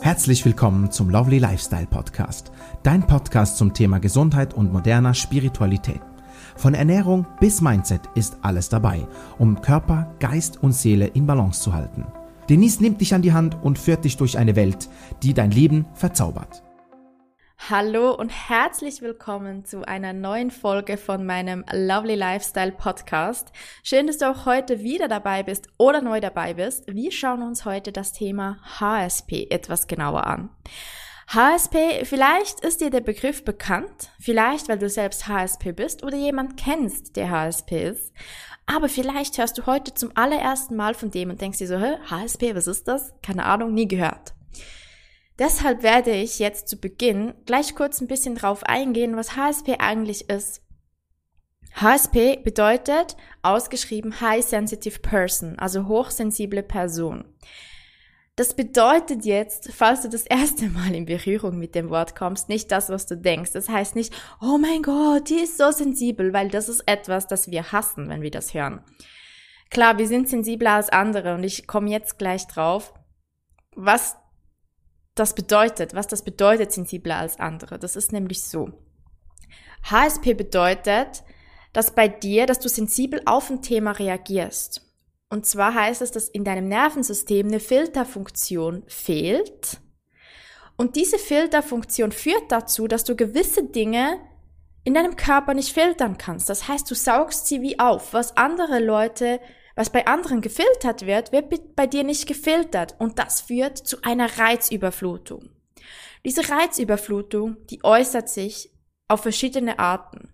Herzlich 0.00 0.44
willkommen 0.44 0.90
zum 0.90 1.08
Lovely 1.08 1.38
Lifestyle 1.38 1.86
Podcast, 1.86 2.50
dein 2.82 3.06
Podcast 3.06 3.56
zum 3.56 3.72
Thema 3.72 4.00
Gesundheit 4.00 4.52
und 4.52 4.72
moderner 4.72 5.14
Spiritualität. 5.14 6.00
Von 6.56 6.74
Ernährung 6.74 7.26
bis 7.40 7.60
Mindset 7.60 8.02
ist 8.14 8.38
alles 8.42 8.68
dabei, 8.68 9.06
um 9.38 9.60
Körper, 9.60 10.12
Geist 10.18 10.62
und 10.62 10.72
Seele 10.72 11.06
in 11.06 11.26
Balance 11.26 11.62
zu 11.62 11.72
halten. 11.72 12.04
Denise 12.48 12.80
nimmt 12.82 13.00
dich 13.00 13.14
an 13.14 13.22
die 13.22 13.32
Hand 13.32 13.56
und 13.62 13.78
führt 13.78 14.04
dich 14.04 14.16
durch 14.16 14.36
eine 14.36 14.56
Welt, 14.56 14.88
die 15.22 15.32
dein 15.32 15.52
Leben 15.52 15.86
verzaubert. 15.94 16.63
Hallo 17.56 18.14
und 18.14 18.28
herzlich 18.28 19.00
willkommen 19.00 19.64
zu 19.64 19.88
einer 19.88 20.12
neuen 20.12 20.50
Folge 20.50 20.98
von 20.98 21.24
meinem 21.24 21.64
Lovely 21.72 22.14
Lifestyle 22.14 22.72
Podcast. 22.72 23.52
Schön, 23.82 24.06
dass 24.06 24.18
du 24.18 24.30
auch 24.30 24.44
heute 24.44 24.82
wieder 24.82 25.08
dabei 25.08 25.42
bist 25.42 25.68
oder 25.78 26.02
neu 26.02 26.20
dabei 26.20 26.52
bist. 26.52 26.84
Wir 26.86 27.10
schauen 27.10 27.42
uns 27.42 27.64
heute 27.64 27.90
das 27.90 28.12
Thema 28.12 28.58
HSP 28.78 29.46
etwas 29.48 29.86
genauer 29.86 30.26
an. 30.26 30.50
HSP, 31.28 32.04
vielleicht 32.04 32.60
ist 32.60 32.82
dir 32.82 32.90
der 32.90 33.00
Begriff 33.00 33.44
bekannt, 33.46 34.10
vielleicht 34.20 34.68
weil 34.68 34.78
du 34.78 34.90
selbst 34.90 35.26
HSP 35.26 35.72
bist 35.72 36.02
oder 36.02 36.16
jemand 36.16 36.58
kennst, 36.58 37.16
der 37.16 37.30
HSP 37.30 37.88
ist. 37.88 38.12
Aber 38.66 38.90
vielleicht 38.90 39.38
hörst 39.38 39.56
du 39.56 39.64
heute 39.64 39.94
zum 39.94 40.10
allerersten 40.14 40.76
Mal 40.76 40.92
von 40.92 41.10
dem 41.10 41.30
und 41.30 41.40
denkst 41.40 41.58
dir 41.58 41.68
so, 41.68 41.78
Hä, 41.78 41.96
HSP, 42.10 42.54
was 42.54 42.66
ist 42.66 42.88
das? 42.88 43.14
Keine 43.22 43.46
Ahnung, 43.46 43.72
nie 43.72 43.88
gehört. 43.88 44.34
Deshalb 45.38 45.82
werde 45.82 46.12
ich 46.12 46.38
jetzt 46.38 46.68
zu 46.68 46.76
Beginn 46.76 47.34
gleich 47.44 47.74
kurz 47.74 48.00
ein 48.00 48.06
bisschen 48.06 48.36
drauf 48.36 48.62
eingehen, 48.64 49.16
was 49.16 49.36
HSP 49.36 49.76
eigentlich 49.78 50.30
ist. 50.30 50.62
HSP 51.74 52.36
bedeutet 52.44 53.16
ausgeschrieben 53.42 54.20
High 54.20 54.44
Sensitive 54.44 55.00
Person, 55.00 55.58
also 55.58 55.88
hochsensible 55.88 56.62
Person. 56.62 57.24
Das 58.36 58.54
bedeutet 58.54 59.24
jetzt, 59.24 59.72
falls 59.72 60.02
du 60.02 60.08
das 60.08 60.22
erste 60.26 60.66
Mal 60.66 60.94
in 60.94 61.06
Berührung 61.06 61.58
mit 61.58 61.74
dem 61.74 61.90
Wort 61.90 62.14
kommst, 62.14 62.48
nicht 62.48 62.70
das, 62.70 62.88
was 62.90 63.06
du 63.06 63.16
denkst. 63.16 63.52
Das 63.52 63.68
heißt 63.68 63.96
nicht, 63.96 64.14
oh 64.40 64.56
mein 64.58 64.82
Gott, 64.82 65.30
die 65.30 65.40
ist 65.40 65.58
so 65.58 65.72
sensibel, 65.72 66.32
weil 66.32 66.48
das 66.48 66.68
ist 66.68 66.82
etwas, 66.86 67.26
das 67.26 67.50
wir 67.50 67.72
hassen, 67.72 68.08
wenn 68.08 68.22
wir 68.22 68.30
das 68.30 68.54
hören. 68.54 68.80
Klar, 69.70 69.98
wir 69.98 70.06
sind 70.06 70.28
sensibler 70.28 70.74
als 70.74 70.90
andere 70.90 71.34
und 71.34 71.42
ich 71.42 71.66
komme 71.66 71.90
jetzt 71.90 72.18
gleich 72.18 72.46
drauf, 72.46 72.94
was 73.74 74.16
das 75.14 75.34
bedeutet, 75.34 75.94
was 75.94 76.06
das 76.06 76.22
bedeutet, 76.22 76.72
sensibler 76.72 77.18
als 77.18 77.38
andere. 77.38 77.78
Das 77.78 77.96
ist 77.96 78.12
nämlich 78.12 78.42
so. 78.42 78.72
HSP 79.90 80.34
bedeutet, 80.34 81.22
dass 81.72 81.94
bei 81.94 82.08
dir, 82.08 82.46
dass 82.46 82.58
du 82.58 82.68
sensibel 82.68 83.20
auf 83.26 83.50
ein 83.50 83.62
Thema 83.62 83.92
reagierst. 83.92 84.82
Und 85.28 85.46
zwar 85.46 85.74
heißt 85.74 86.02
es, 86.02 86.10
dass 86.10 86.28
in 86.28 86.44
deinem 86.44 86.68
Nervensystem 86.68 87.48
eine 87.48 87.60
Filterfunktion 87.60 88.84
fehlt. 88.86 89.80
Und 90.76 90.96
diese 90.96 91.18
Filterfunktion 91.18 92.12
führt 92.12 92.50
dazu, 92.50 92.88
dass 92.88 93.04
du 93.04 93.16
gewisse 93.16 93.64
Dinge 93.64 94.20
in 94.84 94.94
deinem 94.94 95.16
Körper 95.16 95.54
nicht 95.54 95.72
filtern 95.72 96.18
kannst. 96.18 96.48
Das 96.48 96.68
heißt, 96.68 96.90
du 96.90 96.94
saugst 96.94 97.46
sie 97.46 97.62
wie 97.62 97.78
auf, 97.78 98.12
was 98.12 98.36
andere 98.36 98.80
Leute 98.80 99.40
was 99.74 99.90
bei 99.90 100.06
anderen 100.06 100.40
gefiltert 100.40 101.06
wird, 101.06 101.32
wird 101.32 101.74
bei 101.74 101.86
dir 101.86 102.04
nicht 102.04 102.26
gefiltert 102.26 102.94
und 102.98 103.18
das 103.18 103.40
führt 103.40 103.78
zu 103.78 104.02
einer 104.02 104.38
Reizüberflutung. 104.38 105.50
Diese 106.24 106.48
Reizüberflutung, 106.48 107.66
die 107.66 107.84
äußert 107.84 108.28
sich 108.28 108.70
auf 109.08 109.22
verschiedene 109.22 109.78
Arten. 109.78 110.32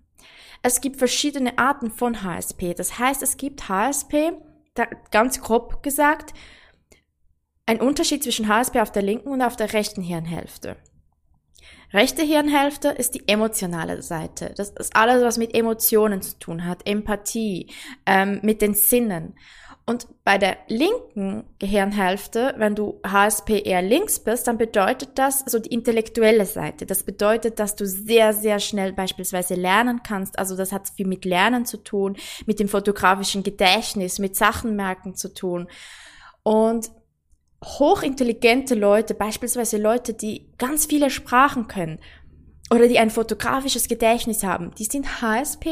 Es 0.63 0.81
gibt 0.81 0.97
verschiedene 0.99 1.59
Arten 1.59 1.91
von 1.91 2.23
HSP. 2.23 2.75
Das 2.75 2.99
heißt, 2.99 3.23
es 3.23 3.37
gibt 3.37 3.69
HSP, 3.69 4.33
ganz 5.11 5.41
grob 5.41 5.83
gesagt, 5.83 6.35
ein 7.67 7.81
Unterschied 7.81 8.23
zwischen 8.23 8.49
HSP 8.49 8.81
auf 8.81 8.93
der 8.93 9.03
linken 9.03 9.31
und 9.31 9.43
auf 9.43 9.57
der 9.57 9.73
rechten 9.73 10.03
Hirnhälfte. 10.03 10.77
Rechte 11.93 12.23
Hirnhälfte 12.23 12.89
ist 12.89 13.15
die 13.15 13.27
emotionale 13.27 14.03
Seite. 14.03 14.53
Das 14.57 14.71
ist 14.71 14.95
alles, 14.95 15.25
was 15.25 15.39
mit 15.39 15.55
Emotionen 15.55 16.23
zu 16.23 16.39
tun 16.39 16.65
hat, 16.65 16.87
Empathie, 16.87 17.69
ähm, 18.07 18.39
mit 18.43 18.63
den 18.63 18.75
Sinnen. 18.75 19.35
Und 19.87 20.07
bei 20.23 20.39
der 20.39 20.57
linken 20.69 21.43
Gehirnhälfte, 21.59 22.55
wenn 22.59 22.77
du 22.77 23.01
HSP 23.05 23.63
eher 23.65 23.83
links 23.83 24.21
bist, 24.21 24.47
dann 24.47 24.57
bedeutet 24.57 25.19
das 25.19 25.41
so 25.41 25.59
die 25.59 25.71
intellektuelle 25.71 26.47
Seite. 26.47 26.87
Das 26.87 27.03
bedeutet, 27.03 27.59
dass 27.59 27.75
du 27.75 27.87
sehr, 27.87 28.33
sehr 28.33 28.61
schnell 28.61 28.93
beispielsweise 28.93 29.55
lernen 29.55 30.03
kannst. 30.05 30.39
Also 30.39 30.57
das 30.57 30.71
hat 30.71 30.91
viel 30.91 31.09
mit 31.09 31.25
Lernen 31.25 31.67
zu 31.67 31.77
tun, 31.79 32.17
mit 32.47 32.61
dem 32.61 32.69
fotografischen 32.69 33.43
Gedächtnis, 33.43 34.21
mit 34.21 34.37
Sachenmerken 34.37 35.17
zu 35.17 35.35
tun. 35.35 35.67
Und 36.45 36.89
hochintelligente 37.63 38.75
Leute, 38.75 39.15
beispielsweise 39.15 39.77
Leute, 39.77 40.15
die 40.15 40.51
ganz 40.59 40.87
viele 40.87 41.11
Sprachen 41.11 41.69
können 41.69 42.01
oder 42.71 42.89
die 42.89 42.99
ein 42.99 43.11
fotografisches 43.11 43.89
Gedächtnis 43.89 44.43
haben, 44.43 44.73
die 44.79 44.85
sind 44.85 45.21
HSP 45.21 45.69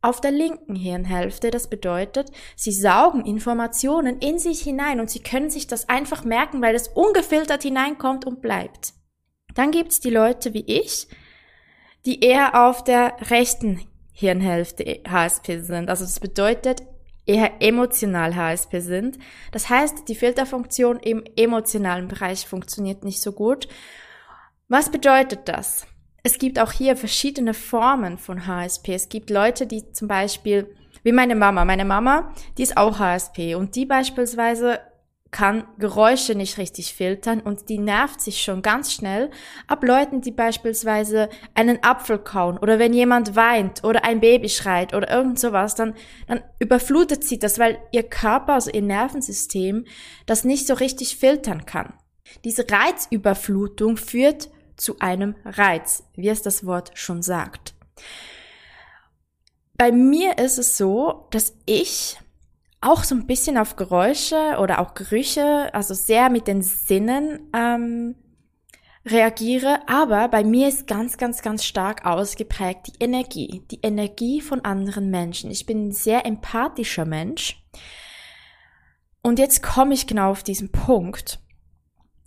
auf 0.00 0.20
der 0.20 0.30
linken 0.30 0.76
Hirnhälfte. 0.76 1.50
Das 1.50 1.68
bedeutet, 1.68 2.30
sie 2.54 2.72
saugen 2.72 3.24
Informationen 3.24 4.20
in 4.20 4.38
sich 4.38 4.60
hinein 4.60 5.00
und 5.00 5.10
sie 5.10 5.22
können 5.22 5.50
sich 5.50 5.66
das 5.66 5.88
einfach 5.88 6.24
merken, 6.24 6.62
weil 6.62 6.74
es 6.74 6.88
ungefiltert 6.88 7.62
hineinkommt 7.62 8.24
und 8.24 8.40
bleibt. 8.40 8.94
Dann 9.54 9.72
gibt's 9.72 9.98
die 9.98 10.10
Leute 10.10 10.54
wie 10.54 10.64
ich, 10.66 11.08
die 12.06 12.20
eher 12.20 12.68
auf 12.68 12.84
der 12.84 13.16
rechten 13.30 13.80
Hirnhälfte 14.12 15.00
HSP 15.08 15.60
sind. 15.60 15.90
Also 15.90 16.04
das 16.04 16.20
bedeutet, 16.20 16.82
eher 17.28 17.60
emotional 17.60 18.34
HSP 18.34 18.80
sind. 18.80 19.18
Das 19.52 19.68
heißt, 19.68 20.08
die 20.08 20.14
Filterfunktion 20.14 20.98
im 20.98 21.22
emotionalen 21.36 22.08
Bereich 22.08 22.46
funktioniert 22.46 23.04
nicht 23.04 23.20
so 23.20 23.32
gut. 23.32 23.68
Was 24.68 24.90
bedeutet 24.90 25.48
das? 25.48 25.86
Es 26.22 26.38
gibt 26.38 26.58
auch 26.58 26.72
hier 26.72 26.96
verschiedene 26.96 27.54
Formen 27.54 28.18
von 28.18 28.46
HSP. 28.46 28.94
Es 28.94 29.08
gibt 29.08 29.30
Leute, 29.30 29.66
die 29.66 29.92
zum 29.92 30.08
Beispiel, 30.08 30.74
wie 31.02 31.12
meine 31.12 31.36
Mama, 31.36 31.64
meine 31.64 31.84
Mama, 31.84 32.34
die 32.56 32.62
ist 32.62 32.76
auch 32.76 32.98
HSP 32.98 33.54
und 33.54 33.76
die 33.76 33.86
beispielsweise 33.86 34.80
kann 35.30 35.64
Geräusche 35.78 36.34
nicht 36.34 36.56
richtig 36.56 36.94
filtern 36.94 37.40
und 37.40 37.68
die 37.68 37.78
nervt 37.78 38.20
sich 38.20 38.42
schon 38.42 38.62
ganz 38.62 38.92
schnell 38.92 39.30
ab 39.66 39.84
Leuten, 39.84 40.20
die 40.22 40.30
beispielsweise 40.30 41.28
einen 41.54 41.82
Apfel 41.82 42.18
kauen 42.18 42.56
oder 42.56 42.78
wenn 42.78 42.94
jemand 42.94 43.36
weint 43.36 43.84
oder 43.84 44.04
ein 44.04 44.20
Baby 44.20 44.48
schreit 44.48 44.94
oder 44.94 45.10
irgend 45.10 45.38
sowas, 45.38 45.74
dann, 45.74 45.94
dann 46.26 46.42
überflutet 46.58 47.24
sie 47.24 47.38
das, 47.38 47.58
weil 47.58 47.78
ihr 47.92 48.04
Körper, 48.04 48.54
also 48.54 48.70
ihr 48.70 48.82
Nervensystem, 48.82 49.84
das 50.24 50.44
nicht 50.44 50.66
so 50.66 50.74
richtig 50.74 51.16
filtern 51.16 51.66
kann. 51.66 51.92
Diese 52.44 52.64
Reizüberflutung 52.68 53.96
führt 53.96 54.48
zu 54.76 54.98
einem 55.00 55.34
Reiz, 55.44 56.04
wie 56.14 56.28
es 56.28 56.42
das 56.42 56.64
Wort 56.64 56.92
schon 56.94 57.22
sagt. 57.22 57.74
Bei 59.76 59.92
mir 59.92 60.38
ist 60.38 60.58
es 60.58 60.76
so, 60.76 61.28
dass 61.30 61.54
ich 61.66 62.18
auch 62.80 63.04
so 63.04 63.14
ein 63.14 63.26
bisschen 63.26 63.58
auf 63.58 63.76
Geräusche 63.76 64.58
oder 64.60 64.80
auch 64.80 64.94
Gerüche, 64.94 65.72
also 65.74 65.94
sehr 65.94 66.30
mit 66.30 66.46
den 66.46 66.62
Sinnen 66.62 67.50
ähm, 67.52 68.14
reagiere, 69.04 69.80
aber 69.88 70.28
bei 70.28 70.44
mir 70.44 70.68
ist 70.68 70.86
ganz, 70.86 71.16
ganz, 71.16 71.42
ganz 71.42 71.64
stark 71.64 72.04
ausgeprägt 72.04 72.88
die 72.88 73.04
Energie, 73.04 73.62
die 73.70 73.80
Energie 73.82 74.40
von 74.40 74.64
anderen 74.64 75.10
Menschen. 75.10 75.50
Ich 75.50 75.66
bin 75.66 75.88
ein 75.88 75.92
sehr 75.92 76.26
empathischer 76.26 77.04
Mensch. 77.04 77.62
Und 79.22 79.38
jetzt 79.38 79.62
komme 79.62 79.94
ich 79.94 80.06
genau 80.06 80.30
auf 80.30 80.42
diesen 80.42 80.70
Punkt. 80.70 81.40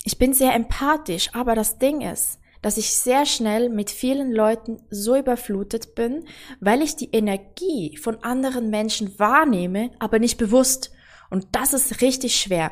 Ich 0.03 0.17
bin 0.17 0.33
sehr 0.33 0.53
empathisch, 0.53 1.29
aber 1.33 1.55
das 1.55 1.77
Ding 1.77 2.01
ist, 2.01 2.39
dass 2.61 2.77
ich 2.77 2.91
sehr 2.91 3.25
schnell 3.25 3.69
mit 3.69 3.89
vielen 3.89 4.31
Leuten 4.31 4.81
so 4.89 5.15
überflutet 5.15 5.95
bin, 5.95 6.25
weil 6.59 6.81
ich 6.81 6.95
die 6.95 7.09
Energie 7.11 7.97
von 7.97 8.23
anderen 8.23 8.69
Menschen 8.69 9.17
wahrnehme, 9.17 9.91
aber 9.99 10.19
nicht 10.19 10.37
bewusst. 10.37 10.91
Und 11.29 11.47
das 11.53 11.73
ist 11.73 12.01
richtig 12.01 12.35
schwer. 12.35 12.71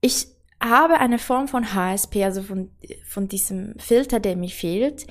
Ich 0.00 0.28
habe 0.60 0.98
eine 0.98 1.18
Form 1.18 1.48
von 1.48 1.74
HSP, 1.74 2.24
also 2.24 2.42
von, 2.42 2.70
von 3.06 3.28
diesem 3.28 3.74
Filter, 3.78 4.20
der 4.20 4.36
mir 4.36 4.48
fehlt, 4.48 5.06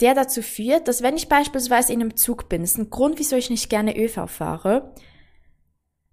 der 0.00 0.14
dazu 0.14 0.42
führt, 0.42 0.88
dass 0.88 1.02
wenn 1.02 1.16
ich 1.16 1.28
beispielsweise 1.28 1.92
in 1.92 2.00
einem 2.00 2.16
Zug 2.16 2.48
bin, 2.48 2.62
ist 2.62 2.78
ein 2.78 2.90
Grund, 2.90 3.18
wieso 3.18 3.36
ich 3.36 3.50
nicht 3.50 3.70
gerne 3.70 3.96
ÖV 3.96 4.26
fahre, 4.26 4.92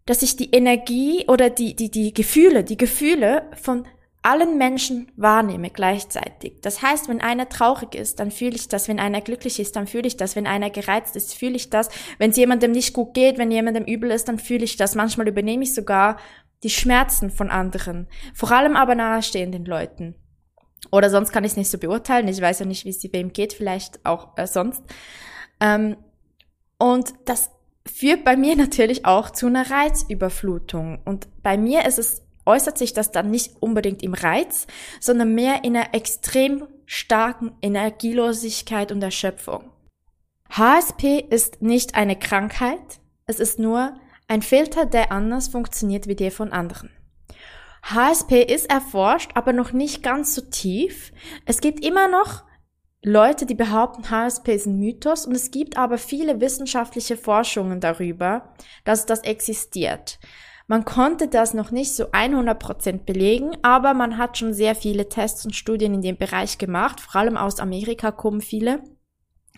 dass 0.06 0.22
ich 0.22 0.36
die 0.36 0.52
Energie 0.52 1.26
oder 1.28 1.50
die, 1.50 1.76
die, 1.76 1.90
die 1.90 2.14
Gefühle, 2.14 2.64
die 2.64 2.78
Gefühle 2.78 3.50
von 3.62 3.88
allen 4.24 4.58
Menschen 4.58 5.12
wahrnehme 5.18 5.70
gleichzeitig. 5.70 6.62
Das 6.62 6.82
heißt, 6.82 7.10
wenn 7.10 7.22
einer 7.22 7.50
traurig 7.50 7.94
ist, 7.94 8.20
dann 8.20 8.32
fühle 8.32 8.56
ich 8.56 8.70
das. 8.70 8.88
Wenn 8.88 9.00
einer 9.00 9.22
glücklich 9.22 9.60
ist, 9.60 9.76
dann 9.76 9.86
fühle 9.86 10.08
ich 10.08 10.18
das. 10.18 10.36
Wenn 10.36 10.48
einer 10.48 10.70
gereizt 10.70 11.16
ist, 11.16 11.34
fühle 11.36 11.56
ich 11.56 11.70
das. 11.70 11.90
Wenn 12.18 12.32
es 12.32 12.38
jemandem 12.38 12.72
nicht 12.72 12.94
gut 12.94 13.14
geht, 13.14 13.38
wenn 13.38 13.52
jemandem 13.52 13.84
übel 13.84 14.10
ist, 14.12 14.30
dann 14.30 14.40
fühle 14.40 14.64
ich 14.64 14.78
das. 14.78 14.96
Manchmal 14.96 15.28
übernehme 15.28 15.64
ich 15.64 15.76
sogar 15.76 16.18
die 16.64 16.70
Schmerzen 16.70 17.30
von 17.30 17.50
anderen. 17.50 18.08
Vor 18.34 18.52
allem 18.52 18.78
aber 18.78 18.96
nahestehenden 18.96 19.66
Leuten. 19.66 20.16
Oder 20.92 21.10
sonst 21.10 21.32
kann 21.32 21.44
ich 21.44 21.52
es 21.52 21.58
nicht 21.58 21.70
so 21.70 21.78
beurteilen. 21.78 22.28
Ich 22.28 22.42
weiß 22.42 22.60
ja 22.60 22.66
nicht, 22.66 22.86
wie 22.86 22.90
es 22.90 23.04
wem 23.12 23.34
geht, 23.34 23.54
vielleicht 23.54 24.06
auch 24.06 24.38
äh, 24.38 24.48
sonst. 24.48 24.84
Ähm, 25.60 25.98
und 26.78 27.14
das 27.26 27.52
führt 27.86 28.24
bei 28.24 28.38
mir 28.38 28.56
natürlich 28.58 29.06
auch 29.06 29.32
zu 29.32 29.48
einer 29.48 29.70
Reizüberflutung. 29.70 31.02
Und 31.04 31.28
bei 31.44 31.58
mir 31.58 31.86
ist 31.86 32.00
es 32.00 32.23
äußert 32.46 32.78
sich 32.78 32.94
das 32.94 33.12
dann 33.12 33.32
nicht 33.32 33.62
unbedingt 33.62 34.04
im 34.04 34.14
Reiz, 34.14 34.68
sondern 35.00 35.34
mehr 35.34 35.64
in 35.64 35.76
einer 35.76 35.94
extrem 35.94 36.68
starken 36.86 37.54
Energielosigkeit 37.62 38.92
und 38.92 39.02
Erschöpfung. 39.02 39.72
HSP 40.50 41.20
ist 41.20 41.62
nicht 41.62 41.96
eine 41.96 42.18
Krankheit, 42.18 43.00
es 43.26 43.40
ist 43.40 43.60
nur 43.60 43.96
ein 44.28 44.42
Filter, 44.42 44.86
der 44.86 45.12
anders 45.12 45.48
funktioniert 45.48 46.08
wie 46.08 46.16
der 46.16 46.32
von 46.32 46.52
anderen. 46.52 46.90
HSP 47.84 48.44
ist 48.44 48.70
erforscht, 48.70 49.32
aber 49.36 49.52
noch 49.52 49.74
nicht 49.74 50.04
ganz 50.04 50.36
so 50.36 50.42
tief. 50.42 51.12
Es 51.46 51.60
gibt 51.60 51.84
immer 51.84 52.08
noch 52.08 52.44
Leute, 53.04 53.46
die 53.46 53.56
behaupten, 53.56 54.10
HSP 54.10 54.56
ist 54.56 54.66
ein 54.66 54.80
Mythos 54.80 55.26
und 55.26 55.36
es 55.36 55.52
gibt 55.52 55.76
aber 55.76 55.98
viele 55.98 56.40
wissenschaftliche 56.40 57.18
Forschungen 57.18 57.82
darüber, 57.82 58.54
dass 58.86 59.06
das 59.06 59.20
existiert. 59.22 60.20
Man 60.74 60.86
konnte 60.86 61.28
das 61.28 61.54
noch 61.54 61.70
nicht 61.70 61.94
so 61.94 62.06
100% 62.06 63.06
belegen, 63.06 63.56
aber 63.62 63.94
man 63.94 64.18
hat 64.18 64.40
schon 64.40 64.56
sehr 64.56 64.74
viele 64.74 65.08
Tests 65.08 65.46
und 65.46 65.56
Studien 65.56 65.94
in 65.94 66.02
dem 66.02 66.18
Bereich 66.18 66.58
gemacht. 66.58 67.00
Vor 67.00 67.22
allem 67.22 67.38
aus 67.38 67.60
Amerika 67.60 68.10
kommen 68.10 68.42
viele. 68.42 68.84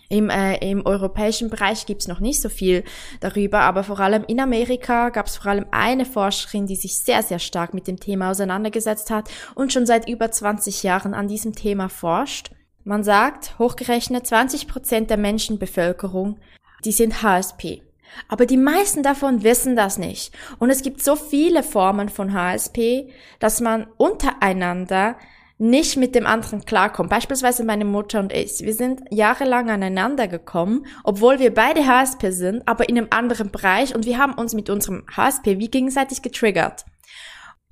Im, 0.10 0.30
äh, 0.30 0.58
Im 0.58 0.86
europäischen 0.86 1.50
Bereich 1.50 1.86
gibt's 1.86 2.10
noch 2.10 2.20
nicht 2.20 2.42
so 2.42 2.50
viel 2.50 2.84
darüber, 3.22 3.62
aber 3.62 3.86
vor 3.86 4.02
allem 4.02 4.26
in 4.28 4.42
Amerika 4.42 5.08
gab 5.08 5.28
es 5.28 5.38
vor 5.38 5.52
allem 5.52 5.68
eine 5.72 6.04
Forscherin, 6.04 6.68
die 6.68 6.76
sich 6.76 7.00
sehr, 7.00 7.24
sehr 7.24 7.40
stark 7.40 7.74
mit 7.74 7.88
dem 7.88 7.98
Thema 7.98 8.32
auseinandergesetzt 8.32 9.10
hat 9.10 9.30
und 9.56 9.72
schon 9.72 9.86
seit 9.86 10.10
über 10.10 10.32
20 10.32 10.84
Jahren 10.84 11.14
an 11.14 11.30
diesem 11.30 11.56
Thema 11.56 11.88
forscht. 11.88 12.52
Man 12.84 13.06
sagt, 13.06 13.58
hochgerechnet 13.58 14.28
20 14.28 14.68
Prozent 14.68 15.10
der 15.10 15.18
Menschenbevölkerung, 15.18 16.42
die 16.84 16.92
sind 16.92 17.24
HSP. 17.24 17.85
Aber 18.28 18.46
die 18.46 18.58
meisten 18.58 19.04
davon 19.04 19.44
wissen 19.44 19.76
das 19.76 19.98
nicht. 19.98 20.34
Und 20.60 20.70
es 20.70 20.82
gibt 20.82 21.04
so 21.04 21.16
viele 21.16 21.64
Formen 21.64 22.10
von 22.10 22.34
HSP, 22.34 23.10
dass 23.40 23.62
man 23.62 23.88
untereinander 23.98 25.16
nicht 25.58 25.96
mit 25.96 26.16
dem 26.16 26.26
anderen 26.26 26.66
klarkommt. 26.66 27.10
Beispielsweise 27.10 27.64
meine 27.64 27.86
Mutter 27.86 28.20
und 28.20 28.34
ich. 28.34 28.60
Wir 28.60 28.74
sind 28.74 29.04
jahrelang 29.10 29.70
aneinander 29.70 30.28
gekommen, 30.28 30.86
obwohl 31.04 31.40
wir 31.40 31.54
beide 31.54 31.88
HSP 31.88 32.32
sind, 32.32 32.68
aber 32.68 32.90
in 32.90 32.98
einem 32.98 33.08
anderen 33.10 33.52
Bereich 33.52 33.96
und 33.96 34.06
wir 34.06 34.18
haben 34.18 34.34
uns 34.34 34.54
mit 34.54 34.70
unserem 34.70 35.06
HSP 35.16 35.60
wie 35.60 35.70
gegenseitig 35.70 36.22
getriggert. 36.22 36.86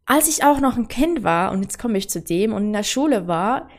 Als 0.06 0.28
ich 0.28 0.44
auch 0.44 0.60
noch 0.60 0.78
ein 0.78 0.88
Kind 0.88 1.24
war, 1.24 1.52
und 1.52 1.62
jetzt 1.62 1.80
komme 1.80 1.98
ich 1.98 2.10
zu 2.10 2.22
dem, 2.22 2.54
und 2.54 2.64
in 2.64 2.74
der 2.74 2.84
Schule 2.84 3.28
war, 3.28 3.70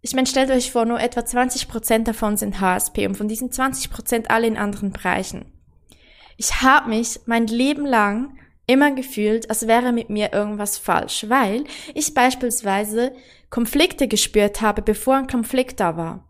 ich 0.00 0.14
meine, 0.14 0.26
stellt 0.26 0.50
euch 0.50 0.72
vor, 0.72 0.84
nur 0.84 1.00
etwa 1.00 1.20
20% 1.20 2.04
davon 2.04 2.36
sind 2.36 2.60
HSP 2.60 3.06
und 3.06 3.16
von 3.16 3.28
diesen 3.28 3.50
20% 3.50 4.28
alle 4.28 4.48
in 4.48 4.56
anderen 4.56 4.92
Bereichen. 4.92 5.51
Ich 6.42 6.60
habe 6.60 6.88
mich 6.88 7.20
mein 7.26 7.46
Leben 7.46 7.86
lang 7.86 8.36
immer 8.66 8.90
gefühlt, 8.90 9.48
als 9.48 9.68
wäre 9.68 9.92
mit 9.92 10.10
mir 10.10 10.32
irgendwas 10.32 10.76
falsch, 10.76 11.26
weil 11.28 11.62
ich 11.94 12.14
beispielsweise 12.14 13.12
Konflikte 13.48 14.08
gespürt 14.08 14.60
habe, 14.60 14.82
bevor 14.82 15.14
ein 15.14 15.28
Konflikt 15.28 15.78
da 15.78 15.96
war. 15.96 16.28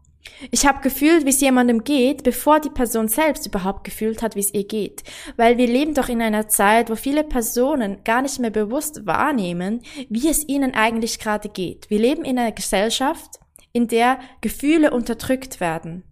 Ich 0.50 0.66
habe 0.66 0.82
gefühlt, 0.82 1.24
wie 1.24 1.30
es 1.30 1.40
jemandem 1.40 1.82
geht, 1.82 2.24
bevor 2.24 2.60
die 2.60 2.68
Person 2.68 3.08
selbst 3.08 3.46
überhaupt 3.46 3.84
gefühlt 3.84 4.20
hat, 4.20 4.36
wie 4.36 4.40
es 4.40 4.52
ihr 4.52 4.66
geht. 4.66 5.02
Weil 5.38 5.56
wir 5.56 5.66
leben 5.66 5.94
doch 5.94 6.10
in 6.10 6.20
einer 6.20 6.46
Zeit, 6.46 6.90
wo 6.90 6.94
viele 6.94 7.24
Personen 7.24 8.04
gar 8.04 8.20
nicht 8.20 8.38
mehr 8.38 8.50
bewusst 8.50 9.06
wahrnehmen, 9.06 9.80
wie 10.10 10.28
es 10.28 10.46
ihnen 10.46 10.74
eigentlich 10.74 11.20
gerade 11.20 11.48
geht. 11.48 11.88
Wir 11.88 11.98
leben 11.98 12.26
in 12.26 12.38
einer 12.38 12.52
Gesellschaft, 12.52 13.40
in 13.72 13.88
der 13.88 14.18
Gefühle 14.42 14.90
unterdrückt 14.90 15.58
werden. 15.58 16.04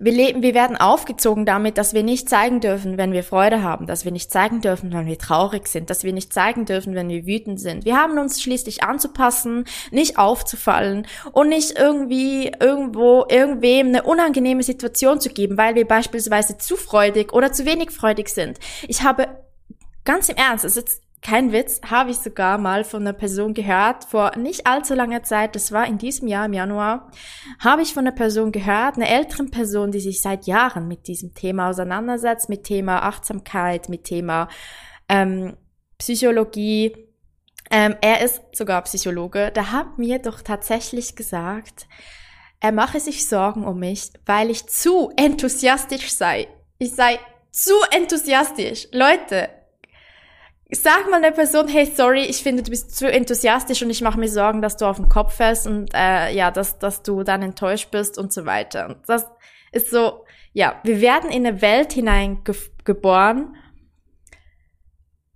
Wir 0.00 0.12
leben, 0.12 0.42
wir 0.42 0.54
werden 0.54 0.76
aufgezogen 0.76 1.46
damit, 1.46 1.78
dass 1.78 1.94
wir 1.94 2.02
nicht 2.02 2.28
zeigen 2.28 2.60
dürfen, 2.60 2.98
wenn 2.98 3.12
wir 3.12 3.22
Freude 3.22 3.62
haben, 3.62 3.86
dass 3.86 4.04
wir 4.04 4.12
nicht 4.12 4.30
zeigen 4.30 4.60
dürfen, 4.60 4.92
wenn 4.92 5.06
wir 5.06 5.18
traurig 5.18 5.68
sind, 5.68 5.88
dass 5.88 6.02
wir 6.02 6.12
nicht 6.12 6.32
zeigen 6.32 6.64
dürfen, 6.64 6.94
wenn 6.94 7.08
wir 7.08 7.26
wütend 7.26 7.60
sind. 7.60 7.84
Wir 7.84 7.96
haben 7.96 8.18
uns 8.18 8.42
schließlich 8.42 8.82
anzupassen, 8.82 9.64
nicht 9.92 10.18
aufzufallen 10.18 11.06
und 11.32 11.48
nicht 11.48 11.78
irgendwie 11.78 12.52
irgendwo 12.60 13.24
irgendwem 13.28 13.88
eine 13.88 14.02
unangenehme 14.02 14.62
Situation 14.62 15.20
zu 15.20 15.30
geben, 15.30 15.56
weil 15.56 15.76
wir 15.76 15.86
beispielsweise 15.86 16.58
zu 16.58 16.76
freudig 16.76 17.32
oder 17.32 17.52
zu 17.52 17.64
wenig 17.64 17.90
freudig 17.92 18.28
sind. 18.28 18.58
Ich 18.88 19.02
habe 19.02 19.28
ganz 20.04 20.28
im 20.28 20.36
Ernst, 20.36 20.64
es 20.64 20.76
ist 20.76 21.03
kein 21.24 21.52
Witz, 21.52 21.80
habe 21.88 22.10
ich 22.10 22.18
sogar 22.18 22.58
mal 22.58 22.84
von 22.84 23.00
einer 23.00 23.14
Person 23.14 23.54
gehört, 23.54 24.04
vor 24.04 24.36
nicht 24.36 24.66
allzu 24.66 24.94
langer 24.94 25.22
Zeit, 25.22 25.56
das 25.56 25.72
war 25.72 25.86
in 25.86 25.96
diesem 25.96 26.28
Jahr 26.28 26.44
im 26.44 26.52
Januar, 26.52 27.10
habe 27.58 27.80
ich 27.80 27.94
von 27.94 28.06
einer 28.06 28.14
Person 28.14 28.52
gehört, 28.52 28.96
einer 28.96 29.08
älteren 29.08 29.50
Person, 29.50 29.90
die 29.90 30.00
sich 30.00 30.20
seit 30.20 30.46
Jahren 30.46 30.86
mit 30.86 31.08
diesem 31.08 31.34
Thema 31.34 31.70
auseinandersetzt, 31.70 32.50
mit 32.50 32.64
Thema 32.64 33.02
Achtsamkeit, 33.04 33.88
mit 33.88 34.04
Thema 34.04 34.48
ähm, 35.08 35.56
Psychologie. 35.96 36.94
Ähm, 37.70 37.96
er 38.02 38.20
ist 38.20 38.42
sogar 38.52 38.82
Psychologe. 38.82 39.50
Der 39.50 39.72
hat 39.72 39.96
mir 39.96 40.18
doch 40.18 40.42
tatsächlich 40.42 41.16
gesagt, 41.16 41.86
er 42.60 42.72
mache 42.72 43.00
sich 43.00 43.26
Sorgen 43.26 43.64
um 43.64 43.78
mich, 43.78 44.10
weil 44.26 44.50
ich 44.50 44.66
zu 44.66 45.10
enthusiastisch 45.16 46.10
sei. 46.12 46.48
Ich 46.78 46.94
sei 46.94 47.18
zu 47.50 47.74
enthusiastisch. 47.92 48.88
Leute, 48.92 49.48
Sag 50.70 51.10
mal 51.10 51.20
der 51.20 51.30
Person, 51.30 51.68
hey, 51.68 51.84
sorry, 51.94 52.22
ich 52.22 52.42
finde, 52.42 52.62
du 52.62 52.70
bist 52.70 52.96
zu 52.96 53.10
enthusiastisch 53.10 53.82
und 53.82 53.90
ich 53.90 54.00
mache 54.00 54.18
mir 54.18 54.28
Sorgen, 54.28 54.62
dass 54.62 54.76
du 54.76 54.86
auf 54.86 54.96
den 54.96 55.08
Kopf 55.08 55.34
fällst 55.34 55.66
und 55.66 55.90
äh, 55.94 56.34
ja, 56.34 56.50
dass, 56.50 56.78
dass 56.78 57.02
du 57.02 57.22
dann 57.22 57.42
enttäuscht 57.42 57.90
bist 57.90 58.18
und 58.18 58.32
so 58.32 58.46
weiter. 58.46 58.86
Und 58.88 58.98
das 59.06 59.26
ist 59.72 59.90
so, 59.90 60.24
ja, 60.52 60.80
wir 60.82 61.00
werden 61.00 61.30
in 61.30 61.46
eine 61.46 61.60
Welt 61.60 61.92
hineingeboren, 61.92 63.56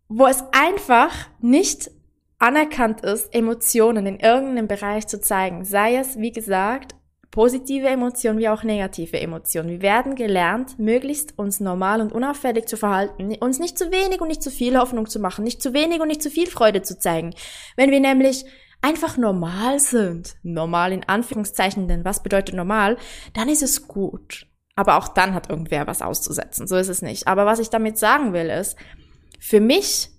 wo 0.09 0.27
es 0.27 0.43
einfach 0.53 1.13
nicht 1.41 1.91
anerkannt 2.39 3.03
ist, 3.03 3.35
Emotionen 3.35 4.07
in 4.07 4.21
irgendeinem 4.21 4.69
Bereich 4.69 5.07
zu 5.07 5.21
zeigen. 5.21 5.65
Sei 5.65 5.97
es, 5.97 6.19
wie 6.19 6.33
gesagt, 6.33 6.95
positive 7.39 7.87
Emotionen 7.87 8.41
wie 8.41 8.49
auch 8.49 8.65
negative 8.65 9.21
Emotionen. 9.21 9.71
Wir 9.71 9.81
werden 9.81 10.17
gelernt, 10.17 10.77
möglichst 10.81 11.39
uns 11.39 11.61
normal 11.61 12.01
und 12.01 12.13
unauffällig 12.13 12.67
zu 12.67 12.77
verhalten, 12.77 13.33
uns 13.39 13.61
nicht 13.61 13.79
zu 13.79 13.93
wenig 13.93 14.21
und 14.21 14.27
nicht 14.27 14.43
zu 14.43 14.51
viel 14.51 14.77
Hoffnung 14.77 15.09
zu 15.09 15.21
machen, 15.21 15.45
nicht 15.45 15.63
zu 15.63 15.73
wenig 15.73 16.01
und 16.01 16.09
nicht 16.09 16.21
zu 16.21 16.31
viel 16.31 16.49
Freude 16.49 16.83
zu 16.83 16.99
zeigen. 16.99 17.33
Wenn 17.77 17.93
wir 17.93 18.01
nämlich 18.01 18.45
einfach 18.83 19.19
normal 19.19 19.79
sind, 19.79 20.35
normal 20.43 20.91
in 20.91 21.05
Anführungszeichen, 21.05 21.87
denn 21.87 22.05
was 22.05 22.25
bedeutet 22.25 22.57
normal, 22.57 22.97
dann 23.35 23.49
ist 23.49 23.63
es 23.63 23.87
gut. 23.87 24.49
Aber 24.75 24.97
auch 24.97 25.07
dann 25.07 25.33
hat 25.33 25.49
irgendwer 25.49 25.87
was 25.87 26.03
auszusetzen. 26.03 26.67
So 26.67 26.75
ist 26.75 26.89
es 26.89 27.03
nicht. 27.03 27.29
Aber 27.29 27.47
was 27.47 27.61
ich 27.61 27.71
damit 27.71 27.99
sagen 27.99 28.33
will, 28.33 28.51
ist, 28.51 28.77
für 29.39 29.61
mich 29.61 30.11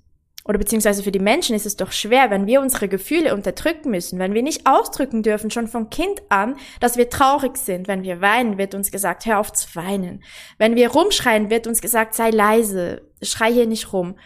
oder 0.49 0.57
beziehungsweise 0.57 1.03
für 1.03 1.11
die 1.11 1.19
Menschen 1.19 1.55
ist 1.55 1.67
es 1.67 1.77
doch 1.77 1.91
schwer, 1.91 2.31
wenn 2.31 2.47
wir 2.47 2.59
unsere 2.59 2.87
Gefühle 2.87 3.35
unterdrücken 3.35 3.91
müssen, 3.91 4.17
wenn 4.17 4.33
wir 4.33 4.41
nicht 4.41 4.65
ausdrücken 4.65 5.21
dürfen, 5.21 5.51
schon 5.51 5.67
vom 5.67 5.91
Kind 5.91 6.23
an, 6.29 6.55
dass 6.79 6.97
wir 6.97 7.07
traurig 7.07 7.55
sind. 7.55 7.87
Wenn 7.87 8.01
wir 8.01 8.19
weinen, 8.19 8.57
wird 8.57 8.73
uns 8.73 8.89
gesagt, 8.89 9.27
hör 9.27 9.37
auf 9.37 9.53
zu 9.53 9.75
weinen. 9.75 10.23
Wenn 10.57 10.75
wir 10.75 10.89
rumschreien, 10.89 11.51
wird 11.51 11.67
uns 11.67 11.81
gesagt, 11.81 12.15
sei 12.15 12.31
leise, 12.31 13.03
schrei 13.21 13.53
hier 13.53 13.67
nicht 13.67 13.93
rum. 13.93 14.17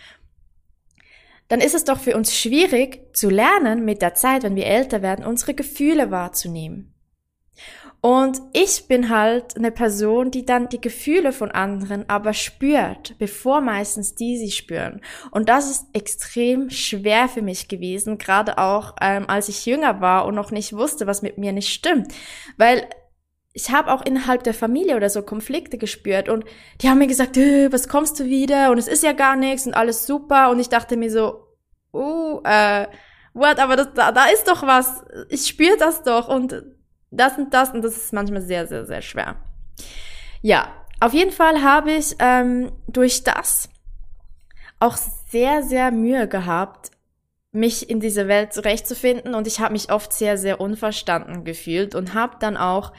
Dann 1.50 1.60
ist 1.60 1.76
es 1.76 1.84
doch 1.84 2.00
für 2.00 2.16
uns 2.16 2.34
schwierig 2.34 3.14
zu 3.14 3.30
lernen, 3.30 3.84
mit 3.84 4.02
der 4.02 4.14
Zeit, 4.14 4.44
wenn 4.44 4.56
wir 4.56 4.66
älter 4.66 5.02
werden, 5.02 5.26
unsere 5.26 5.54
Gefühle 5.54 6.10
wahrzunehmen. 6.10 6.93
Und 8.06 8.42
ich 8.52 8.90
bin 8.90 9.08
halt 9.08 9.56
eine 9.56 9.72
Person, 9.72 10.30
die 10.30 10.46
dann 10.46 10.68
die 10.68 10.82
Gefühle 10.82 11.32
von 11.32 11.52
anderen 11.52 12.10
aber 12.10 12.34
spürt, 12.34 13.18
bevor 13.18 13.62
meistens 13.62 14.14
die 14.14 14.38
sie 14.38 14.52
spüren. 14.52 15.00
Und 15.32 15.48
das 15.48 15.72
ist 15.72 15.86
extrem 15.94 16.70
schwer 16.70 17.30
für 17.30 17.42
mich 17.42 17.70
gewesen, 17.70 18.18
gerade 18.18 18.58
auch 18.58 18.98
ähm, 19.00 19.30
als 19.30 19.48
ich 19.48 19.66
jünger 19.66 20.02
war 20.02 20.26
und 20.26 20.36
noch 20.36 20.52
nicht 20.52 20.74
wusste, 20.74 21.08
was 21.08 21.22
mit 21.22 21.38
mir 21.38 21.54
nicht 21.54 21.74
stimmt. 21.74 22.14
Weil 22.58 22.90
ich 23.54 23.72
habe 23.72 23.90
auch 23.90 24.06
innerhalb 24.06 24.44
der 24.44 24.54
Familie 24.54 24.98
oder 24.98 25.10
so 25.10 25.22
Konflikte 25.22 25.78
gespürt 25.78 26.28
und 26.28 26.44
die 26.82 26.90
haben 26.90 26.98
mir 26.98 27.08
gesagt, 27.08 27.38
äh, 27.38 27.72
was 27.72 27.88
kommst 27.88 28.20
du 28.20 28.26
wieder? 28.26 28.72
Und 28.72 28.80
es 28.80 28.90
ist 28.90 29.04
ja 29.04 29.14
gar 29.14 29.38
nichts 29.38 29.66
und 29.66 29.76
alles 29.76 30.06
super. 30.06 30.50
Und 30.50 30.60
ich 30.60 30.68
dachte 30.68 30.98
mir 30.98 31.10
so, 31.10 31.46
uh, 31.94 32.42
äh, 32.44 32.86
what, 33.34 33.60
aber 33.60 33.78
das, 33.78 33.94
da, 33.94 34.12
da 34.12 34.26
ist 34.26 34.50
doch 34.50 34.64
was, 34.64 35.06
ich 35.30 35.48
spüre 35.48 35.78
das 35.78 36.04
doch. 36.04 36.28
Und 36.28 36.73
das 37.18 37.38
und 37.38 37.54
das 37.54 37.72
und 37.72 37.84
das 37.84 37.98
ist 37.98 38.14
manchmal 38.14 38.42
sehr, 38.42 38.68
sehr, 38.68 38.86
sehr 38.86 39.02
schwer. 39.02 39.36
Ja, 40.42 40.68
auf 41.00 41.14
jeden 41.14 41.32
Fall 41.32 41.62
habe 41.62 41.92
ich 41.92 42.16
ähm, 42.20 42.72
durch 42.88 43.24
das 43.24 43.70
auch 44.80 44.98
sehr, 44.98 45.64
sehr 45.64 45.92
Mühe 45.92 46.28
gehabt, 46.28 46.92
mich 47.52 47.90
in 47.90 48.00
diese 48.00 48.28
Welt 48.28 48.54
zurechtzufinden 48.54 49.36
und 49.36 49.48
ich 49.48 49.60
habe 49.60 49.74
mich 49.74 49.92
oft 49.92 50.12
sehr, 50.12 50.38
sehr 50.38 50.60
unverstanden 50.60 51.44
gefühlt 51.44 51.96
und 51.96 52.14
habe 52.14 52.38
dann 52.40 52.58
auch 52.58 52.94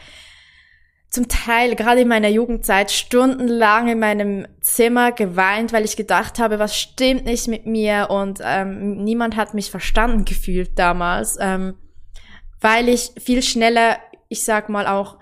zum 1.14 1.28
Teil, 1.28 1.76
gerade 1.76 2.00
in 2.00 2.08
meiner 2.08 2.28
Jugendzeit, 2.28 2.90
stundenlang 2.90 3.88
in 3.88 4.00
meinem 4.00 4.48
Zimmer 4.60 5.12
geweint, 5.12 5.72
weil 5.72 5.84
ich 5.84 5.96
gedacht 5.96 6.40
habe, 6.40 6.58
was 6.58 6.76
stimmt 6.76 7.24
nicht 7.24 7.46
mit 7.46 7.66
mir 7.66 8.08
und 8.10 8.40
ähm, 8.42 9.04
niemand 9.04 9.36
hat 9.36 9.54
mich 9.54 9.70
verstanden 9.70 10.24
gefühlt 10.24 10.76
damals. 10.76 11.36
Ähm, 11.40 11.74
weil 12.64 12.88
ich 12.88 13.12
viel 13.22 13.42
schneller, 13.42 13.98
ich 14.30 14.42
sag 14.42 14.70
mal 14.70 14.86
auch, 14.86 15.18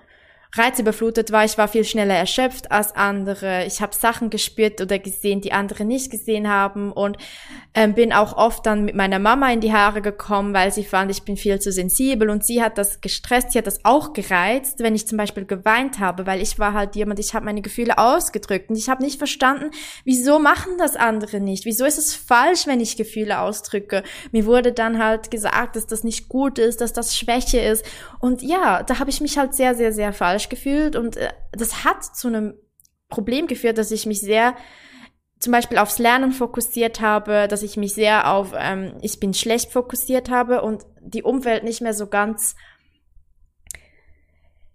reizüberflutet 0.54 1.32
war. 1.32 1.44
Ich 1.44 1.56
war 1.56 1.66
viel 1.66 1.84
schneller 1.84 2.14
erschöpft 2.14 2.70
als 2.70 2.94
andere. 2.94 3.64
Ich 3.64 3.80
habe 3.80 3.94
Sachen 3.94 4.28
gespürt 4.28 4.80
oder 4.82 4.98
gesehen, 4.98 5.40
die 5.40 5.52
andere 5.52 5.84
nicht 5.84 6.10
gesehen 6.10 6.48
haben 6.48 6.92
und 6.92 7.16
ähm, 7.74 7.94
bin 7.94 8.12
auch 8.12 8.36
oft 8.36 8.66
dann 8.66 8.84
mit 8.84 8.94
meiner 8.94 9.18
Mama 9.18 9.50
in 9.50 9.60
die 9.60 9.72
Haare 9.72 10.02
gekommen, 10.02 10.52
weil 10.52 10.70
sie 10.70 10.84
fand, 10.84 11.10
ich 11.10 11.22
bin 11.22 11.38
viel 11.38 11.58
zu 11.58 11.72
sensibel 11.72 12.28
und 12.28 12.44
sie 12.44 12.62
hat 12.62 12.76
das 12.76 13.00
gestresst, 13.00 13.52
sie 13.52 13.58
hat 13.58 13.66
das 13.66 13.82
auch 13.84 14.12
gereizt, 14.12 14.80
wenn 14.80 14.94
ich 14.94 15.06
zum 15.06 15.16
Beispiel 15.16 15.46
geweint 15.46 16.00
habe, 16.00 16.26
weil 16.26 16.42
ich 16.42 16.58
war 16.58 16.74
halt 16.74 16.96
jemand, 16.96 17.18
ich 17.18 17.34
habe 17.34 17.46
meine 17.46 17.62
Gefühle 17.62 17.96
ausgedrückt 17.96 18.68
und 18.68 18.76
ich 18.76 18.90
habe 18.90 19.02
nicht 19.02 19.16
verstanden, 19.16 19.70
wieso 20.04 20.38
machen 20.38 20.72
das 20.76 20.96
andere 20.96 21.40
nicht? 21.40 21.64
Wieso 21.64 21.86
ist 21.86 21.98
es 21.98 22.14
falsch, 22.14 22.66
wenn 22.66 22.80
ich 22.80 22.98
Gefühle 22.98 23.40
ausdrücke? 23.40 24.02
Mir 24.32 24.44
wurde 24.44 24.72
dann 24.72 25.02
halt 25.02 25.30
gesagt, 25.30 25.76
dass 25.76 25.86
das 25.86 26.04
nicht 26.04 26.28
gut 26.28 26.58
ist, 26.58 26.82
dass 26.82 26.92
das 26.92 27.16
Schwäche 27.16 27.60
ist 27.60 27.86
und 28.18 28.42
ja, 28.42 28.82
da 28.82 28.98
habe 28.98 29.08
ich 29.08 29.22
mich 29.22 29.38
halt 29.38 29.54
sehr, 29.54 29.74
sehr, 29.74 29.92
sehr 29.92 30.12
falsch 30.12 30.41
gefühlt 30.48 30.96
und 30.96 31.16
äh, 31.16 31.32
das 31.52 31.84
hat 31.84 32.04
zu 32.04 32.28
einem 32.28 32.54
Problem 33.08 33.46
geführt, 33.46 33.78
dass 33.78 33.90
ich 33.90 34.06
mich 34.06 34.20
sehr 34.20 34.54
zum 35.38 35.52
Beispiel 35.52 35.78
aufs 35.78 35.98
Lernen 35.98 36.32
fokussiert 36.32 37.00
habe, 37.00 37.48
dass 37.48 37.64
ich 37.64 37.76
mich 37.76 37.94
sehr 37.94 38.32
auf 38.32 38.52
ähm, 38.56 38.94
ich 39.02 39.18
bin 39.18 39.34
schlecht 39.34 39.72
fokussiert 39.72 40.30
habe 40.30 40.62
und 40.62 40.86
die 41.00 41.24
Umwelt 41.24 41.64
nicht 41.64 41.80
mehr 41.80 41.94
so 41.94 42.06
ganz. 42.06 42.54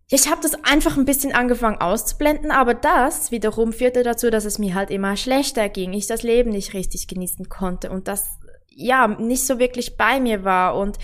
Ich 0.09 0.29
habe 0.29 0.41
das 0.41 0.63
einfach 0.65 0.97
ein 0.97 1.05
bisschen 1.05 1.33
angefangen 1.33 1.81
auszublenden, 1.81 2.51
aber 2.51 2.73
das 2.73 3.31
wiederum 3.31 3.73
führte 3.73 4.03
dazu, 4.03 4.29
dass 4.29 4.45
es 4.45 4.59
mir 4.59 4.75
halt 4.75 4.89
immer 4.89 5.17
schlechter 5.17 5.69
ging, 5.69 5.93
ich 5.93 6.07
das 6.07 6.23
Leben 6.23 6.51
nicht 6.51 6.73
richtig 6.73 7.07
genießen 7.07 7.49
konnte 7.49 7.89
und 7.89 8.07
das 8.07 8.37
ja 8.69 9.07
nicht 9.07 9.45
so 9.45 9.59
wirklich 9.59 9.97
bei 9.97 10.19
mir 10.19 10.43
war 10.43 10.77
und 10.77 10.97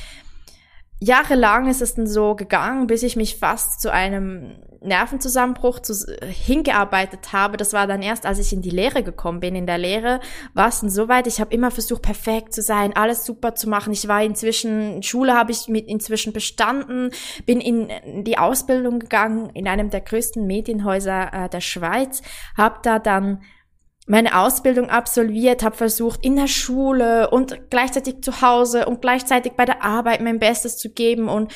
jahrelang 1.04 1.68
ist 1.70 1.82
es 1.82 1.96
dann 1.96 2.08
so 2.08 2.36
gegangen, 2.36 2.88
bis 2.88 3.04
ich 3.04 3.16
mich 3.16 3.38
fast 3.38 3.82
zu 3.82 3.92
einem 3.92 4.56
Nervenzusammenbruch 4.82 5.80
zu, 5.80 5.94
hingearbeitet 6.22 7.32
habe. 7.32 7.58
Das 7.58 7.74
war 7.74 7.88
dann 7.88 8.02
erst, 8.02 8.26
als 8.26 8.40
ich 8.40 8.54
in 8.54 8.62
die 8.62 8.70
Lehre 8.70 9.04
gekommen 9.04 9.40
bin. 9.40 9.56
In 9.56 9.66
der 9.66 9.78
Lehre 9.78 10.20
war 10.54 10.68
es 10.68 10.82
dann 10.82 10.90
soweit, 10.90 11.28
ich 11.28 11.40
habe 11.40 11.54
immer 11.54 11.72
versucht, 11.72 12.02
perfekt 12.02 12.54
zu 12.54 12.62
sein, 12.62 12.96
alles 12.96 13.26
super 13.26 13.56
zu 13.56 13.70
machen. 13.70 13.94
Ich 13.94 14.08
war 14.08 14.24
inzwischen, 14.24 15.04
Schule 15.04 15.34
habe 15.34 15.52
ich 15.52 15.68
mit 15.68 15.88
inzwischen 15.88 16.34
bestanden, 16.34 17.12
bin 17.46 17.62
in 17.62 18.24
die 18.24 18.38
Ausbildung 18.38 19.00
gegangen 19.00 19.50
in 19.54 19.68
einem 19.68 19.90
der 19.90 20.02
größten 20.02 20.46
Medienhäuser 20.46 21.34
äh, 21.34 21.50
der 21.50 21.62
Schweiz, 21.62 22.22
habe 22.58 22.80
da 22.84 23.00
dann 23.00 23.42
meine 24.06 24.38
Ausbildung 24.38 24.90
absolviert, 24.90 25.64
habe 25.64 25.76
versucht 25.76 26.26
in 26.26 26.36
der 26.36 26.48
Schule 26.48 27.30
und 27.30 27.70
gleichzeitig 27.70 28.22
zu 28.22 28.42
Hause 28.42 28.86
und 28.86 29.02
gleichzeitig 29.02 29.54
bei 29.54 29.66
der 29.66 29.84
Arbeit 29.84 30.22
mein 30.22 30.40
Bestes 30.40 30.78
zu 30.78 30.90
geben 30.90 31.30
und 31.30 31.54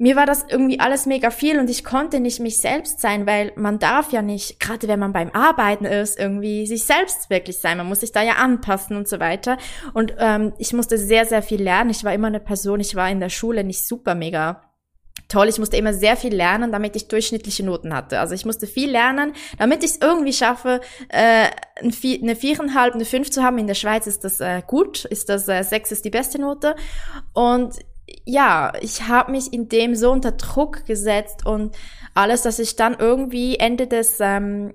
mir 0.00 0.16
war 0.16 0.24
das 0.24 0.46
irgendwie 0.48 0.80
alles 0.80 1.04
mega 1.04 1.30
viel 1.30 1.58
und 1.58 1.68
ich 1.68 1.84
konnte 1.84 2.20
nicht 2.20 2.40
mich 2.40 2.62
selbst 2.62 3.00
sein, 3.00 3.26
weil 3.26 3.52
man 3.56 3.78
darf 3.78 4.12
ja 4.12 4.22
nicht, 4.22 4.58
gerade 4.58 4.88
wenn 4.88 4.98
man 4.98 5.12
beim 5.12 5.30
Arbeiten 5.32 5.84
ist, 5.84 6.18
irgendwie 6.18 6.66
sich 6.66 6.84
selbst 6.84 7.28
wirklich 7.28 7.58
sein. 7.58 7.76
Man 7.76 7.86
muss 7.86 8.00
sich 8.00 8.10
da 8.10 8.22
ja 8.22 8.36
anpassen 8.36 8.96
und 8.96 9.08
so 9.08 9.20
weiter. 9.20 9.58
Und 9.92 10.14
ähm, 10.18 10.54
ich 10.56 10.72
musste 10.72 10.96
sehr, 10.96 11.26
sehr 11.26 11.42
viel 11.42 11.62
lernen. 11.62 11.90
Ich 11.90 12.02
war 12.02 12.14
immer 12.14 12.28
eine 12.28 12.40
Person, 12.40 12.80
ich 12.80 12.94
war 12.94 13.10
in 13.10 13.20
der 13.20 13.28
Schule 13.28 13.62
nicht 13.62 13.86
super 13.86 14.14
mega 14.14 14.69
toll. 15.30 15.48
Ich 15.48 15.58
musste 15.58 15.76
immer 15.76 15.94
sehr 15.94 16.16
viel 16.16 16.34
lernen, 16.34 16.72
damit 16.72 16.96
ich 16.96 17.08
durchschnittliche 17.08 17.64
Noten 17.64 17.94
hatte. 17.94 18.20
Also 18.20 18.34
ich 18.34 18.44
musste 18.44 18.66
viel 18.66 18.90
lernen, 18.90 19.32
damit 19.58 19.82
ich 19.82 19.92
es 19.92 19.98
irgendwie 20.00 20.32
schaffe, 20.32 20.80
äh, 21.08 21.46
eine 21.76 22.36
viereinhalb, 22.36 22.94
eine 22.94 23.04
fünf 23.04 23.30
zu 23.30 23.42
haben. 23.42 23.58
In 23.58 23.66
der 23.66 23.74
Schweiz 23.74 24.06
ist 24.06 24.24
das 24.24 24.40
äh, 24.40 24.62
gut, 24.66 25.04
ist 25.06 25.28
das 25.28 25.48
äh, 25.48 25.62
sechs 25.62 25.92
ist 25.92 26.04
die 26.04 26.10
beste 26.10 26.40
Note. 26.40 26.76
Und 27.32 27.74
ja, 28.24 28.72
ich 28.80 29.08
habe 29.08 29.32
mich 29.32 29.52
in 29.52 29.68
dem 29.68 29.94
so 29.94 30.10
unter 30.10 30.32
Druck 30.32 30.84
gesetzt 30.84 31.46
und 31.46 31.76
alles, 32.14 32.42
dass 32.42 32.58
ich 32.58 32.76
dann 32.76 32.96
irgendwie 32.98 33.56
Ende 33.56 33.86
des 33.86 34.18
ähm, 34.20 34.74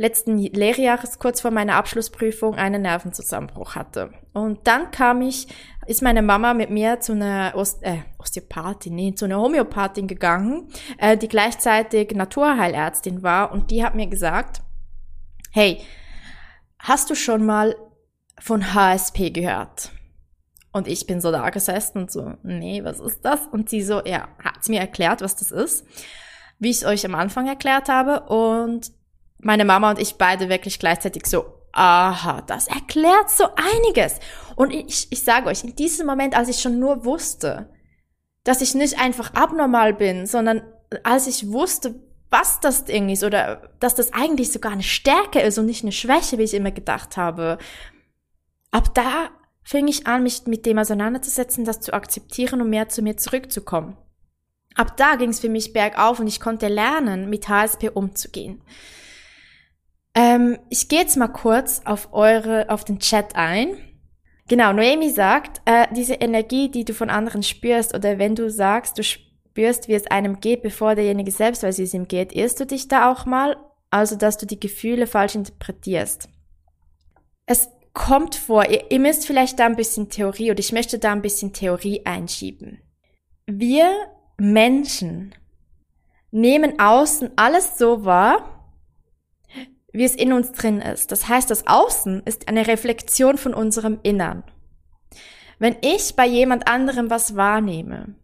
letzten 0.00 0.38
Lehrjahres 0.38 1.18
kurz 1.18 1.42
vor 1.42 1.50
meiner 1.50 1.74
Abschlussprüfung 1.74 2.54
einen 2.54 2.80
Nervenzusammenbruch 2.80 3.74
hatte. 3.74 4.10
Und 4.32 4.66
dann 4.66 4.90
kam 4.92 5.20
ich, 5.20 5.46
ist 5.86 6.00
meine 6.00 6.22
Mama 6.22 6.54
mit 6.54 6.70
mir 6.70 7.00
zu 7.00 7.12
einer 7.12 7.52
Ost 7.54 7.82
äh, 7.82 7.98
Osteopathin, 8.18 8.94
nee, 8.94 9.14
zu 9.14 9.26
einer 9.26 9.38
Homöopathin 9.38 10.06
gegangen, 10.06 10.68
äh, 10.96 11.18
die 11.18 11.28
gleichzeitig 11.28 12.14
Naturheilärztin 12.14 13.22
war 13.22 13.52
und 13.52 13.70
die 13.70 13.84
hat 13.84 13.94
mir 13.94 14.06
gesagt, 14.06 14.62
hey, 15.50 15.82
hast 16.78 17.10
du 17.10 17.14
schon 17.14 17.44
mal 17.44 17.76
von 18.40 18.72
HSP 18.72 19.28
gehört? 19.28 19.92
Und 20.72 20.88
ich 20.88 21.06
bin 21.06 21.20
so 21.20 21.30
da 21.30 21.50
gesessen 21.50 21.98
und 21.98 22.10
so, 22.10 22.38
nee, 22.42 22.82
was 22.84 23.00
ist 23.00 23.22
das? 23.22 23.40
Und 23.52 23.68
sie 23.68 23.82
so, 23.82 24.00
ja, 24.06 24.28
hat 24.42 24.66
mir 24.66 24.80
erklärt, 24.80 25.20
was 25.20 25.36
das 25.36 25.50
ist, 25.50 25.84
wie 26.58 26.70
ich 26.70 26.78
es 26.78 26.84
euch 26.86 27.04
am 27.04 27.14
Anfang 27.14 27.46
erklärt 27.48 27.90
habe. 27.90 28.20
Und 28.32 28.92
meine 29.42 29.64
Mama 29.64 29.90
und 29.90 29.98
ich 29.98 30.16
beide 30.16 30.48
wirklich 30.48 30.78
gleichzeitig 30.78 31.26
so, 31.26 31.44
aha, 31.72 32.42
das 32.42 32.68
erklärt 32.68 33.30
so 33.30 33.44
einiges. 33.56 34.18
Und 34.56 34.72
ich, 34.72 35.08
ich 35.10 35.22
sage 35.22 35.48
euch, 35.48 35.64
in 35.64 35.76
diesem 35.76 36.06
Moment, 36.06 36.36
als 36.36 36.48
ich 36.48 36.60
schon 36.60 36.78
nur 36.78 37.04
wusste, 37.04 37.70
dass 38.44 38.60
ich 38.60 38.74
nicht 38.74 38.98
einfach 38.98 39.34
abnormal 39.34 39.94
bin, 39.94 40.26
sondern 40.26 40.62
als 41.04 41.26
ich 41.26 41.50
wusste, 41.52 41.94
was 42.30 42.60
das 42.60 42.84
Ding 42.84 43.08
ist 43.08 43.24
oder 43.24 43.70
dass 43.80 43.94
das 43.94 44.12
eigentlich 44.12 44.52
sogar 44.52 44.72
eine 44.72 44.82
Stärke 44.82 45.40
ist 45.40 45.58
und 45.58 45.66
nicht 45.66 45.82
eine 45.82 45.92
Schwäche, 45.92 46.38
wie 46.38 46.44
ich 46.44 46.54
immer 46.54 46.70
gedacht 46.70 47.16
habe, 47.16 47.58
ab 48.70 48.94
da 48.94 49.30
fing 49.62 49.88
ich 49.88 50.06
an, 50.06 50.22
mich 50.22 50.46
mit 50.46 50.64
dem 50.64 50.78
auseinanderzusetzen, 50.78 51.64
das 51.64 51.80
zu 51.80 51.92
akzeptieren 51.92 52.60
und 52.60 52.70
mehr 52.70 52.88
zu 52.88 53.02
mir 53.02 53.16
zurückzukommen. 53.16 53.96
Ab 54.76 54.96
da 54.96 55.16
ging 55.16 55.30
es 55.30 55.40
für 55.40 55.48
mich 55.48 55.72
bergauf 55.72 56.20
und 56.20 56.28
ich 56.28 56.40
konnte 56.40 56.68
lernen, 56.68 57.28
mit 57.28 57.48
HSP 57.48 57.90
umzugehen. 57.90 58.62
Ähm, 60.14 60.58
ich 60.68 60.88
gehe 60.88 61.00
jetzt 61.00 61.16
mal 61.16 61.28
kurz 61.28 61.82
auf 61.84 62.12
eure, 62.12 62.68
auf 62.68 62.84
den 62.84 62.98
Chat 62.98 63.36
ein. 63.36 63.76
Genau, 64.48 64.72
Noemi 64.72 65.10
sagt, 65.10 65.62
äh, 65.64 65.86
diese 65.94 66.14
Energie, 66.14 66.70
die 66.70 66.84
du 66.84 66.92
von 66.92 67.10
anderen 67.10 67.42
spürst, 67.42 67.94
oder 67.94 68.18
wenn 68.18 68.34
du 68.34 68.50
sagst, 68.50 68.98
du 68.98 69.04
spürst, 69.04 69.86
wie 69.86 69.94
es 69.94 70.08
einem 70.08 70.40
geht, 70.40 70.62
bevor 70.62 70.96
derjenige 70.96 71.30
selbst 71.30 71.62
weiß, 71.62 71.78
wie 71.78 71.84
es 71.84 71.94
ihm 71.94 72.08
geht, 72.08 72.32
irrst 72.32 72.58
du 72.58 72.66
dich 72.66 72.88
da 72.88 73.10
auch 73.10 73.26
mal? 73.26 73.56
Also, 73.90 74.16
dass 74.16 74.38
du 74.38 74.46
die 74.46 74.58
Gefühle 74.58 75.06
falsch 75.06 75.36
interpretierst. 75.36 76.28
Es 77.46 77.68
kommt 77.92 78.34
vor, 78.34 78.68
ihr, 78.68 78.90
ihr 78.90 79.00
müsst 79.00 79.26
vielleicht 79.26 79.58
da 79.58 79.66
ein 79.66 79.76
bisschen 79.76 80.08
Theorie 80.08 80.50
oder 80.50 80.60
ich 80.60 80.72
möchte 80.72 80.98
da 80.98 81.12
ein 81.12 81.22
bisschen 81.22 81.52
Theorie 81.52 82.04
einschieben. 82.04 82.80
Wir 83.46 83.92
Menschen 84.38 85.34
nehmen 86.30 86.78
außen 86.78 87.32
alles 87.36 87.78
so 87.78 88.04
wahr, 88.04 88.59
wie 89.92 90.04
es 90.04 90.14
in 90.14 90.32
uns 90.32 90.52
drin 90.52 90.80
ist. 90.80 91.12
Das 91.12 91.28
heißt, 91.28 91.50
das 91.50 91.66
Außen 91.66 92.22
ist 92.24 92.48
eine 92.48 92.66
Reflexion 92.66 93.38
von 93.38 93.54
unserem 93.54 93.98
Innern. 94.02 94.44
Wenn 95.58 95.76
ich 95.82 96.16
bei 96.16 96.26
jemand 96.26 96.68
anderem 96.68 97.10
was 97.10 97.36
wahrnehme, 97.36 98.14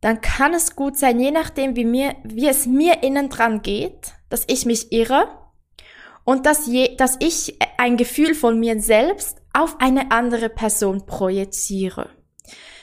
dann 0.00 0.20
kann 0.20 0.54
es 0.54 0.76
gut 0.76 0.96
sein, 0.96 1.18
je 1.18 1.30
nachdem, 1.30 1.76
wie, 1.76 1.84
mir, 1.84 2.14
wie 2.24 2.46
es 2.46 2.66
mir 2.66 3.02
innen 3.02 3.28
dran 3.28 3.62
geht, 3.62 4.14
dass 4.28 4.44
ich 4.46 4.66
mich 4.66 4.92
irre 4.92 5.28
und 6.24 6.46
dass, 6.46 6.66
je, 6.66 6.96
dass 6.96 7.16
ich 7.20 7.58
ein 7.78 7.96
Gefühl 7.96 8.34
von 8.34 8.58
mir 8.58 8.80
selbst 8.80 9.42
auf 9.52 9.80
eine 9.80 10.10
andere 10.10 10.48
Person 10.48 11.06
projiziere. 11.06 12.10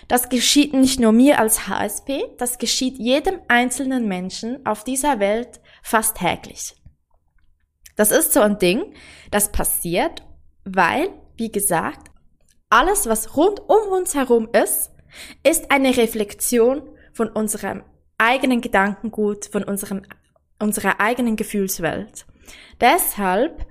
Das 0.07 0.29
geschieht 0.29 0.73
nicht 0.73 0.99
nur 0.99 1.11
mir 1.11 1.39
als 1.39 1.67
HSP, 1.67 2.23
das 2.37 2.57
geschieht 2.57 2.97
jedem 2.97 3.39
einzelnen 3.47 4.07
Menschen 4.07 4.65
auf 4.65 4.83
dieser 4.83 5.19
Welt 5.19 5.61
fast 5.81 6.17
täglich. 6.17 6.75
Das 7.95 8.11
ist 8.11 8.33
so 8.33 8.41
ein 8.41 8.59
Ding, 8.59 8.93
das 9.31 9.51
passiert, 9.51 10.23
weil, 10.65 11.09
wie 11.37 11.51
gesagt, 11.51 12.11
alles, 12.69 13.07
was 13.07 13.37
rund 13.37 13.59
um 13.59 13.91
uns 13.91 14.15
herum 14.15 14.49
ist, 14.51 14.91
ist 15.43 15.69
eine 15.69 15.95
Reflexion 15.95 16.81
von 17.13 17.29
unserem 17.29 17.83
eigenen 18.17 18.61
Gedankengut, 18.61 19.45
von 19.45 19.63
unserem, 19.63 20.01
unserer 20.59 20.99
eigenen 20.99 21.35
Gefühlswelt. 21.35 22.25
Deshalb 22.81 23.67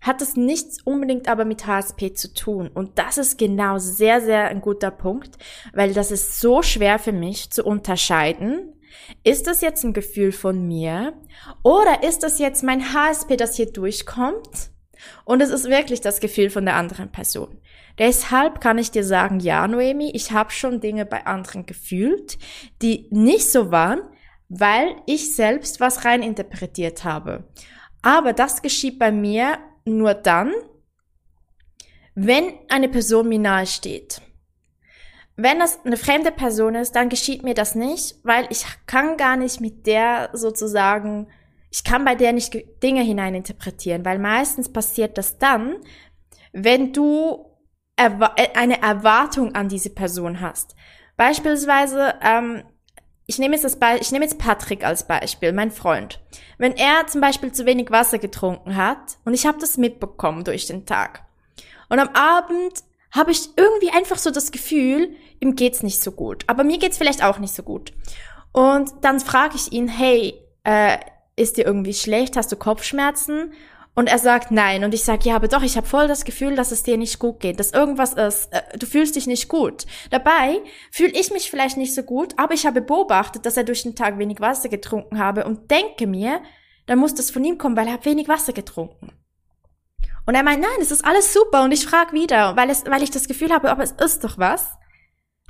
hat 0.00 0.22
es 0.22 0.36
nichts 0.36 0.80
unbedingt 0.82 1.28
aber 1.28 1.44
mit 1.44 1.66
HSP 1.66 2.14
zu 2.14 2.32
tun. 2.32 2.68
Und 2.68 2.98
das 2.98 3.18
ist 3.18 3.38
genau 3.38 3.78
sehr, 3.78 4.20
sehr 4.20 4.48
ein 4.48 4.60
guter 4.60 4.90
Punkt, 4.90 5.36
weil 5.74 5.92
das 5.92 6.10
ist 6.10 6.40
so 6.40 6.62
schwer 6.62 6.98
für 6.98 7.12
mich 7.12 7.50
zu 7.50 7.64
unterscheiden. 7.64 8.79
Ist 9.24 9.46
das 9.46 9.60
jetzt 9.60 9.84
ein 9.84 9.92
Gefühl 9.92 10.32
von 10.32 10.66
mir 10.66 11.14
oder 11.62 12.02
ist 12.02 12.22
das 12.22 12.38
jetzt 12.38 12.62
mein 12.62 12.92
HSP, 12.92 13.36
das 13.36 13.56
hier 13.56 13.70
durchkommt? 13.72 14.70
Und 15.24 15.40
es 15.40 15.50
ist 15.50 15.68
wirklich 15.68 16.00
das 16.00 16.20
Gefühl 16.20 16.50
von 16.50 16.64
der 16.64 16.76
anderen 16.76 17.10
Person. 17.10 17.58
Deshalb 17.98 18.60
kann 18.60 18.78
ich 18.78 18.90
dir 18.90 19.04
sagen, 19.04 19.40
ja, 19.40 19.66
Noemi, 19.66 20.10
ich 20.14 20.32
habe 20.32 20.50
schon 20.50 20.80
Dinge 20.80 21.06
bei 21.06 21.26
anderen 21.26 21.66
gefühlt, 21.66 22.38
die 22.82 23.08
nicht 23.10 23.50
so 23.50 23.70
waren, 23.70 24.00
weil 24.48 24.96
ich 25.06 25.34
selbst 25.34 25.80
was 25.80 26.04
reininterpretiert 26.04 27.04
habe. 27.04 27.44
Aber 28.02 28.32
das 28.32 28.62
geschieht 28.62 28.98
bei 28.98 29.12
mir 29.12 29.58
nur 29.84 30.14
dann, 30.14 30.52
wenn 32.14 32.52
eine 32.68 32.88
Person 32.88 33.28
mir 33.28 33.38
nahe 33.38 33.66
steht. 33.66 34.20
Wenn 35.42 35.58
das 35.58 35.84
eine 35.84 35.96
fremde 35.96 36.32
Person 36.32 36.74
ist, 36.74 36.92
dann 36.92 37.08
geschieht 37.08 37.42
mir 37.42 37.54
das 37.54 37.74
nicht, 37.74 38.16
weil 38.22 38.46
ich 38.50 38.64
kann 38.86 39.16
gar 39.16 39.36
nicht 39.36 39.60
mit 39.60 39.86
der 39.86 40.30
sozusagen, 40.32 41.28
ich 41.70 41.84
kann 41.84 42.04
bei 42.04 42.14
der 42.14 42.32
nicht 42.32 42.56
Dinge 42.82 43.02
hineininterpretieren, 43.02 44.04
weil 44.04 44.18
meistens 44.18 44.72
passiert 44.72 45.18
das 45.18 45.38
dann, 45.38 45.76
wenn 46.52 46.92
du 46.92 47.46
eine 47.96 48.80
Erwartung 48.80 49.54
an 49.54 49.68
diese 49.68 49.90
Person 49.90 50.40
hast. 50.40 50.74
Beispielsweise, 51.16 52.14
ähm, 52.22 52.64
ich 53.26 53.38
nehme 53.38 53.54
jetzt 53.54 53.64
das 53.64 53.78
Be 53.78 53.98
ich 54.00 54.10
nehme 54.10 54.24
jetzt 54.24 54.38
Patrick 54.38 54.84
als 54.84 55.06
Beispiel, 55.06 55.52
mein 55.52 55.70
Freund. 55.70 56.18
Wenn 56.56 56.72
er 56.76 57.06
zum 57.06 57.20
Beispiel 57.20 57.52
zu 57.52 57.66
wenig 57.66 57.90
Wasser 57.90 58.18
getrunken 58.18 58.76
hat 58.76 59.18
und 59.24 59.34
ich 59.34 59.46
habe 59.46 59.58
das 59.58 59.76
mitbekommen 59.76 60.44
durch 60.44 60.66
den 60.66 60.86
Tag 60.86 61.24
und 61.88 61.98
am 61.98 62.08
Abend 62.08 62.82
habe 63.12 63.32
ich 63.32 63.50
irgendwie 63.56 63.90
einfach 63.90 64.18
so 64.18 64.30
das 64.30 64.50
Gefühl, 64.50 65.14
ihm 65.40 65.56
geht's 65.56 65.82
nicht 65.82 66.02
so 66.02 66.12
gut. 66.12 66.44
Aber 66.46 66.64
mir 66.64 66.78
geht's 66.78 66.98
vielleicht 66.98 67.24
auch 67.24 67.38
nicht 67.38 67.54
so 67.54 67.62
gut. 67.62 67.92
Und 68.52 68.90
dann 69.02 69.20
frage 69.20 69.56
ich 69.56 69.72
ihn, 69.72 69.88
hey, 69.88 70.34
äh, 70.64 70.98
ist 71.36 71.56
dir 71.56 71.66
irgendwie 71.66 71.94
schlecht? 71.94 72.36
Hast 72.36 72.52
du 72.52 72.56
Kopfschmerzen? 72.56 73.52
Und 73.94 74.08
er 74.08 74.18
sagt 74.18 74.50
nein. 74.50 74.84
Und 74.84 74.94
ich 74.94 75.02
sage, 75.04 75.28
ja, 75.28 75.36
aber 75.36 75.48
doch, 75.48 75.62
ich 75.62 75.76
habe 75.76 75.86
voll 75.86 76.06
das 76.06 76.24
Gefühl, 76.24 76.54
dass 76.54 76.70
es 76.70 76.82
dir 76.82 76.96
nicht 76.96 77.18
gut 77.18 77.40
geht, 77.40 77.58
dass 77.58 77.72
irgendwas 77.72 78.14
ist, 78.14 78.52
äh, 78.52 78.78
du 78.78 78.86
fühlst 78.86 79.16
dich 79.16 79.26
nicht 79.26 79.48
gut. 79.48 79.86
Dabei 80.10 80.60
fühle 80.90 81.12
ich 81.12 81.32
mich 81.32 81.50
vielleicht 81.50 81.76
nicht 81.76 81.94
so 81.94 82.02
gut, 82.02 82.34
aber 82.38 82.54
ich 82.54 82.66
habe 82.66 82.82
beobachtet, 82.82 83.46
dass 83.46 83.56
er 83.56 83.64
durch 83.64 83.82
den 83.82 83.96
Tag 83.96 84.18
wenig 84.18 84.40
Wasser 84.40 84.68
getrunken 84.68 85.18
habe 85.18 85.44
und 85.44 85.70
denke 85.70 86.06
mir, 86.06 86.40
dann 86.86 86.98
muss 86.98 87.14
das 87.14 87.30
von 87.30 87.44
ihm 87.44 87.58
kommen, 87.58 87.76
weil 87.76 87.86
er 87.86 87.94
hat 87.94 88.06
wenig 88.06 88.28
Wasser 88.28 88.52
getrunken. 88.52 89.12
Und 90.26 90.34
er 90.34 90.42
meint, 90.42 90.60
nein, 90.60 90.70
es 90.80 90.90
ist 90.90 91.04
alles 91.04 91.32
super. 91.32 91.64
Und 91.64 91.72
ich 91.72 91.86
frage 91.86 92.12
wieder, 92.12 92.56
weil, 92.56 92.70
es, 92.70 92.84
weil 92.86 93.02
ich 93.02 93.10
das 93.10 93.26
Gefühl 93.26 93.52
habe, 93.52 93.70
aber 93.70 93.82
es 93.82 93.92
ist 93.92 94.22
doch 94.22 94.38
was. 94.38 94.76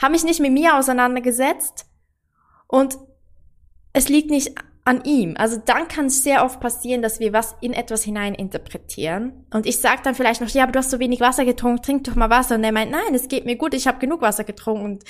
Habe 0.00 0.12
mich 0.12 0.24
nicht 0.24 0.40
mit 0.40 0.52
mir 0.52 0.76
auseinandergesetzt. 0.76 1.86
Und 2.66 2.98
es 3.92 4.08
liegt 4.08 4.30
nicht 4.30 4.54
an 4.84 5.04
ihm. 5.04 5.34
Also 5.36 5.60
dann 5.64 5.88
kann 5.88 6.06
es 6.06 6.22
sehr 6.22 6.44
oft 6.44 6.60
passieren, 6.60 7.02
dass 7.02 7.20
wir 7.20 7.32
was 7.32 7.54
in 7.60 7.72
etwas 7.72 8.02
hinein 8.02 8.34
interpretieren. 8.34 9.46
Und 9.52 9.66
ich 9.66 9.78
sage 9.78 10.00
dann 10.02 10.14
vielleicht 10.14 10.40
noch, 10.40 10.48
ja, 10.48 10.62
aber 10.62 10.72
du 10.72 10.78
hast 10.78 10.90
so 10.90 10.98
wenig 10.98 11.20
Wasser 11.20 11.44
getrunken, 11.44 11.82
trink 11.82 12.04
doch 12.04 12.14
mal 12.14 12.30
Wasser. 12.30 12.54
Und 12.54 12.64
er 12.64 12.72
meint, 12.72 12.90
nein, 12.90 13.14
es 13.14 13.28
geht 13.28 13.44
mir 13.44 13.56
gut, 13.56 13.74
ich 13.74 13.86
habe 13.86 13.98
genug 13.98 14.22
Wasser 14.22 14.44
getrunken. 14.44 14.84
Und 14.84 15.04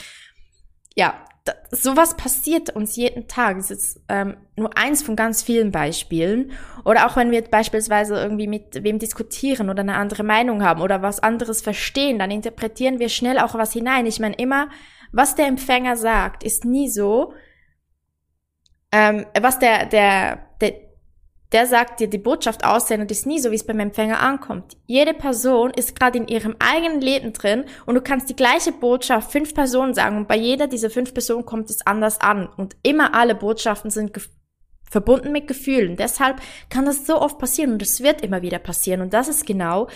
ja, 0.97 1.25
sowas 1.71 2.17
passiert 2.17 2.71
uns 2.71 2.97
jeden 2.97 3.29
Tag. 3.29 3.57
Das 3.57 3.71
ist 3.71 4.01
ähm, 4.09 4.37
nur 4.57 4.77
eins 4.77 5.03
von 5.03 5.17
ganz 5.17 5.43
vielen 5.43 5.71
Beispielen. 5.71 6.53
Oder 6.85 7.07
auch 7.07 7.17
wenn 7.17 7.31
wir 7.31 7.43
beispielsweise 7.43 8.17
irgendwie 8.21 8.47
mit 8.47 8.83
wem 8.83 8.99
diskutieren 8.99 9.71
oder 9.71 9.81
eine 9.81 9.97
andere 9.97 10.23
Meinung 10.23 10.63
haben 10.63 10.83
oder 10.83 11.03
was 11.03 11.21
anderes 11.21 11.63
verstehen, 11.63 12.19
dann 12.19 12.31
interpretieren 12.31 12.99
wir 12.99 13.09
schnell 13.09 13.39
auch 13.39 13.55
was 13.55 13.73
hinein. 13.73 14.07
Ich 14.07 14.21
meine 14.21 14.35
immer, 14.37 14.69
was 15.13 15.35
der 15.35 15.47
Empfänger 15.47 15.97
sagt, 15.97 16.45
ist 16.45 16.65
nie 16.65 16.89
so, 16.89 17.35
ähm, 18.93 19.27
was 19.41 19.59
der, 19.59 19.87
der, 19.87 20.50
der, 21.53 21.67
sagt 21.67 22.01
dir 22.01 22.09
die 22.09 22.19
Botschaft 22.19 22.65
aussendet, 22.65 23.11
ist 23.11 23.27
nie 23.27 23.41
so, 23.41 23.51
wie 23.51 23.57
es 23.57 23.67
beim 23.67 23.81
Empfänger 23.81 24.21
ankommt. 24.21 24.77
Jede 24.87 25.15
Person 25.15 25.71
ist 25.71 25.99
gerade 25.99 26.19
in 26.19 26.29
ihrem 26.29 26.57
eigenen 26.59 27.01
Leben 27.01 27.33
drin 27.33 27.65
und 27.87 27.95
du 27.95 28.01
kannst 28.01 28.29
die 28.29 28.37
gleiche 28.37 28.73
Botschaft 28.73 29.33
fünf 29.33 29.55
Personen 29.55 29.95
sagen 29.95 30.17
und 30.17 30.29
bei 30.29 30.37
jeder 30.37 30.67
dieser 30.67 30.91
fünf 30.91 31.13
Personen 31.13 31.45
kommt 31.45 31.71
es 31.71 31.87
anders 31.87 32.21
an 32.21 32.49
und 32.57 32.77
immer 32.83 33.15
alle 33.15 33.35
Botschaften 33.35 33.91
sind 33.91 34.13
verbunden 34.89 35.33
mit 35.33 35.49
Gefühlen. 35.49 35.97
Deshalb 35.97 36.41
kann 36.69 36.85
das 36.85 37.07
so 37.07 37.21
oft 37.21 37.39
passieren 37.39 37.73
und 37.73 37.83
es 37.83 38.03
wird 38.03 38.23
immer 38.23 38.43
wieder 38.43 38.59
passieren 38.59 39.01
und 39.01 39.13
das 39.13 39.29
ist 39.29 39.47
genau 39.47 39.89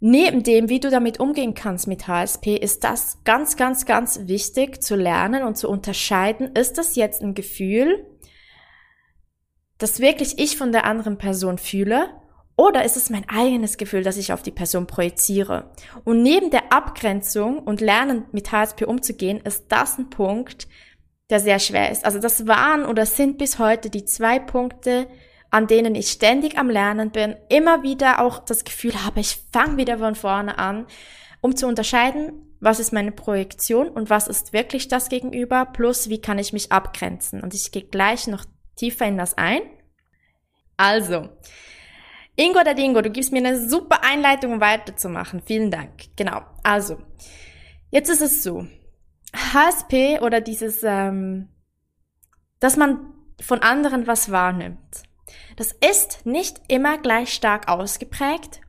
Neben 0.00 0.44
dem, 0.44 0.68
wie 0.68 0.78
du 0.78 0.90
damit 0.90 1.18
umgehen 1.18 1.54
kannst 1.54 1.88
mit 1.88 2.06
HSP, 2.06 2.54
ist 2.54 2.84
das 2.84 3.18
ganz, 3.24 3.56
ganz, 3.56 3.84
ganz 3.84 4.28
wichtig 4.28 4.80
zu 4.80 4.94
lernen 4.94 5.42
und 5.42 5.56
zu 5.56 5.68
unterscheiden. 5.68 6.54
Ist 6.54 6.78
das 6.78 6.94
jetzt 6.94 7.20
ein 7.20 7.34
Gefühl, 7.34 8.06
das 9.78 10.00
wirklich 10.00 10.38
ich 10.38 10.56
von 10.56 10.72
der 10.72 10.84
anderen 10.84 11.18
Person 11.18 11.58
fühle 11.58 12.10
oder 12.56 12.84
ist 12.84 12.96
es 12.96 13.08
mein 13.08 13.28
eigenes 13.28 13.76
Gefühl, 13.76 14.02
das 14.02 14.16
ich 14.16 14.32
auf 14.32 14.42
die 14.42 14.50
Person 14.50 14.88
projiziere? 14.88 15.70
Und 16.04 16.22
neben 16.22 16.50
der 16.50 16.72
Abgrenzung 16.72 17.60
und 17.60 17.80
Lernen 17.80 18.24
mit 18.32 18.50
HSP 18.50 18.84
umzugehen, 18.84 19.40
ist 19.40 19.66
das 19.68 19.96
ein 19.96 20.10
Punkt, 20.10 20.66
der 21.30 21.38
sehr 21.38 21.60
schwer 21.60 21.92
ist. 21.92 22.04
Also 22.04 22.18
das 22.18 22.48
waren 22.48 22.84
oder 22.84 23.06
sind 23.06 23.38
bis 23.38 23.60
heute 23.60 23.90
die 23.90 24.04
zwei 24.04 24.40
Punkte, 24.40 25.06
an 25.50 25.68
denen 25.68 25.94
ich 25.94 26.10
ständig 26.10 26.58
am 26.58 26.68
Lernen 26.68 27.10
bin, 27.10 27.36
immer 27.48 27.84
wieder 27.84 28.20
auch 28.20 28.40
das 28.40 28.64
Gefühl 28.64 29.04
habe, 29.04 29.20
ich 29.20 29.38
fange 29.52 29.76
wieder 29.76 29.98
von 29.98 30.16
vorne 30.16 30.58
an, 30.58 30.86
um 31.40 31.54
zu 31.54 31.68
unterscheiden, 31.68 32.56
was 32.60 32.80
ist 32.80 32.92
meine 32.92 33.12
Projektion 33.12 33.88
und 33.88 34.10
was 34.10 34.26
ist 34.26 34.52
wirklich 34.52 34.88
das 34.88 35.08
Gegenüber, 35.08 35.64
plus 35.64 36.08
wie 36.08 36.20
kann 36.20 36.40
ich 36.40 36.52
mich 36.52 36.72
abgrenzen. 36.72 37.40
Und 37.40 37.54
ich 37.54 37.70
gehe 37.70 37.84
gleich 37.84 38.26
noch 38.26 38.44
tiefer 38.78 39.06
in 39.06 39.18
das 39.18 39.36
ein. 39.36 39.60
Also, 40.76 41.28
Ingo 42.36 42.60
oder 42.60 42.74
Dingo, 42.74 43.02
du 43.02 43.10
gibst 43.10 43.32
mir 43.32 43.38
eine 43.38 43.68
super 43.68 44.04
Einleitung, 44.04 44.52
um 44.54 44.60
weiterzumachen. 44.60 45.42
Vielen 45.44 45.70
Dank. 45.70 46.16
Genau. 46.16 46.42
Also, 46.62 46.98
jetzt 47.90 48.08
ist 48.08 48.22
es 48.22 48.42
so. 48.42 48.66
HSP 49.34 50.20
oder 50.20 50.40
dieses, 50.40 50.82
ähm, 50.84 51.48
dass 52.60 52.76
man 52.76 53.12
von 53.40 53.60
anderen 53.60 54.06
was 54.06 54.30
wahrnimmt. 54.30 55.02
Das 55.56 55.72
ist 55.72 56.24
nicht 56.24 56.60
immer 56.68 56.98
gleich 56.98 57.34
stark 57.34 57.68
ausgeprägt 57.68 58.60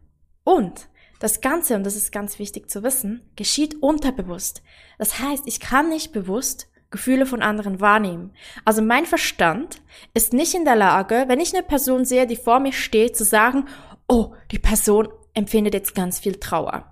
und 0.43 0.89
das 1.19 1.41
Ganze, 1.41 1.75
und 1.75 1.83
das 1.83 1.95
ist 1.95 2.11
ganz 2.11 2.39
wichtig 2.39 2.69
zu 2.69 2.81
wissen, 2.81 3.29
geschieht 3.35 3.81
unterbewusst. 3.81 4.63
Das 4.97 5.19
heißt, 5.19 5.43
ich 5.45 5.59
kann 5.59 5.89
nicht 5.89 6.11
bewusst 6.13 6.69
Gefühle 6.91 7.25
von 7.25 7.41
anderen 7.41 7.79
wahrnehmen. 7.79 8.33
Also 8.65 8.81
mein 8.81 9.05
Verstand 9.05 9.81
ist 10.13 10.33
nicht 10.33 10.55
in 10.55 10.65
der 10.65 10.75
Lage, 10.75 11.25
wenn 11.27 11.39
ich 11.39 11.53
eine 11.53 11.63
Person 11.63 12.05
sehe, 12.05 12.25
die 12.25 12.35
vor 12.35 12.59
mir 12.59 12.73
steht, 12.73 13.15
zu 13.15 13.23
sagen, 13.23 13.65
oh, 14.07 14.33
die 14.51 14.59
Person 14.59 15.09
empfindet 15.33 15.73
jetzt 15.73 15.93
ganz 15.93 16.19
viel 16.19 16.35
Trauer. 16.35 16.85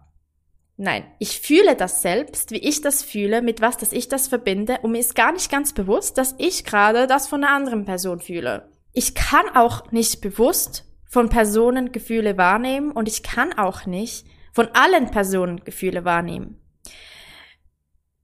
Nein, 0.79 1.05
ich 1.17 1.39
fühle 1.39 1.75
das 1.75 2.03
selbst, 2.03 2.51
wie 2.51 2.59
ich 2.59 2.81
das 2.81 3.01
fühle, 3.01 3.41
mit 3.41 3.61
was, 3.61 3.77
dass 3.77 3.91
ich 3.91 4.09
das 4.09 4.27
verbinde, 4.27 4.77
und 4.83 4.91
mir 4.91 4.99
ist 4.99 5.15
gar 5.15 5.31
nicht 5.31 5.49
ganz 5.49 5.73
bewusst, 5.73 6.19
dass 6.19 6.35
ich 6.37 6.63
gerade 6.63 7.07
das 7.07 7.27
von 7.27 7.43
einer 7.43 7.55
anderen 7.55 7.85
Person 7.85 8.19
fühle. 8.19 8.69
Ich 8.93 9.15
kann 9.15 9.49
auch 9.55 9.91
nicht 9.91 10.21
bewusst 10.21 10.85
von 11.09 11.29
Personen 11.29 11.91
Gefühle 11.91 12.37
wahrnehmen 12.37 12.91
und 12.91 13.07
ich 13.07 13.23
kann 13.23 13.53
auch 13.53 13.87
nicht 13.87 14.27
von 14.53 14.67
allen 14.73 15.09
Personen 15.09 15.63
Gefühle 15.63 16.05
wahrnehmen 16.05 16.61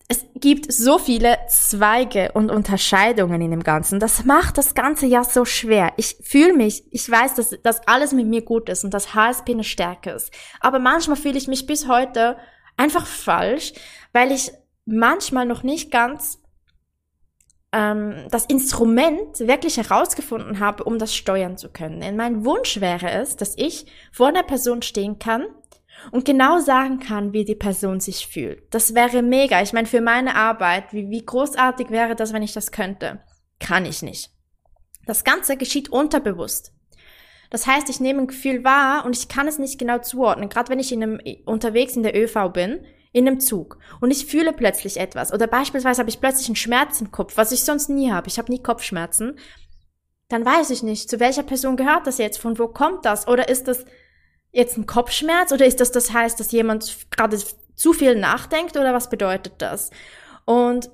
es 0.08 0.26
gibt 0.36 0.72
so 0.72 1.00
viele 1.00 1.38
Zweige 1.48 2.32
und 2.34 2.52
Unterscheidungen 2.52 3.42
in 3.42 3.52
dem 3.52 3.63
Ganzen. 3.63 4.00
Das 4.00 4.26
macht 4.26 4.58
das 4.58 4.76
Ganze 4.76 5.06
ja 5.06 5.24
so 5.24 5.46
schwer. 5.46 5.94
Ich 5.98 6.18
fühle 6.22 6.54
mich, 6.54 6.84
ich 6.92 7.10
weiß, 7.10 7.36
dass, 7.36 7.56
dass 7.63 7.88
alles 7.88 8.12
mit 8.12 8.28
mir 8.28 8.44
gut 8.44 8.70
ist 8.70 8.84
und 8.84 8.94
dass 8.94 9.16
HSP 9.16 9.52
eine 9.52 9.63
Stärke 9.63 10.12
ist. 10.12 10.32
Aber 10.60 10.80
manchmal 10.80 11.16
fühle 11.16 11.38
ich 11.38 11.48
mich 11.48 11.66
bis 11.66 11.88
heute 11.88 12.38
einfach 12.76 13.06
falsch, 13.06 13.74
weil 14.12 14.32
ich 14.32 14.52
manchmal 14.86 15.46
noch 15.46 15.63
nicht 15.63 15.89
ganz 15.89 16.39
ähm, 17.72 18.28
das 18.30 18.46
Instrument 18.46 19.39
wirklich 19.39 19.78
herausgefunden 19.78 20.60
habe, 20.60 20.84
um 20.84 21.00
das 21.00 21.16
steuern 21.16 21.58
zu 21.58 21.70
können. 21.70 22.02
Denn 22.02 22.16
mein 22.18 22.46
Wunsch 22.46 22.82
wäre 22.82 23.10
es, 23.10 23.38
dass 23.38 23.58
ich 23.58 23.86
vor 24.12 24.28
einer 24.28 24.44
Person 24.44 24.82
stehen 24.82 25.18
kann 25.18 25.46
und 26.12 26.26
genau 26.26 26.60
sagen 26.60 27.00
kann, 27.00 27.34
wie 27.34 27.46
die 27.46 27.56
Person 27.56 28.00
sich 28.00 28.28
fühlt. 28.28 28.74
Das 28.74 28.96
wäre 28.96 29.22
mega. 29.22 29.62
Ich 29.62 29.74
meine, 29.74 29.88
für 29.88 30.02
meine 30.02 30.36
Arbeit, 30.36 30.94
wie, 30.94 31.10
wie 31.10 31.26
großartig 31.26 31.89
wäre 31.89 32.16
das, 32.16 32.34
wenn 32.34 32.44
ich 32.44 32.54
das 32.54 32.72
könnte? 32.72 33.22
Kann 33.60 33.86
ich 33.86 34.02
nicht. 34.02 34.32
Das 35.06 35.24
Ganze 35.24 35.58
geschieht 35.58 35.89
unterbewusst. 35.89 36.74
Das 37.50 37.68
heißt, 37.68 37.89
ich 37.89 38.00
nehme 38.00 38.22
ein 38.22 38.28
Gefühl 38.28 38.63
wahr 38.63 39.06
und 39.06 39.16
ich 39.16 39.28
kann 39.28 39.48
es 39.48 39.60
nicht 39.60 39.78
genau 39.78 40.00
zuordnen. 40.00 40.50
Gerade 40.50 40.70
wenn 40.70 40.80
ich 40.80 40.92
in 40.92 41.04
einem, 41.04 41.20
unterwegs 41.46 41.96
in 41.96 42.04
der 42.04 42.16
ÖV 42.16 42.52
bin, 42.52 42.84
in 43.12 43.28
einem 43.28 43.39
Zug 43.39 43.78
und 44.02 44.12
ich 44.12 44.26
fühle 44.26 44.54
plötzlich 44.54 45.00
etwas 45.00 45.32
oder 45.32 45.46
beispielsweise 45.46 46.00
habe 46.00 46.10
ich 46.10 46.20
plötzlich 46.20 46.48
einen 46.48 46.56
Schmerz 46.56 47.00
im 47.00 47.12
Kopf, 47.12 47.38
was 47.38 47.52
ich 47.52 47.63
sonst 47.63 47.89
nie 47.89 48.12
habe. 48.12 48.28
Ich 48.28 48.39
habe 48.39 48.52
nie 48.52 48.62
Kopfschmerzen. 48.62 49.38
Dann 50.30 50.44
weiß 50.44 50.72
ich 50.72 50.82
nicht, 50.82 51.10
zu 51.10 51.20
welcher 51.20 51.44
Person 51.44 51.78
gehört 51.78 52.08
das 52.08 52.18
jetzt, 52.18 52.39
von 52.39 52.58
wo 52.58 52.68
kommt 52.68 53.06
das 53.06 53.28
oder 53.28 53.50
ist 53.50 53.68
das 53.68 53.86
jetzt 54.54 54.78
ein 54.78 54.86
Kopfschmerz 54.86 55.52
oder 55.52 55.66
ist 55.66 55.82
das 55.82 55.92
das 55.92 56.13
heißt, 56.13 56.39
dass 56.39 56.52
jemand 56.52 57.10
gerade 57.12 57.38
zu 57.76 57.92
viel 57.92 58.16
nachdenkt 58.16 58.78
oder 58.78 58.94
was 58.94 59.10
bedeutet 59.10 59.56
das? 59.58 59.89
Und 60.46 60.89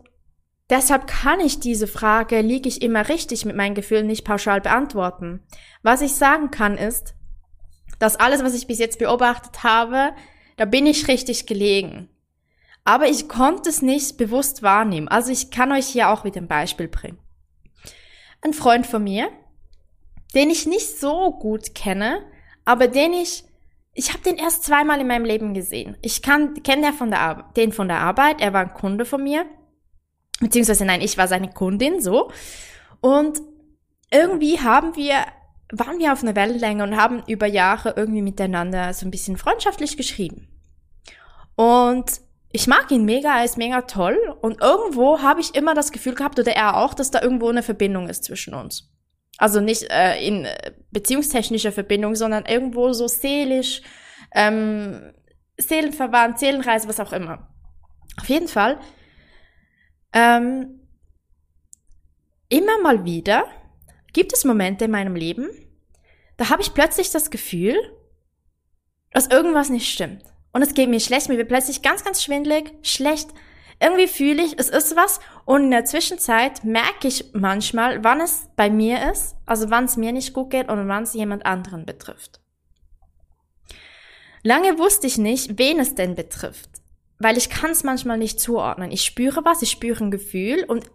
deshalb 0.69 1.05
kann 1.05 1.39
ich 1.41 1.59
diese 1.59 1.85
Frage, 1.85 2.41
liege 2.41 2.69
ich 2.69 2.81
immer 2.81 3.09
richtig 3.09 3.45
mit 3.45 3.55
meinen 3.55 3.75
Gefühlen, 3.75 4.07
nicht 4.07 4.25
pauschal 4.25 4.61
beantworten. 4.61 5.41
Was 5.83 6.01
ich 6.01 6.13
sagen 6.13 6.49
kann 6.49 6.77
ist, 6.77 7.13
dass 7.99 8.15
alles, 8.15 8.43
was 8.43 8.55
ich 8.55 8.65
bis 8.65 8.79
jetzt 8.79 8.97
beobachtet 8.97 9.63
habe, 9.63 10.13
da 10.55 10.65
bin 10.65 10.87
ich 10.87 11.07
richtig 11.09 11.45
gelegen. 11.45 12.09
Aber 12.85 13.07
ich 13.07 13.27
konnte 13.27 13.69
es 13.69 13.81
nicht 13.81 14.17
bewusst 14.17 14.63
wahrnehmen. 14.63 15.09
Also 15.09 15.31
ich 15.31 15.51
kann 15.51 15.71
euch 15.73 15.85
hier 15.85 16.09
auch 16.09 16.23
wieder 16.23 16.39
ein 16.39 16.47
Beispiel 16.47 16.87
bringen. 16.87 17.19
Ein 18.41 18.53
Freund 18.53 18.87
von 18.87 19.03
mir, 19.03 19.29
den 20.33 20.49
ich 20.49 20.65
nicht 20.65 20.97
so 20.97 21.31
gut 21.31 21.75
kenne, 21.75 22.21
aber 22.63 22.87
den 22.87 23.13
ich 23.13 23.43
ich 23.99 24.13
habe 24.13 24.23
den 24.23 24.37
erst 24.37 24.63
zweimal 24.63 25.01
in 25.01 25.07
meinem 25.07 25.25
Leben 25.25 25.53
gesehen. 25.53 25.97
Ich 26.01 26.21
kann 26.21 26.63
kenne 26.63 26.93
von 26.93 27.13
den 27.57 27.73
von 27.73 27.89
der 27.89 27.99
Arbeit. 27.99 28.39
Er 28.39 28.53
war 28.53 28.61
ein 28.61 28.73
Kunde 28.73 29.03
von 29.03 29.21
mir, 29.21 29.45
beziehungsweise 30.39 30.85
nein, 30.85 31.01
ich 31.01 31.17
war 31.17 31.27
seine 31.27 31.49
Kundin 31.49 31.99
so. 31.99 32.31
Und 33.01 33.41
irgendwie 34.09 34.61
haben 34.61 34.95
wir 34.95 35.25
waren 35.73 35.99
wir 35.99 36.13
auf 36.13 36.23
einer 36.23 36.35
Wellenlänge 36.35 36.81
und 36.81 36.95
haben 36.95 37.23
über 37.27 37.45
Jahre 37.45 37.93
irgendwie 37.97 38.21
miteinander 38.21 38.93
so 38.93 39.05
ein 39.05 39.11
bisschen 39.11 39.35
freundschaftlich 39.35 39.97
geschrieben. 39.97 40.47
Und 41.57 42.21
ich 42.53 42.67
mag 42.67 42.89
ihn 42.91 43.03
mega, 43.03 43.37
er 43.37 43.43
ist 43.43 43.57
mega 43.57 43.81
toll. 43.81 44.17
Und 44.41 44.61
irgendwo 44.61 45.21
habe 45.21 45.41
ich 45.41 45.55
immer 45.55 45.73
das 45.73 45.91
Gefühl 45.91 46.15
gehabt, 46.15 46.39
oder 46.39 46.53
er 46.53 46.77
auch, 46.77 46.93
dass 46.93 47.11
da 47.11 47.21
irgendwo 47.21 47.49
eine 47.49 47.63
Verbindung 47.63 48.07
ist 48.07 48.23
zwischen 48.23 48.53
uns. 48.53 48.89
Also 49.39 49.61
nicht 49.61 49.83
äh, 49.89 50.21
in 50.21 50.47
beziehungstechnischer 50.91 51.71
Verbindung, 51.71 52.13
sondern 52.15 52.45
irgendwo 52.45 52.91
so 52.91 53.07
seelisch, 53.07 53.81
ähm, 54.35 55.13
Seelenverwandt, 55.57 56.39
Seelenreise, 56.39 56.89
was 56.89 56.99
auch 56.99 57.13
immer. 57.13 57.47
Auf 58.19 58.27
jeden 58.27 58.49
Fall. 58.49 58.79
Ähm, 60.11 60.81
immer 62.49 62.81
mal 62.81 63.05
wieder 63.05 63.45
gibt 64.11 64.33
es 64.33 64.43
Momente 64.43 64.85
in 64.85 64.91
meinem 64.91 65.15
Leben, 65.15 65.47
da 66.35 66.49
habe 66.49 66.61
ich 66.61 66.73
plötzlich 66.73 67.11
das 67.11 67.31
Gefühl, 67.31 67.75
dass 69.11 69.27
irgendwas 69.27 69.69
nicht 69.69 69.89
stimmt. 69.89 70.23
Und 70.51 70.63
es 70.63 70.73
geht 70.73 70.89
mir 70.89 70.99
schlecht, 70.99 71.29
mir 71.29 71.37
wird 71.37 71.47
plötzlich 71.47 71.81
ganz, 71.81 72.03
ganz 72.03 72.21
schwindlig, 72.23 72.73
schlecht. 72.81 73.29
Irgendwie 73.81 74.07
fühle 74.07 74.43
ich, 74.43 74.59
es 74.59 74.69
ist 74.69 74.95
was. 74.95 75.19
Und 75.45 75.65
in 75.65 75.71
der 75.71 75.85
Zwischenzeit 75.85 76.63
merke 76.63 77.07
ich 77.07 77.31
manchmal, 77.33 78.03
wann 78.03 78.19
es 78.19 78.49
bei 78.55 78.69
mir 78.69 79.11
ist, 79.11 79.35
also 79.45 79.69
wann 79.69 79.85
es 79.85 79.97
mir 79.97 80.11
nicht 80.11 80.33
gut 80.33 80.49
geht 80.49 80.69
und 80.69 80.87
wann 80.87 81.03
es 81.03 81.13
jemand 81.13 81.45
anderen 81.45 81.85
betrifft. 81.85 82.41
Lange 84.43 84.77
wusste 84.77 85.07
ich 85.07 85.17
nicht, 85.17 85.57
wen 85.57 85.79
es 85.79 85.95
denn 85.95 86.15
betrifft, 86.15 86.69
weil 87.19 87.37
ich 87.37 87.49
kann 87.49 87.71
es 87.71 87.83
manchmal 87.83 88.17
nicht 88.17 88.39
zuordnen. 88.39 88.91
Ich 88.91 89.03
spüre 89.03 89.43
was, 89.43 89.61
ich 89.61 89.71
spüre 89.71 90.03
ein 90.03 90.11
Gefühl 90.11 90.63
und 90.65 90.89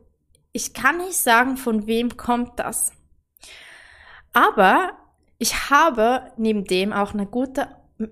ich 0.52 0.72
kann 0.72 0.98
nicht 0.98 1.16
sagen, 1.16 1.56
von 1.56 1.86
wem 1.86 2.16
kommt 2.16 2.58
das. 2.58 2.92
Aber 4.32 4.92
ich 5.38 5.70
habe 5.70 6.32
neben 6.36 6.64
dem 6.64 6.92
auch 6.92 7.12
eine 7.12 7.26
gute 7.26 7.68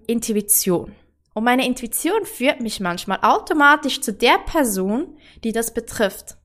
Intuition. 0.07 0.95
Und 1.35 1.45
meine 1.45 1.67
Intuition 1.67 2.25
führt 2.25 2.61
mich 2.61 2.81
manchmal 2.81 3.19
automatisch 3.23 4.01
zu 4.01 4.13
der 4.13 4.39
Person, 4.39 5.17
die 5.45 5.53
das 5.53 5.73
betrifft. 5.73 6.37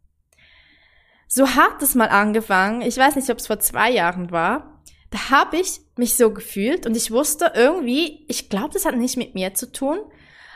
So 1.27 1.55
hat 1.55 1.81
es 1.81 1.93
mal 1.93 2.07
angefangen, 2.09 2.81
ich 2.81 2.97
weiß 2.97 3.17
nicht, 3.17 3.29
ob 3.29 3.37
es 3.37 3.47
vor 3.47 3.59
zwei 3.59 3.91
Jahren 3.91 4.31
war, 4.31 4.81
da 5.09 5.29
habe 5.29 5.57
ich 5.57 5.81
mich 5.97 6.15
so 6.15 6.33
gefühlt 6.33 6.85
und 6.85 6.95
ich 6.95 7.11
wusste 7.11 7.51
irgendwie, 7.55 8.25
ich 8.27 8.49
glaube, 8.49 8.73
das 8.73 8.85
hat 8.85 8.95
nicht 8.95 9.17
mit 9.17 9.35
mir 9.35 9.53
zu 9.53 9.71
tun, 9.71 9.99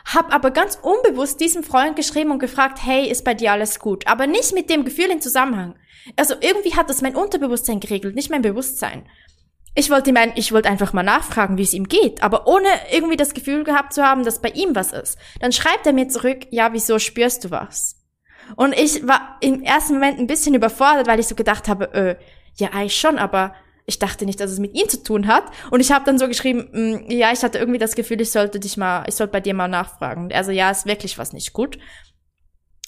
habe 0.05 0.31
aber 0.31 0.51
ganz 0.51 0.79
unbewusst 0.81 1.39
diesem 1.39 1.63
Freund 1.63 1.95
geschrieben 1.95 2.31
und 2.31 2.39
gefragt, 2.39 2.79
hey, 2.81 3.09
ist 3.09 3.23
bei 3.23 3.33
dir 3.33 3.51
alles 3.51 3.79
gut? 3.79 4.07
Aber 4.07 4.27
nicht 4.27 4.53
mit 4.53 4.69
dem 4.69 4.83
Gefühl 4.83 5.11
in 5.11 5.21
Zusammenhang. 5.21 5.75
Also 6.15 6.35
irgendwie 6.39 6.75
hat 6.75 6.89
das 6.89 7.01
mein 7.01 7.15
Unterbewusstsein 7.15 7.79
geregelt, 7.79 8.15
nicht 8.15 8.31
mein 8.31 8.41
Bewusstsein 8.41 9.07
ich 9.73 9.89
wollte 9.89 10.09
ihm 10.09 10.17
ein, 10.17 10.33
ich 10.35 10.51
wollte 10.51 10.69
einfach 10.69 10.93
mal 10.93 11.03
nachfragen, 11.03 11.57
wie 11.57 11.63
es 11.63 11.73
ihm 11.73 11.87
geht, 11.87 12.23
aber 12.23 12.47
ohne 12.47 12.67
irgendwie 12.91 13.17
das 13.17 13.33
Gefühl 13.33 13.63
gehabt 13.63 13.93
zu 13.93 14.03
haben, 14.03 14.23
dass 14.23 14.41
bei 14.41 14.49
ihm 14.49 14.75
was 14.75 14.91
ist. 14.91 15.17
Dann 15.39 15.51
schreibt 15.51 15.85
er 15.85 15.93
mir 15.93 16.09
zurück, 16.09 16.39
ja, 16.49 16.73
wieso 16.73 16.99
spürst 16.99 17.45
du 17.45 17.51
was? 17.51 17.97
Und 18.55 18.73
ich 18.77 19.07
war 19.07 19.37
im 19.39 19.63
ersten 19.63 19.93
Moment 19.93 20.19
ein 20.19 20.27
bisschen 20.27 20.55
überfordert, 20.55 21.07
weil 21.07 21.19
ich 21.19 21.27
so 21.27 21.35
gedacht 21.35 21.67
habe, 21.69 21.93
äh, 21.93 22.15
ja, 22.57 22.69
eigentlich 22.69 22.99
schon, 22.99 23.17
aber 23.17 23.53
ich 23.85 23.99
dachte 23.99 24.25
nicht, 24.25 24.39
dass 24.39 24.51
es 24.51 24.59
mit 24.59 24.75
ihm 24.75 24.87
zu 24.89 25.03
tun 25.03 25.27
hat. 25.27 25.45
Und 25.69 25.79
ich 25.79 25.91
habe 25.91 26.05
dann 26.05 26.19
so 26.19 26.27
geschrieben, 26.27 26.69
mm, 26.71 27.11
ja, 27.11 27.31
ich 27.31 27.43
hatte 27.43 27.57
irgendwie 27.57 27.79
das 27.79 27.95
Gefühl, 27.95 28.21
ich 28.21 28.31
sollte 28.31 28.59
dich 28.59 28.77
mal, 28.77 29.05
ich 29.07 29.15
sollte 29.15 29.31
bei 29.31 29.41
dir 29.41 29.53
mal 29.53 29.67
nachfragen. 29.67 30.31
Also 30.33 30.51
ja, 30.51 30.69
ist 30.69 30.85
wirklich 30.85 31.17
was 31.17 31.33
nicht 31.33 31.53
gut. 31.53 31.77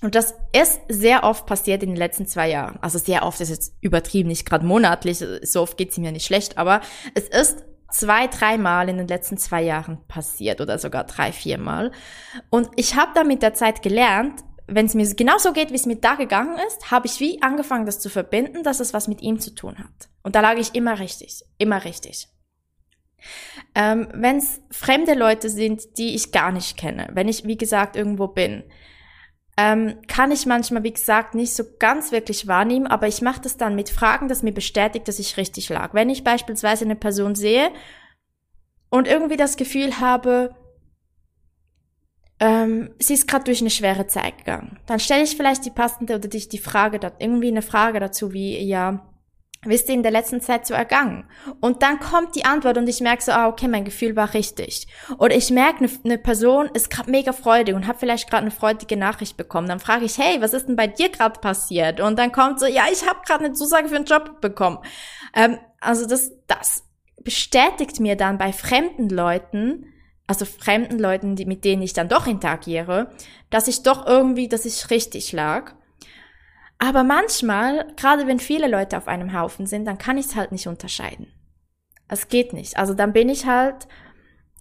Und 0.03 0.15
das 0.15 0.35
ist 0.51 0.81
sehr 0.89 1.23
oft 1.23 1.45
passiert 1.45 1.81
in 1.81 1.91
den 1.91 1.95
letzten 1.95 2.27
zwei 2.27 2.49
Jahren. 2.49 2.77
Also 2.81 2.99
sehr 2.99 3.25
oft 3.25 3.39
ist 3.39 3.49
jetzt 3.49 3.73
übertrieben, 3.79 4.27
nicht 4.27 4.45
gerade 4.45 4.65
monatlich, 4.65 5.23
so 5.43 5.61
oft 5.61 5.77
geht's 5.77 5.97
ihm 5.97 6.03
ja 6.03 6.11
nicht 6.11 6.25
schlecht, 6.25 6.57
aber 6.57 6.81
es 7.15 7.29
ist 7.29 7.63
zwei, 7.89 8.27
dreimal 8.27 8.89
in 8.89 8.97
den 8.97 9.07
letzten 9.07 9.37
zwei 9.37 9.63
Jahren 9.63 10.05
passiert 10.09 10.59
oder 10.59 10.77
sogar 10.77 11.05
drei, 11.05 11.31
viermal. 11.31 11.93
Und 12.49 12.69
ich 12.75 12.95
habe 12.95 13.11
da 13.15 13.23
mit 13.23 13.41
der 13.41 13.53
Zeit 13.53 13.81
gelernt, 13.81 14.41
wenn 14.67 14.87
es 14.87 14.93
mir 14.93 15.07
genauso 15.15 15.53
geht, 15.53 15.71
wie 15.71 15.75
es 15.75 15.85
mir 15.85 15.95
da 15.95 16.15
gegangen 16.15 16.57
ist, 16.67 16.91
habe 16.91 17.07
ich 17.07 17.21
wie 17.21 17.41
angefangen, 17.41 17.85
das 17.85 17.99
zu 17.99 18.09
verbinden, 18.09 18.63
dass 18.63 18.81
es 18.81 18.93
was 18.93 19.07
mit 19.07 19.21
ihm 19.21 19.39
zu 19.39 19.55
tun 19.55 19.77
hat. 19.77 20.09
Und 20.21 20.35
da 20.35 20.41
lag 20.41 20.57
ich 20.57 20.75
immer 20.75 20.99
richtig, 20.99 21.45
immer 21.57 21.85
richtig. 21.85 22.27
Ähm, 23.73 24.09
wenn 24.13 24.37
es 24.37 24.59
fremde 24.69 25.13
Leute 25.13 25.49
sind, 25.49 25.97
die 25.97 26.13
ich 26.13 26.33
gar 26.33 26.51
nicht 26.51 26.75
kenne, 26.75 27.07
wenn 27.13 27.29
ich, 27.29 27.45
wie 27.45 27.57
gesagt, 27.57 27.95
irgendwo 27.95 28.27
bin, 28.27 28.63
ähm, 29.55 29.99
kann 30.07 30.31
ich 30.31 30.45
manchmal, 30.45 30.83
wie 30.83 30.93
gesagt, 30.93 31.35
nicht 31.35 31.53
so 31.53 31.63
ganz 31.77 32.11
wirklich 32.11 32.47
wahrnehmen, 32.47 32.87
aber 32.87 33.07
ich 33.07 33.21
mache 33.21 33.41
das 33.41 33.57
dann 33.57 33.75
mit 33.75 33.89
Fragen, 33.89 34.27
das 34.27 34.41
mir 34.41 34.53
bestätigt, 34.53 35.07
dass 35.07 35.19
ich 35.19 35.37
richtig 35.37 35.69
lag. 35.69 35.93
Wenn 35.93 36.09
ich 36.09 36.23
beispielsweise 36.23 36.85
eine 36.85 36.95
Person 36.95 37.35
sehe 37.35 37.69
und 38.89 39.07
irgendwie 39.07 39.37
das 39.37 39.55
Gefühl 39.55 39.99
habe, 39.99 40.55
ähm, 42.39 42.95
sie 42.97 43.13
ist 43.13 43.27
gerade 43.27 43.43
durch 43.43 43.61
eine 43.61 43.69
schwere 43.69 44.07
Zeit 44.07 44.39
gegangen, 44.39 44.79
dann 44.87 44.99
stelle 44.99 45.23
ich 45.23 45.37
vielleicht 45.37 45.65
die 45.65 45.71
passende 45.71 46.15
oder 46.15 46.27
die, 46.27 46.49
die 46.49 46.57
Frage, 46.57 46.99
irgendwie 47.19 47.49
eine 47.49 47.61
Frage 47.61 47.99
dazu, 47.99 48.33
wie, 48.33 48.59
ja, 48.59 49.12
wisst 49.65 49.89
ihr 49.89 49.95
in 49.95 50.03
der 50.03 50.11
letzten 50.11 50.41
Zeit 50.41 50.65
so 50.65 50.73
ergangen? 50.73 51.25
Und 51.59 51.83
dann 51.83 51.99
kommt 51.99 52.35
die 52.35 52.45
Antwort 52.45 52.77
und 52.77 52.87
ich 52.87 53.01
merke 53.01 53.23
so, 53.23 53.31
ah, 53.31 53.47
okay, 53.47 53.67
mein 53.67 53.85
Gefühl 53.85 54.15
war 54.15 54.33
richtig. 54.33 54.87
Oder 55.17 55.35
ich 55.35 55.49
merke, 55.51 55.79
eine, 55.85 55.89
eine 56.03 56.17
Person 56.17 56.69
ist 56.73 56.89
gerade 56.89 57.11
mega 57.11 57.33
freudig 57.33 57.75
und 57.75 57.87
hat 57.87 57.99
vielleicht 57.99 58.29
gerade 58.29 58.43
eine 58.43 58.51
freudige 58.51 58.97
Nachricht 58.97 59.37
bekommen. 59.37 59.67
Dann 59.67 59.79
frage 59.79 60.05
ich, 60.05 60.17
hey, 60.17 60.41
was 60.41 60.53
ist 60.53 60.67
denn 60.67 60.75
bei 60.75 60.87
dir 60.87 61.09
gerade 61.09 61.39
passiert? 61.39 61.99
Und 61.99 62.17
dann 62.19 62.31
kommt 62.31 62.59
so, 62.59 62.65
ja, 62.65 62.83
ich 62.91 63.07
habe 63.07 63.19
gerade 63.25 63.45
eine 63.45 63.53
Zusage 63.53 63.89
für 63.89 63.95
einen 63.95 64.05
Job 64.05 64.41
bekommen. 64.41 64.79
Ähm, 65.35 65.57
also 65.79 66.07
das, 66.07 66.31
das 66.47 66.83
bestätigt 67.23 67.99
mir 67.99 68.15
dann 68.15 68.37
bei 68.37 68.53
fremden 68.53 69.09
Leuten, 69.09 69.85
also 70.27 70.45
fremden 70.45 70.99
Leuten, 70.99 71.35
die, 71.35 71.45
mit 71.45 71.65
denen 71.65 71.81
ich 71.81 71.93
dann 71.93 72.09
doch 72.09 72.27
interagiere, 72.27 73.11
dass 73.49 73.67
ich 73.67 73.83
doch 73.83 74.05
irgendwie, 74.05 74.47
dass 74.47 74.65
ich 74.65 74.89
richtig 74.89 75.31
lag. 75.31 75.73
Aber 76.83 77.05
manchmal, 77.05 77.87
gerade 77.95 78.27
wenn 78.27 78.41
viele 78.41 78.67
Leute 78.67 78.97
auf 78.97 79.07
einem 79.07 79.31
Haufen 79.31 79.67
sind, 79.67 79.85
dann 79.85 79.97
kann 79.97 80.17
ich 80.17 80.25
es 80.25 80.35
halt 80.35 80.51
nicht 80.51 80.67
unterscheiden. 80.67 81.27
Es 82.09 82.27
geht 82.27 82.51
nicht. 82.51 82.75
Also 82.75 82.93
dann 82.93 83.13
bin 83.13 83.29
ich 83.29 83.45
halt 83.45 83.87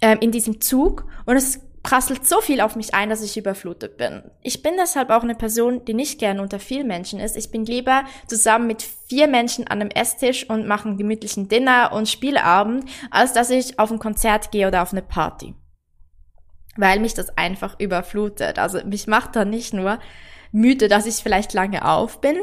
ähm, 0.01 0.19
in 0.21 0.31
diesem 0.31 0.61
Zug 0.61 1.05
und 1.27 1.35
es 1.35 1.61
prasselt 1.83 2.25
so 2.25 2.41
viel 2.41 2.61
auf 2.61 2.77
mich 2.77 2.95
ein, 2.95 3.11
dass 3.11 3.25
ich 3.25 3.37
überflutet 3.37 3.97
bin. 3.97 4.23
Ich 4.41 4.63
bin 4.63 4.75
deshalb 4.79 5.11
auch 5.11 5.25
eine 5.25 5.35
Person, 5.35 5.85
die 5.85 5.95
nicht 5.95 6.21
gern 6.21 6.39
unter 6.39 6.61
vielen 6.61 6.87
Menschen 6.87 7.19
ist. 7.19 7.37
Ich 7.37 7.51
bin 7.51 7.67
lieber 7.67 8.05
zusammen 8.29 8.69
mit 8.69 8.83
vier 9.09 9.27
Menschen 9.27 9.67
an 9.67 9.81
einem 9.81 9.91
Esstisch 9.91 10.49
und 10.49 10.69
mache 10.69 10.91
einen 10.91 10.99
gemütlichen 10.99 11.49
Dinner 11.49 11.91
und 11.93 12.09
Spieleabend, 12.09 12.89
als 13.11 13.33
dass 13.33 13.51
ich 13.51 13.81
auf 13.81 13.91
ein 13.91 13.99
Konzert 13.99 14.53
gehe 14.53 14.69
oder 14.69 14.83
auf 14.83 14.93
eine 14.93 15.03
Party. 15.03 15.57
Weil 16.77 17.01
mich 17.01 17.15
das 17.15 17.37
einfach 17.37 17.81
überflutet. 17.81 18.61
Also 18.61 18.79
mich 18.85 19.09
macht 19.09 19.35
da 19.35 19.45
nicht 19.45 19.75
nur 19.75 19.99
müde, 20.53 20.89
dass 20.89 21.07
ich 21.07 21.17
vielleicht 21.17 21.55
lange 21.55 21.89
auf 21.89 22.21
bin 22.21 22.37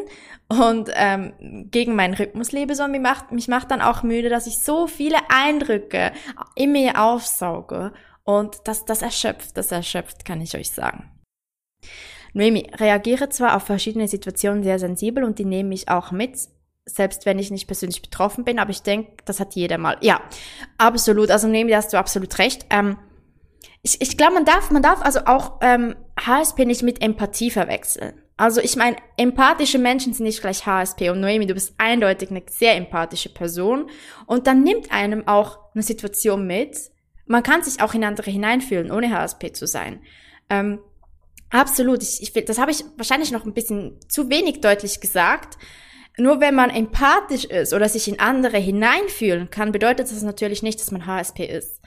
und 0.50 0.90
ähm, 0.96 1.34
gegen 1.72 1.96
meinen 1.96 2.16
Rhythmus 2.16 2.52
lebe, 2.52 2.76
sondern 2.76 2.92
mich 2.92 3.02
macht, 3.02 3.32
mich 3.32 3.48
macht 3.48 3.72
dann 3.72 3.82
auch 3.82 4.04
müde, 4.04 4.30
dass 4.30 4.48
ich 4.48 4.60
so 4.60 4.88
viele 4.88 5.18
Eindrücke 5.30 6.12
in 6.56 6.72
mir 6.72 7.02
aufsauge 7.02 7.94
und 8.24 8.58
das, 8.66 8.86
das 8.86 9.02
erschöpft, 9.02 9.56
das 9.58 9.72
erschöpft, 9.72 10.26
kann 10.26 10.42
ich 10.42 10.56
euch 10.56 10.72
sagen. 10.72 11.12
Noemi, 12.34 12.70
reagiere 12.76 13.30
zwar 13.30 13.56
auf 13.56 13.64
verschiedene 13.64 14.08
Situationen 14.08 14.64
sehr 14.64 14.80
sensibel 14.80 15.24
und 15.24 15.40
die 15.40 15.46
nehme 15.46 15.74
ich 15.74 15.90
auch 15.90 16.12
mit, 16.12 16.38
selbst 16.86 17.26
wenn 17.26 17.40
ich 17.40 17.52
nicht 17.52 17.68
persönlich 17.68 18.02
betroffen 18.02 18.44
bin, 18.44 18.60
aber 18.60 18.72
ich 18.72 18.82
denke, 18.82 19.24
das 19.26 19.40
hat 19.40 19.56
jeder 19.56 19.78
mal. 19.78 19.98
Ja, 20.02 20.22
absolut. 20.78 21.32
Also 21.32 21.48
Noemi, 21.48 21.72
da 21.72 21.78
hast 21.78 21.94
du 21.94 21.98
absolut 21.98 22.38
recht. 22.40 22.66
Ähm, 22.70 22.98
ich, 23.82 24.02
ich 24.02 24.18
glaube, 24.18 24.34
man 24.34 24.46
darf, 24.46 24.72
man 24.72 24.82
darf 24.82 25.02
also 25.02 25.22
auch 25.26 25.60
ähm, 25.62 25.96
HSP 26.26 26.66
nicht 26.66 26.84
mit 26.84 27.02
Empathie 27.02 27.52
verwechseln. 27.52 28.22
Also 28.38 28.62
ich 28.62 28.78
meine, 28.78 28.96
empathische 29.18 29.80
Menschen 29.80 30.14
sind 30.14 30.26
nicht 30.26 30.40
gleich 30.40 30.66
HSP 30.66 31.10
und 31.10 31.20
Noemi, 31.20 31.46
du 31.46 31.54
bist 31.54 31.74
eindeutig 31.78 32.32
eine 32.32 32.42
sehr 32.50 32.76
empathische 32.78 33.30
Person 33.30 33.90
und 34.28 34.48
dann 34.48 34.64
nimmt 34.64 34.92
einem 34.92 35.28
auch 35.28 35.60
eine 35.74 35.84
Situation 35.84 36.48
mit. 36.48 36.78
Man 37.26 37.44
kann 37.44 37.64
sich 37.64 37.82
auch 37.82 37.94
in 37.94 38.06
andere 38.06 38.32
hineinfühlen, 38.32 38.92
ohne 38.92 39.12
HSP 39.12 39.52
zu 39.52 39.68
sein. 39.68 40.02
Ähm, 40.50 40.80
absolut, 41.50 42.02
ich, 42.02 42.22
ich, 42.22 42.46
das 42.46 42.60
habe 42.60 42.72
ich 42.72 42.86
wahrscheinlich 42.96 43.32
noch 43.32 43.46
ein 43.46 43.54
bisschen 43.54 44.00
zu 44.08 44.30
wenig 44.30 44.62
deutlich 44.62 45.02
gesagt. 45.02 45.58
Nur 46.18 46.40
wenn 46.40 46.56
man 46.56 46.70
empathisch 46.70 47.46
ist 47.46 47.74
oder 47.74 47.88
sich 47.88 48.08
in 48.08 48.20
andere 48.20 48.58
hineinfühlen 48.58 49.50
kann, 49.50 49.72
bedeutet 49.72 50.12
das 50.12 50.22
natürlich 50.22 50.64
nicht, 50.64 50.80
dass 50.80 50.92
man 50.92 51.06
HSP 51.06 51.46
ist. 51.46 51.79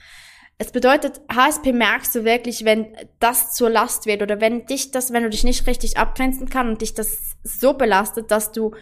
Es 0.57 0.71
bedeutet, 0.71 1.19
HSP 1.33 1.73
merkst 1.73 2.15
du 2.15 2.25
wirklich, 2.25 2.63
wenn 2.63 2.95
das 3.19 3.53
zur 3.53 3.69
Last 3.69 4.05
wird 4.05 4.21
oder 4.21 4.39
wenn 4.39 4.65
dich 4.65 4.91
das, 4.91 5.11
wenn 5.11 5.23
du 5.23 5.29
dich 5.29 5.43
nicht 5.43 5.67
richtig 5.67 5.97
abgrenzen 5.97 6.49
kannst 6.49 6.71
und 6.71 6.81
dich 6.81 6.93
das 6.93 7.35
so 7.43 7.73
belastet, 7.73 8.31
dass 8.31 8.51
du 8.51 8.73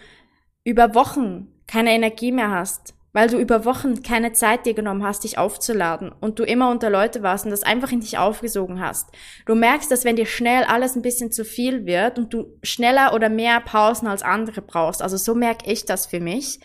über 0.64 0.94
Wochen 0.94 1.48
keine 1.66 1.92
Energie 1.92 2.30
mehr 2.30 2.50
hast, 2.50 2.94
weil 3.12 3.28
du 3.28 3.38
über 3.38 3.64
Wochen 3.64 4.02
keine 4.02 4.32
Zeit 4.32 4.66
dir 4.66 4.74
genommen 4.74 5.04
hast, 5.04 5.24
dich 5.24 5.38
aufzuladen 5.38 6.12
und 6.20 6.38
du 6.38 6.44
immer 6.44 6.70
unter 6.70 6.90
Leute 6.90 7.22
warst 7.22 7.44
und 7.44 7.50
das 7.50 7.62
einfach 7.62 7.90
in 7.90 8.00
dich 8.00 8.18
aufgesogen 8.18 8.80
hast. 8.80 9.10
Du 9.46 9.54
merkst, 9.54 9.90
dass 9.90 10.04
wenn 10.04 10.16
dir 10.16 10.26
schnell 10.26 10.64
alles 10.64 10.96
ein 10.96 11.02
bisschen 11.02 11.32
zu 11.32 11.44
viel 11.44 11.84
wird 11.86 12.18
und 12.18 12.32
du 12.32 12.58
schneller 12.62 13.14
oder 13.14 13.28
mehr 13.28 13.60
Pausen 13.60 14.06
als 14.08 14.22
andere 14.22 14.62
brauchst, 14.62 15.02
also 15.02 15.16
so 15.16 15.34
merke 15.34 15.70
ich 15.70 15.84
das 15.84 16.06
für 16.06 16.20
mich. 16.20 16.60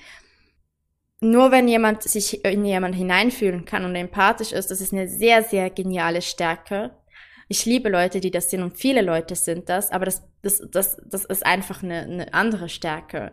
Nur 1.20 1.52
wenn 1.52 1.68
jemand 1.68 2.04
sich 2.04 2.46
in 2.46 2.64
jemand 2.64 2.96
hineinfühlen 2.96 3.66
kann 3.66 3.86
und 3.86 3.96
empathisch 3.96 4.52
ist, 4.52 4.70
das 4.70 4.82
ist 4.82 4.94
eine 4.94 5.08
sehr, 5.08 5.44
sehr 5.44 5.70
geniale 5.70 6.22
Stärke. 6.22 6.92
Ich 7.48 7.66
liebe 7.66 7.90
Leute, 7.90 8.20
die 8.20 8.32
das 8.32 8.50
sind 8.50 8.62
und 8.62 8.78
viele 8.78 9.02
Leute 9.02 9.36
sind 9.36 9.70
das, 9.70 9.92
aber 9.92 10.06
das, 10.06 10.24
das, 10.42 10.62
das, 10.72 10.98
das 11.06 11.26
ist 11.26 11.46
einfach 11.46 11.82
eine, 11.82 12.02
eine 12.02 12.34
andere 12.34 12.70
Stärke 12.70 13.32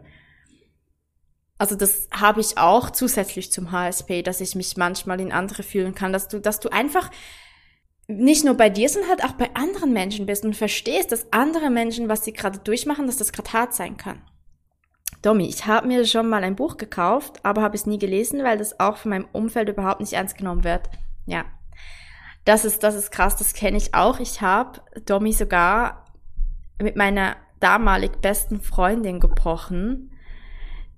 also 1.59 1.77
das 1.77 2.09
habe 2.11 2.40
ich 2.40 2.59
auch 2.59 2.90
zusätzlich 2.90 3.53
zum 3.53 3.70
HSP, 3.70 4.23
dass 4.23 4.40
ich 4.40 4.55
mich 4.55 4.77
manchmal 4.77 5.20
in 5.20 5.33
andere 5.33 5.62
fühlen 5.62 5.94
kann, 5.94 6.12
dass 6.12 6.29
du, 6.29 6.40
dass 6.40 6.61
du 6.61 6.68
einfach 6.70 7.11
nicht 8.07 8.44
nur 8.44 8.55
bei 8.55 8.68
dir, 8.68 8.88
sondern 8.88 9.11
halt 9.11 9.25
auch 9.25 9.33
bei 9.33 9.55
anderen 9.55 9.92
Menschen 9.92 10.27
bist 10.27 10.44
und 10.44 10.57
verstehst, 10.57 11.12
dass 11.12 11.33
andere 11.33 11.70
Menschen, 11.70 12.09
was 12.09 12.25
sie 12.25 12.33
gerade 12.33 12.59
durchmachen, 12.59 13.07
dass 13.07 13.16
das 13.16 13.33
gerade 13.33 13.53
hart 13.53 13.75
sein 13.75 13.97
kann. 13.97 14.20
Domi, 15.25 15.47
ich 15.47 15.65
habe 15.67 15.87
mir 15.87 16.05
schon 16.05 16.29
mal 16.29 16.45
ein 16.45 16.55
Buch 16.55 16.77
gekauft, 16.77 17.41
aber 17.45 17.63
habe 17.63 17.77
es 17.77 17.87
nie 17.87 17.99
gelesen, 17.99 18.45
weil 18.45 18.59
das 18.59 18.79
auch 18.79 18.99
von 18.99 19.11
meinem 19.11 19.29
Umfeld 19.33 19.71
überhaupt 19.71 20.01
nicht 20.01 20.13
ernst 20.13 20.37
genommen 20.37 20.65
wird. 20.65 20.91
Ja, 21.25 21.47
das 22.45 22.67
ist, 22.67 22.83
das 22.83 22.95
ist 22.95 23.11
krass, 23.11 23.35
das 23.37 23.55
kenne 23.55 23.79
ich 23.79 23.95
auch. 23.95 24.21
Ich 24.21 24.43
habe 24.43 24.83
Domi 25.07 25.33
sogar 25.33 26.05
mit 26.79 26.97
meiner 26.97 27.37
damalig 27.59 28.21
besten 28.21 28.61
Freundin 28.61 29.19
gebrochen, 29.19 30.11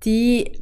die 0.03 0.61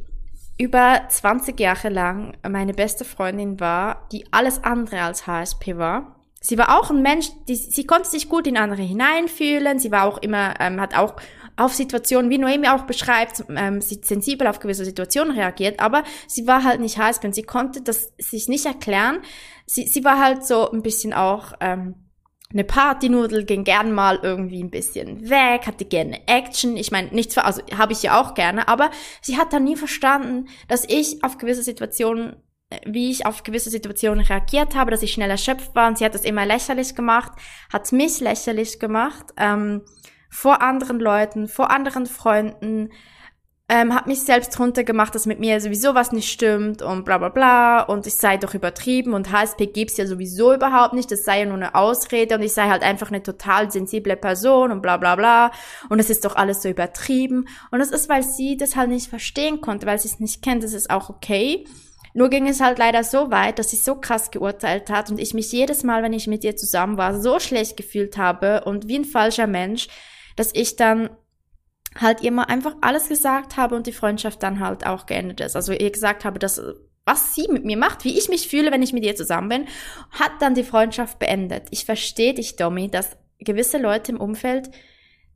über 0.58 1.02
20 1.08 1.58
Jahre 1.58 1.88
lang 1.88 2.36
meine 2.48 2.72
beste 2.72 3.04
Freundin 3.04 3.58
war, 3.58 4.06
die 4.12 4.26
alles 4.30 4.62
andere 4.62 5.02
als 5.02 5.26
HSP 5.26 5.76
war. 5.76 6.16
Sie 6.40 6.56
war 6.56 6.78
auch 6.78 6.90
ein 6.90 7.02
Mensch, 7.02 7.30
die, 7.48 7.56
sie 7.56 7.84
konnte 7.84 8.08
sich 8.08 8.28
gut 8.28 8.46
in 8.46 8.56
andere 8.56 8.82
hineinfühlen. 8.82 9.80
Sie 9.80 9.90
war 9.90 10.04
auch 10.04 10.18
immer, 10.18 10.54
ähm, 10.60 10.80
hat 10.80 10.96
auch 10.96 11.16
auf 11.56 11.74
Situationen, 11.74 12.30
wie 12.30 12.38
Noemi 12.38 12.68
auch 12.68 12.82
beschreibt, 12.82 13.44
ähm, 13.48 13.80
sie 13.80 14.00
sensibel 14.02 14.46
auf 14.46 14.60
gewisse 14.60 14.84
Situationen 14.84 15.36
reagiert, 15.36 15.80
aber 15.80 16.04
sie 16.26 16.46
war 16.46 16.64
halt 16.64 16.80
nicht 16.80 16.98
HSP 16.98 17.26
und 17.26 17.34
sie 17.34 17.42
konnte 17.42 17.82
das 17.82 18.12
sich 18.18 18.48
nicht 18.48 18.66
erklären. 18.66 19.20
Sie, 19.64 19.86
sie 19.86 20.04
war 20.04 20.22
halt 20.22 20.44
so 20.44 20.70
ein 20.70 20.82
bisschen 20.82 21.12
auch 21.12 21.54
ähm, 21.60 21.94
eine 22.52 22.64
Partynudel, 22.64 23.44
ging 23.44 23.64
gern 23.64 23.92
mal 23.92 24.20
irgendwie 24.22 24.62
ein 24.62 24.70
bisschen 24.70 25.28
weg, 25.28 25.66
hatte 25.66 25.84
gerne 25.84 26.20
Action. 26.28 26.76
Ich 26.76 26.90
meine, 26.90 27.08
nichts, 27.08 27.36
also 27.38 27.62
habe 27.76 27.92
ich 27.92 28.02
ja 28.02 28.20
auch 28.20 28.34
gerne, 28.34 28.68
aber 28.68 28.90
sie 29.20 29.36
hat 29.36 29.52
dann 29.52 29.64
nie 29.64 29.76
verstanden, 29.76 30.48
dass 30.68 30.84
ich 30.88 31.24
auf 31.24 31.38
gewisse 31.38 31.62
Situationen, 31.62 32.36
äh, 32.70 32.80
wie 32.86 33.10
ich 33.10 33.26
auf 33.26 33.42
gewisse 33.42 33.70
Situationen 33.70 34.24
reagiert 34.24 34.74
habe, 34.74 34.90
dass 34.90 35.02
ich 35.02 35.12
schnell 35.12 35.30
erschöpft 35.30 35.74
war 35.74 35.88
und 35.88 35.98
sie 35.98 36.04
hat 36.04 36.14
das 36.14 36.24
immer 36.24 36.46
lächerlich 36.46 36.94
gemacht, 36.94 37.32
hat 37.72 37.90
mich 37.92 38.20
lächerlich 38.20 38.78
gemacht, 38.78 39.26
ähm, 39.36 39.82
vor 40.36 40.60
anderen 40.60 41.00
Leuten, 41.00 41.48
vor 41.48 41.70
anderen 41.70 42.04
Freunden, 42.04 42.90
ähm, 43.70 43.94
hat 43.94 44.06
mich 44.06 44.20
selbst 44.20 44.60
runtergemacht, 44.60 45.14
dass 45.14 45.24
mit 45.24 45.40
mir 45.40 45.60
sowieso 45.62 45.94
was 45.94 46.12
nicht 46.12 46.30
stimmt 46.30 46.82
und 46.82 47.06
bla 47.06 47.16
bla 47.16 47.30
bla. 47.30 47.80
Und 47.80 48.06
ich 48.06 48.14
sei 48.16 48.36
doch 48.36 48.52
übertrieben 48.52 49.14
und 49.14 49.32
HSP 49.32 49.66
gibt's 49.66 49.96
ja 49.96 50.06
sowieso 50.06 50.52
überhaupt 50.52 50.92
nicht, 50.92 51.10
das 51.10 51.24
sei 51.24 51.40
ja 51.40 51.46
nur 51.46 51.56
eine 51.56 51.74
Ausrede 51.74 52.34
und 52.34 52.42
ich 52.42 52.52
sei 52.52 52.68
halt 52.68 52.82
einfach 52.82 53.08
eine 53.08 53.22
total 53.22 53.72
sensible 53.72 54.14
Person 54.14 54.72
und 54.72 54.82
bla 54.82 54.98
bla 54.98 55.16
bla. 55.16 55.52
Und 55.88 56.00
es 56.00 56.10
ist 56.10 56.26
doch 56.26 56.36
alles 56.36 56.60
so 56.60 56.68
übertrieben. 56.68 57.48
Und 57.70 57.78
das 57.78 57.90
ist, 57.90 58.10
weil 58.10 58.22
sie 58.22 58.58
das 58.58 58.76
halt 58.76 58.90
nicht 58.90 59.08
verstehen 59.08 59.62
konnte, 59.62 59.86
weil 59.86 59.98
sie 59.98 60.08
es 60.08 60.20
nicht 60.20 60.42
kennt, 60.42 60.62
das 60.62 60.74
ist 60.74 60.90
auch 60.90 61.08
okay. 61.08 61.64
Nur 62.12 62.28
ging 62.28 62.46
es 62.46 62.60
halt 62.60 62.78
leider 62.78 63.04
so 63.04 63.30
weit, 63.30 63.58
dass 63.58 63.70
sie 63.70 63.76
so 63.76 63.94
krass 63.94 64.30
geurteilt 64.30 64.90
hat 64.90 65.10
und 65.10 65.18
ich 65.18 65.32
mich 65.32 65.50
jedes 65.50 65.82
Mal, 65.82 66.02
wenn 66.02 66.12
ich 66.12 66.26
mit 66.26 66.44
ihr 66.44 66.56
zusammen 66.56 66.98
war, 66.98 67.18
so 67.20 67.40
schlecht 67.40 67.78
gefühlt 67.78 68.18
habe 68.18 68.64
und 68.64 68.86
wie 68.86 68.98
ein 68.98 69.04
falscher 69.06 69.46
Mensch, 69.46 69.88
dass 70.36 70.50
ich 70.54 70.76
dann 70.76 71.10
halt 72.00 72.22
immer 72.22 72.48
einfach 72.48 72.76
alles 72.82 73.08
gesagt 73.08 73.56
habe 73.56 73.74
und 73.74 73.86
die 73.86 73.92
Freundschaft 73.92 74.42
dann 74.42 74.60
halt 74.60 74.86
auch 74.86 75.06
geendet 75.06 75.40
ist. 75.40 75.56
Also 75.56 75.72
ihr 75.72 75.90
gesagt 75.90 76.24
habe, 76.24 76.38
dass 76.38 76.60
was 77.06 77.34
sie 77.34 77.46
mit 77.48 77.64
mir 77.64 77.76
macht, 77.76 78.04
wie 78.04 78.18
ich 78.18 78.28
mich 78.28 78.48
fühle, 78.48 78.72
wenn 78.72 78.82
ich 78.82 78.92
mit 78.92 79.04
ihr 79.04 79.14
zusammen 79.14 79.48
bin, 79.48 79.66
hat 80.10 80.32
dann 80.40 80.54
die 80.54 80.64
Freundschaft 80.64 81.20
beendet. 81.20 81.68
Ich 81.70 81.84
verstehe 81.84 82.34
dich, 82.34 82.56
Domi, 82.56 82.90
dass 82.90 83.16
gewisse 83.38 83.78
Leute 83.78 84.10
im 84.10 84.20
Umfeld, 84.20 84.70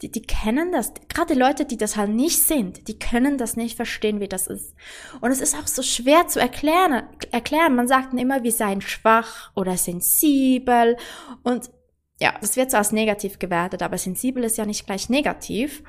die, 0.03 0.11
die 0.11 0.23
kennen 0.23 0.73
das, 0.73 0.93
gerade 1.09 1.35
Leute, 1.35 1.65
die 1.65 1.77
das 1.77 1.97
halt 1.97 2.11
nicht 2.11 2.43
sind, 2.43 2.89
die 2.89 2.99
können 2.99 3.39
das 3.39 3.57
nicht 3.57 3.77
verstehen, 3.77 4.19
wie 4.19 4.29
das 4.29 4.49
ist. 4.49 4.75
Und 5.21 5.31
es 5.31 5.41
ist 5.41 5.55
auch 5.55 5.69
so 5.69 5.83
schwer 5.83 6.27
zu 6.27 6.41
erklären. 6.41 7.05
erklären. 7.31 7.77
Man 7.77 7.87
sagt 7.87 8.15
immer, 8.15 8.43
wir 8.43 8.53
seien 8.53 8.81
schwach 8.81 9.53
oder 9.55 9.77
sensibel 9.77 10.97
und 11.45 11.71
ja, 12.21 12.35
das 12.41 12.57
wird 12.57 12.71
so 12.71 12.77
als 12.77 12.93
negativ 12.93 13.39
gewertet, 13.39 13.83
aber 13.83 13.99
sensibel 13.99 14.45
ist 14.45 14.59
ja 14.59 14.67
nicht 14.67 14.87
gleich 14.87 15.09
negativ 15.09 15.83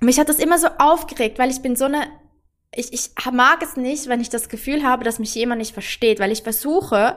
mich 0.00 0.18
hat 0.18 0.28
das 0.28 0.38
immer 0.38 0.58
so 0.58 0.68
aufgeregt, 0.78 1.38
weil 1.38 1.50
ich 1.50 1.62
bin 1.62 1.76
so 1.76 1.86
eine, 1.86 2.06
ich, 2.74 2.92
ich 2.92 3.10
mag 3.32 3.62
es 3.62 3.76
nicht, 3.76 4.08
wenn 4.08 4.20
ich 4.20 4.30
das 4.30 4.48
Gefühl 4.48 4.84
habe, 4.84 5.04
dass 5.04 5.18
mich 5.18 5.34
jemand 5.34 5.58
nicht 5.58 5.72
versteht, 5.72 6.20
weil 6.20 6.32
ich 6.32 6.42
versuche, 6.42 7.16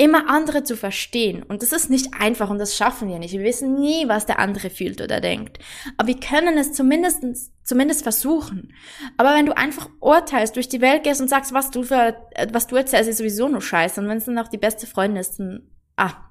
immer 0.00 0.30
andere 0.30 0.62
zu 0.62 0.76
verstehen. 0.76 1.42
Und 1.42 1.62
das 1.62 1.72
ist 1.72 1.90
nicht 1.90 2.14
einfach 2.18 2.50
und 2.50 2.58
das 2.58 2.76
schaffen 2.76 3.08
wir 3.08 3.18
nicht. 3.18 3.32
Wir 3.32 3.42
wissen 3.42 3.80
nie, 3.80 4.06
was 4.06 4.26
der 4.26 4.38
andere 4.38 4.70
fühlt 4.70 5.00
oder 5.00 5.20
denkt. 5.20 5.58
Aber 5.96 6.06
wir 6.06 6.20
können 6.20 6.56
es 6.56 6.72
zumindest, 6.72 7.24
zumindest 7.64 8.04
versuchen. 8.04 8.72
Aber 9.16 9.34
wenn 9.34 9.46
du 9.46 9.56
einfach 9.56 9.88
urteilst, 10.00 10.54
durch 10.54 10.68
die 10.68 10.80
Welt 10.80 11.02
gehst 11.02 11.20
und 11.20 11.28
sagst, 11.28 11.52
was 11.52 11.72
du 11.72 11.82
für, 11.82 12.16
was 12.52 12.68
du 12.68 12.76
erzählst, 12.76 13.10
ist 13.10 13.18
sowieso 13.18 13.48
nur 13.48 13.60
scheiße. 13.60 14.00
Und 14.00 14.08
wenn 14.08 14.18
es 14.18 14.26
dann 14.26 14.38
auch 14.38 14.48
die 14.48 14.56
beste 14.56 14.86
Freundin 14.86 15.20
ist, 15.20 15.40
dann, 15.40 15.68
ah, 15.96 16.27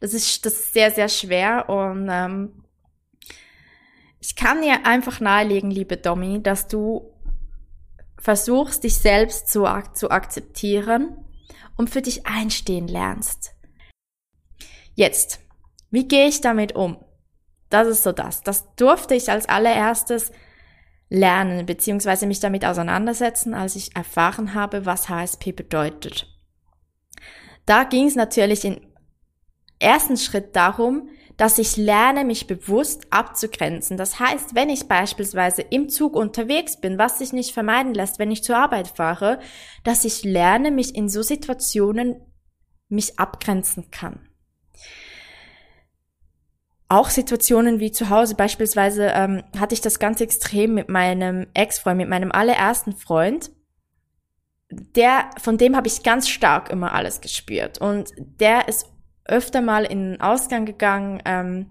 das 0.00 0.14
ist, 0.14 0.44
das 0.44 0.54
ist 0.54 0.72
sehr, 0.72 0.90
sehr 0.90 1.08
schwer 1.08 1.68
und, 1.68 2.08
ähm, 2.10 2.64
ich 4.20 4.36
kann 4.36 4.60
dir 4.60 4.84
einfach 4.84 5.20
nahelegen, 5.20 5.70
liebe 5.70 5.96
Domi, 5.96 6.42
dass 6.42 6.68
du 6.68 7.10
versuchst, 8.18 8.84
dich 8.84 8.98
selbst 8.98 9.48
zu, 9.48 9.66
zu 9.94 10.10
akzeptieren 10.10 11.16
und 11.76 11.88
für 11.88 12.02
dich 12.02 12.26
einstehen 12.26 12.86
lernst. 12.86 13.54
Jetzt, 14.94 15.40
wie 15.90 16.06
gehe 16.06 16.28
ich 16.28 16.42
damit 16.42 16.74
um? 16.74 17.02
Das 17.70 17.88
ist 17.88 18.02
so 18.02 18.12
das. 18.12 18.42
Das 18.42 18.74
durfte 18.74 19.14
ich 19.14 19.30
als 19.30 19.48
allererstes 19.48 20.32
lernen, 21.08 21.64
beziehungsweise 21.64 22.26
mich 22.26 22.40
damit 22.40 22.64
auseinandersetzen, 22.64 23.54
als 23.54 23.74
ich 23.76 23.96
erfahren 23.96 24.52
habe, 24.52 24.84
was 24.84 25.08
HSP 25.08 25.52
bedeutet. 25.52 26.26
Da 27.64 27.84
ging 27.84 28.06
es 28.06 28.16
natürlich 28.16 28.64
im 28.64 28.80
ersten 29.80 30.16
Schritt 30.16 30.54
darum, 30.54 31.08
dass 31.36 31.58
ich 31.58 31.78
lerne, 31.78 32.24
mich 32.24 32.46
bewusst 32.46 33.06
abzugrenzen. 33.10 33.96
Das 33.96 34.20
heißt, 34.20 34.54
wenn 34.54 34.68
ich 34.68 34.88
beispielsweise 34.88 35.62
im 35.62 35.88
Zug 35.88 36.14
unterwegs 36.14 36.78
bin, 36.78 36.98
was 36.98 37.18
sich 37.18 37.32
nicht 37.32 37.54
vermeiden 37.54 37.94
lässt, 37.94 38.18
wenn 38.18 38.30
ich 38.30 38.44
zur 38.44 38.58
Arbeit 38.58 38.88
fahre, 38.88 39.40
dass 39.82 40.04
ich 40.04 40.22
lerne, 40.22 40.70
mich 40.70 40.94
in 40.94 41.08
so 41.08 41.22
Situationen 41.22 42.20
mich 42.90 43.18
abgrenzen 43.18 43.90
kann. 43.90 44.28
Auch 46.88 47.08
Situationen 47.08 47.80
wie 47.80 47.92
zu 47.92 48.10
Hause, 48.10 48.34
beispielsweise 48.34 49.12
ähm, 49.14 49.42
hatte 49.58 49.74
ich 49.74 49.80
das 49.80 49.98
ganz 49.98 50.20
extrem 50.20 50.74
mit 50.74 50.90
meinem 50.90 51.46
Ex-Freund, 51.54 51.96
mit 51.96 52.08
meinem 52.08 52.32
allerersten 52.32 52.92
Freund. 52.92 53.50
Der, 54.70 55.30
von 55.40 55.56
dem 55.56 55.74
habe 55.74 55.88
ich 55.88 56.02
ganz 56.02 56.28
stark 56.28 56.68
immer 56.68 56.92
alles 56.92 57.22
gespürt. 57.22 57.80
Und 57.80 58.12
der 58.18 58.68
ist 58.68 58.86
öfter 59.30 59.60
mal 59.60 59.84
in 59.84 60.12
den 60.12 60.20
Ausgang 60.20 60.66
gegangen, 60.66 61.22
ähm, 61.24 61.70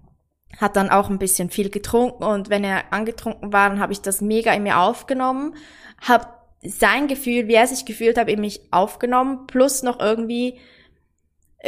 hat 0.57 0.75
dann 0.75 0.89
auch 0.89 1.09
ein 1.09 1.19
bisschen 1.19 1.49
viel 1.49 1.69
getrunken 1.69 2.23
und 2.23 2.49
wenn 2.49 2.63
er 2.63 2.91
angetrunken 2.91 3.53
war, 3.53 3.69
dann 3.69 3.79
habe 3.79 3.93
ich 3.93 4.01
das 4.01 4.21
mega 4.21 4.51
in 4.53 4.63
mir 4.63 4.79
aufgenommen, 4.79 5.55
habe 6.01 6.27
sein 6.63 7.07
Gefühl, 7.07 7.47
wie 7.47 7.53
er 7.53 7.67
sich 7.67 7.85
gefühlt 7.85 8.17
hat, 8.17 8.29
in 8.29 8.41
mich 8.41 8.61
aufgenommen, 8.71 9.47
plus 9.47 9.83
noch 9.83 9.99
irgendwie 9.99 10.59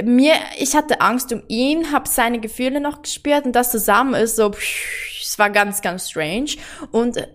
mir, 0.04 0.34
ich 0.58 0.76
hatte 0.76 1.02
Angst 1.02 1.32
um 1.34 1.44
ihn, 1.48 1.92
habe 1.92 2.08
seine 2.08 2.40
Gefühle 2.40 2.80
noch 2.80 3.02
gespürt 3.02 3.46
und 3.46 3.54
das 3.54 3.72
zusammen 3.72 4.14
ist 4.14 4.38
so, 4.38 4.52
es 4.52 5.38
war 5.38 5.50
ganz, 5.50 5.82
ganz 5.82 6.10
strange 6.10 6.52
und 6.92 7.28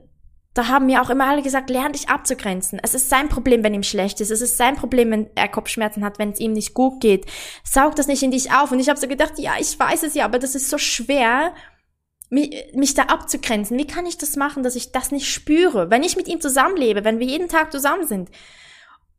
da 0.56 0.68
haben 0.68 0.86
mir 0.86 1.02
auch 1.02 1.10
immer 1.10 1.26
alle 1.26 1.42
gesagt, 1.42 1.68
lern 1.68 1.92
dich 1.92 2.08
abzugrenzen. 2.08 2.80
Es 2.82 2.94
ist 2.94 3.10
sein 3.10 3.28
Problem, 3.28 3.62
wenn 3.62 3.74
ihm 3.74 3.82
schlecht 3.82 4.22
ist. 4.22 4.30
Es 4.30 4.40
ist 4.40 4.56
sein 4.56 4.74
Problem, 4.74 5.10
wenn 5.10 5.28
er 5.34 5.48
Kopfschmerzen 5.48 6.02
hat, 6.02 6.18
wenn 6.18 6.30
es 6.30 6.40
ihm 6.40 6.54
nicht 6.54 6.72
gut 6.72 7.02
geht. 7.02 7.26
Saug 7.62 7.94
das 7.94 8.06
nicht 8.06 8.22
in 8.22 8.30
dich 8.30 8.50
auf. 8.52 8.72
Und 8.72 8.80
ich 8.80 8.88
habe 8.88 8.98
so 8.98 9.06
gedacht, 9.06 9.34
ja, 9.36 9.52
ich 9.60 9.78
weiß 9.78 10.02
es 10.04 10.14
ja, 10.14 10.24
aber 10.24 10.38
das 10.38 10.54
ist 10.54 10.70
so 10.70 10.78
schwer, 10.78 11.52
mich, 12.30 12.72
mich 12.72 12.94
da 12.94 13.02
abzugrenzen. 13.02 13.76
Wie 13.76 13.86
kann 13.86 14.06
ich 14.06 14.16
das 14.16 14.36
machen, 14.36 14.62
dass 14.62 14.76
ich 14.76 14.92
das 14.92 15.12
nicht 15.12 15.30
spüre, 15.30 15.90
wenn 15.90 16.02
ich 16.02 16.16
mit 16.16 16.26
ihm 16.26 16.40
zusammenlebe, 16.40 17.04
wenn 17.04 17.18
wir 17.18 17.26
jeden 17.26 17.48
Tag 17.48 17.70
zusammen 17.70 18.06
sind? 18.06 18.30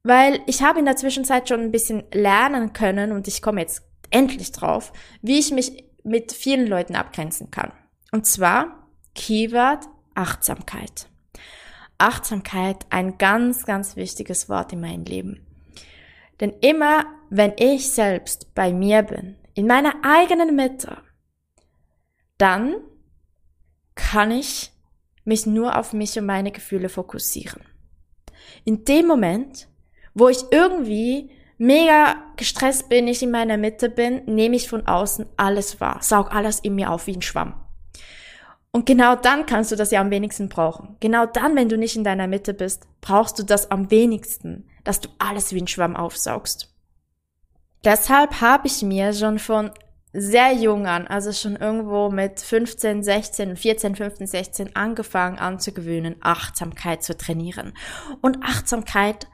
Weil 0.01 0.39
ich 0.47 0.63
habe 0.63 0.79
in 0.79 0.85
der 0.85 0.95
Zwischenzeit 0.95 1.47
schon 1.47 1.59
ein 1.59 1.71
bisschen 1.71 2.03
lernen 2.11 2.73
können 2.73 3.11
und 3.11 3.27
ich 3.27 3.43
komme 3.43 3.61
jetzt 3.61 3.83
endlich 4.09 4.53
drauf, 4.53 4.91
wie 5.21 5.37
ich 5.37 5.51
mich 5.51 5.85
mit 6.03 6.31
vielen 6.31 6.65
Leuten 6.65 6.95
abgrenzen 6.95 7.51
kann. 7.51 7.73
Und 8.11 8.25
zwar 8.25 8.87
Keyword 9.13 9.85
Achtsamkeit. 10.15 11.07
Achtsamkeit 11.97 12.85
ein 12.89 13.17
ganz, 13.17 13.65
ganz 13.65 13.95
wichtiges 13.95 14.49
Wort 14.49 14.73
in 14.73 14.81
meinem 14.81 15.03
Leben. 15.03 15.45
Denn 16.39 16.53
immer, 16.61 17.05
wenn 17.29 17.53
ich 17.57 17.91
selbst 17.91 18.53
bei 18.53 18.71
mir 18.71 19.03
bin, 19.03 19.35
in 19.53 19.67
meiner 19.67 19.93
eigenen 20.03 20.55
Mitte, 20.55 20.97
dann 22.37 22.75
kann 23.95 24.31
ich 24.31 24.71
mich 25.25 25.45
nur 25.45 25.77
auf 25.77 25.93
mich 25.93 26.17
und 26.17 26.25
meine 26.25 26.51
Gefühle 26.51 26.89
fokussieren. 26.89 27.61
In 28.63 28.85
dem 28.85 29.07
Moment, 29.07 29.67
wo 30.13 30.29
ich 30.29 30.43
irgendwie 30.51 31.31
mega 31.57 32.15
gestresst 32.37 32.87
bin, 32.87 33.07
ich 33.07 33.23
in 33.23 33.31
meiner 33.31 33.57
Mitte 33.57 33.89
bin, 33.89 34.23
nehme 34.25 34.55
ich 34.55 34.69
von 34.69 34.87
außen 34.87 35.27
alles 35.35 35.81
wahr, 35.81 35.99
saug 36.01 36.33
alles 36.33 36.59
in 36.59 36.75
mir 36.75 36.91
auf 36.91 37.07
wie 37.07 37.15
ein 37.15 37.21
Schwamm. 37.21 37.55
Und 38.71 38.85
genau 38.85 39.15
dann 39.15 39.45
kannst 39.45 39.71
du 39.71 39.75
das 39.75 39.91
ja 39.91 40.01
am 40.01 40.11
wenigsten 40.11 40.49
brauchen. 40.49 40.97
Genau 40.99 41.25
dann, 41.25 41.55
wenn 41.55 41.69
du 41.69 41.77
nicht 41.77 41.95
in 41.95 42.03
deiner 42.03 42.27
Mitte 42.27 42.53
bist, 42.53 42.87
brauchst 43.01 43.39
du 43.39 43.43
das 43.43 43.71
am 43.71 43.89
wenigsten, 43.89 44.67
dass 44.83 44.99
du 44.99 45.09
alles 45.19 45.53
wie 45.53 45.61
ein 45.61 45.67
Schwamm 45.67 45.95
aufsaugst. 45.95 46.73
Deshalb 47.83 48.41
habe 48.41 48.67
ich 48.67 48.81
mir 48.83 49.13
schon 49.13 49.39
von 49.39 49.71
sehr 50.13 50.53
jung 50.53 50.87
an, 50.87 51.07
also 51.07 51.31
schon 51.31 51.55
irgendwo 51.55 52.09
mit 52.09 52.39
15, 52.39 53.03
16, 53.03 53.55
14, 53.55 53.95
15, 53.95 54.27
16 54.27 54.75
angefangen 54.75 55.37
anzugewöhnen, 55.37 56.15
Achtsamkeit 56.21 57.03
zu 57.03 57.15
trainieren. 57.15 57.73
Und 58.21 58.43
Achtsamkeit 58.43 59.27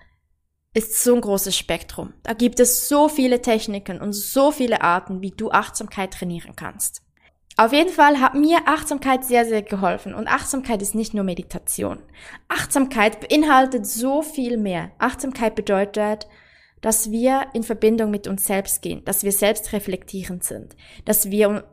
ist 0.74 1.04
so 1.04 1.16
ein 1.16 1.22
großes 1.22 1.56
Spektrum. 1.56 2.14
Da 2.24 2.34
gibt 2.34 2.60
es 2.60 2.88
so 2.90 3.08
viele 3.08 3.42
Techniken 3.42 4.02
und 4.02 4.14
so 4.14 4.52
viele 4.52 4.82
Arten, 4.82 5.22
wie 5.22 5.32
du 5.32 5.52
Achtsamkeit 5.52 6.14
trainieren 6.14 6.56
kannst. 6.56 7.04
Auf 7.56 7.72
jeden 7.72 7.92
Fall 7.92 8.20
hat 8.20 8.34
mir 8.34 8.60
Achtsamkeit 8.66 9.24
sehr, 9.24 9.46
sehr 9.46 9.62
geholfen. 9.62 10.16
Und 10.16 10.28
Achtsamkeit 10.28 10.82
ist 10.82 10.96
nicht 10.96 11.14
nur 11.14 11.24
Meditation. 11.24 12.00
Achtsamkeit 12.48 13.20
beinhaltet 13.20 13.86
so 13.86 14.24
viel 14.24 14.58
mehr. 14.58 14.92
Achtsamkeit 14.98 15.54
bedeutet, 15.54 16.28
dass 16.82 17.12
wir 17.12 17.48
in 17.54 17.64
Verbindung 17.64 18.12
mit 18.12 18.28
uns 18.28 18.46
selbst 18.46 18.82
gehen, 18.82 19.06
dass 19.06 19.24
wir 19.24 19.32
selbst 19.32 19.72
reflektierend 19.72 20.44
sind, 20.44 20.76
dass 21.06 21.30
wir 21.30 21.64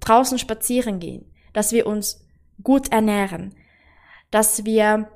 draußen 0.00 0.38
spazieren 0.38 1.00
gehen, 1.00 1.32
dass 1.52 1.72
wir 1.72 1.86
uns 1.86 2.28
gut 2.62 2.92
ernähren, 2.92 3.54
dass 4.30 4.64
wir 4.64 5.08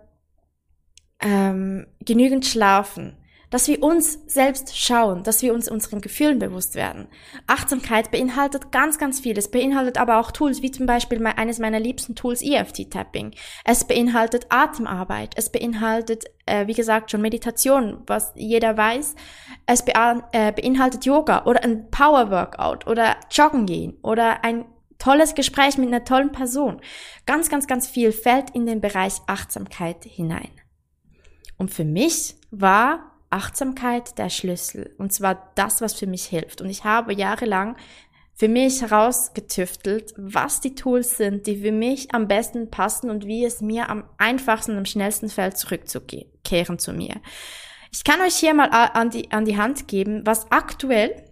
ähm, 1.21 1.87
genügend 2.01 2.47
schlafen, 2.47 3.18
dass 3.51 3.67
wir 3.69 3.83
uns 3.83 4.19
selbst 4.27 4.79
schauen, 4.79 5.23
dass 5.23 5.43
wir 5.43 5.55
uns 5.55 5.71
unseren 5.71 6.01
Gefühlen 6.01 6.39
bewusst 6.39 6.75
werden. 6.75 7.09
Achtsamkeit 7.47 8.11
beinhaltet 8.11 8.73
ganz, 8.73 8.99
ganz 8.99 9.21
viel. 9.21 9.37
Es 9.39 9.51
beinhaltet 9.51 9.99
aber 9.99 10.19
auch 10.19 10.31
Tools, 10.31 10.63
wie 10.63 10.71
zum 10.71 10.87
Beispiel 10.87 11.25
eines 11.27 11.59
meiner 11.59 11.81
liebsten 11.81 12.15
Tools, 12.15 12.43
EFT-Tapping. 12.43 13.35
Es 13.65 13.85
beinhaltet 13.85 14.47
Atemarbeit. 14.51 15.33
Es 15.37 15.51
beinhaltet, 15.51 16.25
äh, 16.47 16.67
wie 16.67 16.75
gesagt, 16.75 17.11
schon 17.11 17.23
Meditation, 17.23 18.03
was 18.07 18.33
jeder 18.35 18.77
weiß. 18.77 19.15
Es 19.67 19.85
be 19.85 19.93
äh, 20.33 20.53
beinhaltet 20.53 21.07
Yoga 21.07 21.45
oder 21.45 21.65
ein 21.65 21.91
Power-Workout 21.91 22.87
oder 22.87 23.17
Joggen 23.31 23.67
gehen 23.67 23.97
oder 24.03 24.45
ein 24.45 24.67
tolles 24.99 25.35
Gespräch 25.35 25.79
mit 25.79 25.89
einer 25.89 26.05
tollen 26.05 26.33
Person. 26.33 26.81
Ganz, 27.25 27.49
ganz, 27.49 27.67
ganz 27.67 27.87
viel 27.87 28.13
fällt 28.13 28.51
in 28.51 28.67
den 28.67 28.81
Bereich 28.81 29.15
Achtsamkeit 29.27 30.05
hinein. 30.05 30.51
Und 31.57 31.73
für 31.73 31.85
mich 31.85 32.37
war 32.51 33.18
Achtsamkeit 33.31 34.19
der 34.19 34.31
Schlüssel. 34.31 34.95
Und 34.99 35.13
zwar 35.13 35.53
das, 35.55 35.81
was 35.81 35.95
für 35.95 36.07
mich 36.07 36.25
hilft. 36.25 36.61
Und 36.61 36.71
ich 36.71 36.85
habe 36.85 37.13
jahrelang 37.13 37.77
für 38.35 38.49
mich 38.49 38.83
herausgetüftelt, 38.83 40.15
was 40.17 40.61
die 40.61 40.75
Tools 40.75 41.17
sind, 41.17 41.47
die 41.47 41.57
für 41.57 41.73
mich 41.73 42.15
am 42.15 42.29
besten 42.29 42.71
passen 42.71 43.11
und 43.11 43.27
wie 43.27 43.45
es 43.45 43.61
mir 43.61 43.91
am 43.91 44.05
einfachsten 44.17 44.73
und 44.73 44.79
am 44.79 44.87
schnellsten 44.87 45.29
fällt, 45.29 45.59
zurückzukehren 45.59 46.79
zu 46.79 46.93
mir. 46.93 47.17
Ich 47.91 48.05
kann 48.05 48.21
euch 48.21 48.37
hier 48.37 48.55
mal 48.55 48.69
an 48.69 49.11
die, 49.11 49.33
an 49.33 49.45
die 49.45 49.57
Hand 49.57 49.89
geben, 49.89 50.25
was 50.25 50.53
aktuell 50.53 51.25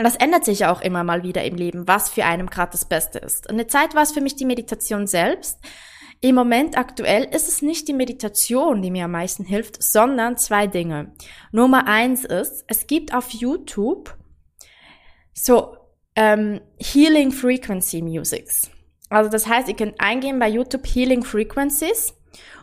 und 0.00 0.04
das 0.04 0.16
ändert 0.16 0.46
sich 0.46 0.64
auch 0.64 0.80
immer 0.80 1.04
mal 1.04 1.24
wieder 1.24 1.44
im 1.44 1.56
Leben, 1.56 1.86
was 1.86 2.08
für 2.08 2.24
einem 2.24 2.48
gerade 2.48 2.72
das 2.72 2.86
Beste 2.86 3.18
ist. 3.18 3.50
Eine 3.50 3.66
Zeit 3.66 3.94
war 3.94 4.02
es 4.02 4.12
für 4.12 4.22
mich 4.22 4.34
die 4.34 4.46
Meditation 4.46 5.06
selbst. 5.06 5.58
Im 6.22 6.34
Moment 6.34 6.76
aktuell 6.76 7.24
ist 7.24 7.48
es 7.48 7.62
nicht 7.62 7.88
die 7.88 7.94
Meditation, 7.94 8.82
die 8.82 8.90
mir 8.90 9.06
am 9.06 9.12
meisten 9.12 9.44
hilft, 9.44 9.82
sondern 9.82 10.36
zwei 10.36 10.66
Dinge. 10.66 11.12
Nummer 11.50 11.86
eins 11.86 12.26
ist, 12.26 12.64
es 12.66 12.86
gibt 12.86 13.14
auf 13.14 13.30
YouTube 13.30 14.14
so 15.32 15.76
ähm, 16.16 16.60
Healing 16.78 17.32
Frequency 17.32 18.02
Musics. 18.02 18.70
Also 19.08 19.30
das 19.30 19.46
heißt, 19.46 19.68
ihr 19.68 19.76
könnt 19.76 19.98
eingehen 19.98 20.38
bei 20.38 20.48
YouTube 20.48 20.86
Healing 20.86 21.24
Frequencies 21.24 22.12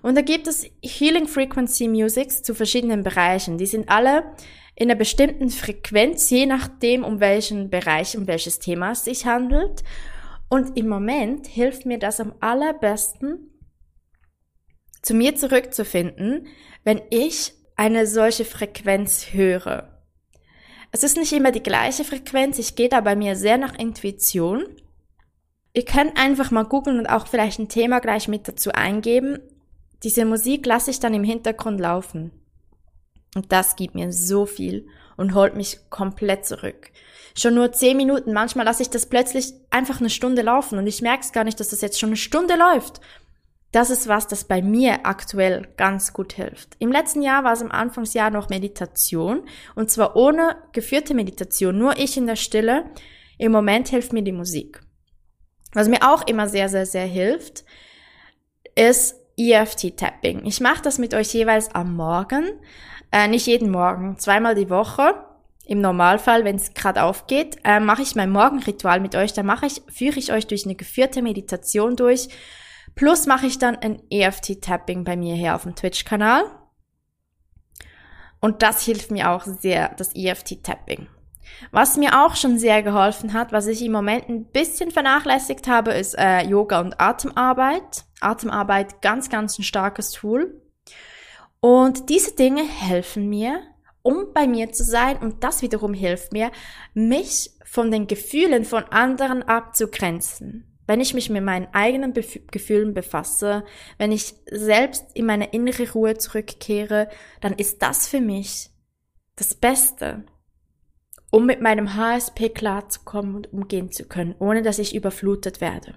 und 0.03 0.15
da 0.15 0.21
gibt 0.21 0.45
es 0.45 0.69
Healing 0.83 1.27
Frequency 1.27 1.87
Musics 1.87 2.43
zu 2.43 2.53
verschiedenen 2.53 3.01
Bereichen. 3.01 3.57
Die 3.57 3.65
sind 3.65 3.89
alle 3.89 4.35
in 4.75 4.91
einer 4.91 4.97
bestimmten 4.97 5.49
Frequenz, 5.49 6.29
je 6.29 6.45
nachdem, 6.45 7.03
um 7.03 7.19
welchen 7.19 7.71
Bereich, 7.71 8.15
um 8.15 8.27
welches 8.27 8.59
Thema 8.59 8.91
es 8.91 9.05
sich 9.05 9.25
handelt. 9.25 9.83
Und 10.49 10.77
im 10.77 10.87
Moment 10.87 11.47
hilft 11.47 11.85
mir 11.85 11.99
das 11.99 12.19
am 12.19 12.33
allerbesten, 12.39 13.51
zu 15.01 15.13
mir 15.13 15.35
zurückzufinden, 15.35 16.47
wenn 16.83 17.01
ich 17.09 17.53
eine 17.75 18.07
solche 18.07 18.45
Frequenz 18.45 19.33
höre. 19.33 19.97
Es 20.91 21.03
ist 21.03 21.17
nicht 21.17 21.33
immer 21.33 21.51
die 21.51 21.63
gleiche 21.63 22.03
Frequenz, 22.03 22.59
ich 22.59 22.75
gehe 22.75 22.89
da 22.89 23.01
bei 23.01 23.15
mir 23.15 23.35
sehr 23.35 23.57
nach 23.57 23.77
Intuition. 23.77 24.65
Ihr 25.73 25.85
könnt 25.85 26.17
einfach 26.17 26.49
mal 26.49 26.63
googeln 26.63 26.97
und 26.97 27.07
auch 27.07 27.27
vielleicht 27.27 27.59
ein 27.59 27.69
Thema 27.69 27.99
gleich 27.99 28.27
mit 28.27 28.47
dazu 28.47 28.71
eingeben. 28.71 29.39
Diese 30.03 30.25
Musik 30.25 30.65
lasse 30.65 30.91
ich 30.91 30.99
dann 30.99 31.13
im 31.13 31.23
Hintergrund 31.23 31.79
laufen. 31.79 32.31
Und 33.35 33.51
das 33.51 33.75
gibt 33.75 33.93
mir 33.93 34.11
so 34.11 34.45
viel 34.45 34.87
und 35.17 35.35
holt 35.35 35.55
mich 35.55 35.89
komplett 35.89 36.45
zurück. 36.45 36.91
Schon 37.37 37.53
nur 37.53 37.71
zehn 37.71 37.97
Minuten, 37.97 38.33
manchmal 38.33 38.65
lasse 38.65 38.81
ich 38.81 38.89
das 38.89 39.05
plötzlich 39.05 39.53
einfach 39.69 39.99
eine 39.99 40.09
Stunde 40.09 40.41
laufen 40.41 40.79
und 40.79 40.87
ich 40.87 41.03
merke 41.03 41.21
es 41.23 41.31
gar 41.31 41.43
nicht, 41.43 41.59
dass 41.59 41.69
das 41.69 41.81
jetzt 41.81 41.99
schon 41.99 42.09
eine 42.09 42.17
Stunde 42.17 42.55
läuft. 42.55 42.99
Das 43.71 43.91
ist 43.91 44.07
was, 44.07 44.27
das 44.27 44.45
bei 44.45 44.63
mir 44.63 45.05
aktuell 45.05 45.67
ganz 45.77 46.13
gut 46.13 46.33
hilft. 46.33 46.75
Im 46.79 46.91
letzten 46.91 47.21
Jahr 47.21 47.43
war 47.43 47.53
es 47.53 47.61
im 47.61 47.71
Anfangsjahr 47.71 48.31
noch 48.31 48.49
Meditation 48.49 49.43
und 49.75 49.91
zwar 49.91 50.15
ohne 50.15 50.55
geführte 50.71 51.13
Meditation, 51.13 51.77
nur 51.77 51.99
ich 51.99 52.17
in 52.17 52.25
der 52.25 52.37
Stille. 52.37 52.85
Im 53.37 53.51
Moment 53.51 53.89
hilft 53.89 54.13
mir 54.13 54.23
die 54.23 54.31
Musik. 54.31 54.81
Was 55.73 55.89
mir 55.89 56.01
auch 56.01 56.25
immer 56.25 56.47
sehr, 56.47 56.69
sehr, 56.69 56.87
sehr 56.87 57.05
hilft, 57.05 57.65
ist 58.73 59.15
EFT-Tapping. 59.37 60.43
Ich 60.45 60.59
mache 60.59 60.81
das 60.81 60.97
mit 60.97 61.13
euch 61.13 61.31
jeweils 61.33 61.75
am 61.75 61.95
Morgen. 61.95 62.47
Äh, 63.11 63.27
nicht 63.27 63.45
jeden 63.45 63.69
Morgen, 63.69 64.17
zweimal 64.17 64.55
die 64.55 64.71
Woche. 64.71 65.26
Im 65.67 65.81
Normalfall, 65.81 66.45
wenn 66.45 66.55
es 66.55 66.73
gerade 66.73 67.03
aufgeht, 67.03 67.57
äh, 67.65 67.81
mache 67.81 68.01
ich 68.01 68.15
mein 68.15 68.31
Morgenritual 68.31 69.01
mit 69.01 69.15
euch. 69.15 69.33
Da 69.33 69.43
mache 69.43 69.65
ich, 69.65 69.81
führe 69.89 70.17
ich 70.17 70.31
euch 70.31 70.47
durch 70.47 70.65
eine 70.65 70.75
geführte 70.75 71.21
Meditation 71.21 71.97
durch. 71.97 72.29
Plus 72.95 73.25
mache 73.25 73.47
ich 73.47 73.59
dann 73.59 73.75
ein 73.75 74.01
EFT-Tapping 74.09 75.03
bei 75.03 75.17
mir 75.17 75.35
hier 75.35 75.55
auf 75.55 75.63
dem 75.63 75.75
Twitch-Kanal. 75.75 76.45
Und 78.39 78.63
das 78.63 78.83
hilft 78.83 79.11
mir 79.11 79.29
auch 79.29 79.43
sehr, 79.43 79.93
das 79.97 80.15
EFT-Tapping. 80.15 81.07
Was 81.71 81.97
mir 81.97 82.25
auch 82.25 82.35
schon 82.35 82.57
sehr 82.57 82.81
geholfen 82.81 83.33
hat, 83.33 83.51
was 83.51 83.67
ich 83.67 83.83
im 83.83 83.91
Moment 83.91 84.29
ein 84.29 84.45
bisschen 84.45 84.91
vernachlässigt 84.91 85.67
habe, 85.67 85.91
ist 85.91 86.17
äh, 86.17 86.43
Yoga 86.43 86.79
und 86.79 86.99
Atemarbeit. 86.99 88.05
Atemarbeit, 88.21 89.01
ganz, 89.01 89.29
ganz 89.29 89.59
ein 89.59 89.63
starkes 89.63 90.11
Tool. 90.11 90.61
Und 91.59 92.09
diese 92.09 92.35
Dinge 92.35 92.63
helfen 92.63 93.27
mir, 93.27 93.61
um 94.07 94.31
bei 94.33 94.47
mir 94.47 94.71
zu 94.71 94.85
sein 94.85 95.17
und 95.17 95.43
das 95.43 95.61
wiederum 95.61 95.93
hilft 95.93 96.31
mir, 96.31 96.49
mich 96.93 97.51
von 97.65 97.91
den 97.91 98.07
Gefühlen 98.07 98.63
von 98.63 98.85
anderen 98.85 99.43
abzugrenzen. 99.43 100.63
Wenn 100.87 101.01
ich 101.01 101.13
mich 101.13 101.29
mit 101.29 101.43
meinen 101.43 101.67
eigenen 101.73 102.13
Bef 102.13 102.39
Gefühlen 102.49 102.93
befasse, 102.93 103.65
wenn 103.97 104.13
ich 104.13 104.35
selbst 104.49 105.03
in 105.13 105.25
meine 105.25 105.51
innere 105.51 105.91
Ruhe 105.91 106.17
zurückkehre, 106.17 107.09
dann 107.41 107.51
ist 107.51 107.81
das 107.81 108.07
für 108.07 108.21
mich 108.21 108.69
das 109.35 109.53
Beste, 109.53 110.23
um 111.29 111.45
mit 111.45 111.59
meinem 111.59 111.93
HSP 111.95 112.47
klarzukommen 112.47 113.35
und 113.35 113.51
umgehen 113.51 113.91
zu 113.91 114.05
können, 114.05 114.35
ohne 114.39 114.61
dass 114.61 114.79
ich 114.79 114.95
überflutet 114.95 115.59
werde. 115.59 115.95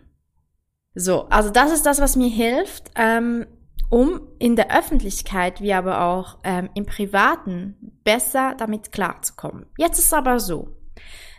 So, 0.97 1.27
also 1.29 1.51
das 1.51 1.71
ist 1.71 1.87
das, 1.87 2.01
was 2.01 2.17
mir 2.17 2.29
hilft. 2.29 2.91
Ähm, 2.97 3.47
um 3.91 4.21
in 4.39 4.57
der 4.57 4.75
Öffentlichkeit 4.75 5.61
wie 5.61 5.75
aber 5.75 6.01
auch 6.01 6.39
ähm, 6.45 6.71
im 6.75 6.87
Privaten 6.87 7.77
besser 8.05 8.55
damit 8.57 8.93
klarzukommen. 8.93 9.67
Jetzt 9.77 9.99
ist 9.99 10.07
es 10.07 10.13
aber 10.15 10.41
so, 10.41 10.69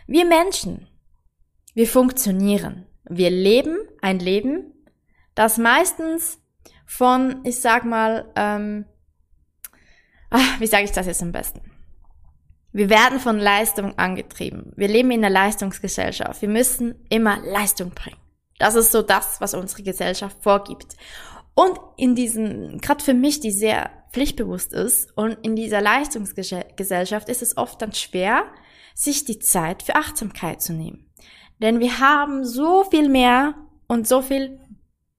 wir 0.06 0.24
Menschen, 0.24 0.86
wir 1.74 1.88
funktionieren, 1.88 2.86
wir 3.04 3.30
leben 3.30 3.78
ein 4.00 4.20
Leben, 4.20 4.72
das 5.34 5.58
meistens 5.58 6.38
von, 6.86 7.40
ich 7.44 7.60
sag 7.60 7.84
mal, 7.84 8.30
ähm, 8.36 8.84
ach, 10.30 10.60
wie 10.60 10.66
sage 10.66 10.84
ich 10.84 10.92
das 10.92 11.06
jetzt 11.06 11.22
am 11.22 11.32
besten? 11.32 11.62
Wir 12.72 12.88
werden 12.88 13.20
von 13.20 13.38
Leistung 13.38 13.98
angetrieben. 13.98 14.72
Wir 14.76 14.88
leben 14.88 15.10
in 15.10 15.24
einer 15.24 15.32
Leistungsgesellschaft. 15.32 16.40
Wir 16.40 16.48
müssen 16.48 16.94
immer 17.10 17.38
Leistung 17.40 17.90
bringen. 17.90 18.16
Das 18.58 18.74
ist 18.76 18.92
so 18.92 19.02
das, 19.02 19.40
was 19.40 19.54
unsere 19.54 19.82
Gesellschaft 19.82 20.36
vorgibt. 20.42 20.96
Und 21.54 21.78
in 21.96 22.14
diesen, 22.14 22.80
gerade 22.80 23.04
für 23.04 23.14
mich, 23.14 23.40
die 23.40 23.52
sehr 23.52 23.90
pflichtbewusst 24.12 24.72
ist 24.72 25.16
und 25.16 25.38
in 25.42 25.56
dieser 25.56 25.80
Leistungsgesellschaft 25.80 27.28
ist 27.28 27.42
es 27.42 27.56
oft 27.56 27.80
dann 27.80 27.92
schwer, 27.92 28.44
sich 28.94 29.24
die 29.24 29.38
Zeit 29.38 29.82
für 29.82 29.96
Achtsamkeit 29.96 30.60
zu 30.60 30.72
nehmen. 30.72 31.10
Denn 31.60 31.80
wir 31.80 31.98
haben 31.98 32.44
so 32.44 32.84
viel 32.84 33.08
mehr 33.08 33.54
und 33.86 34.06
so 34.08 34.22
viel 34.22 34.58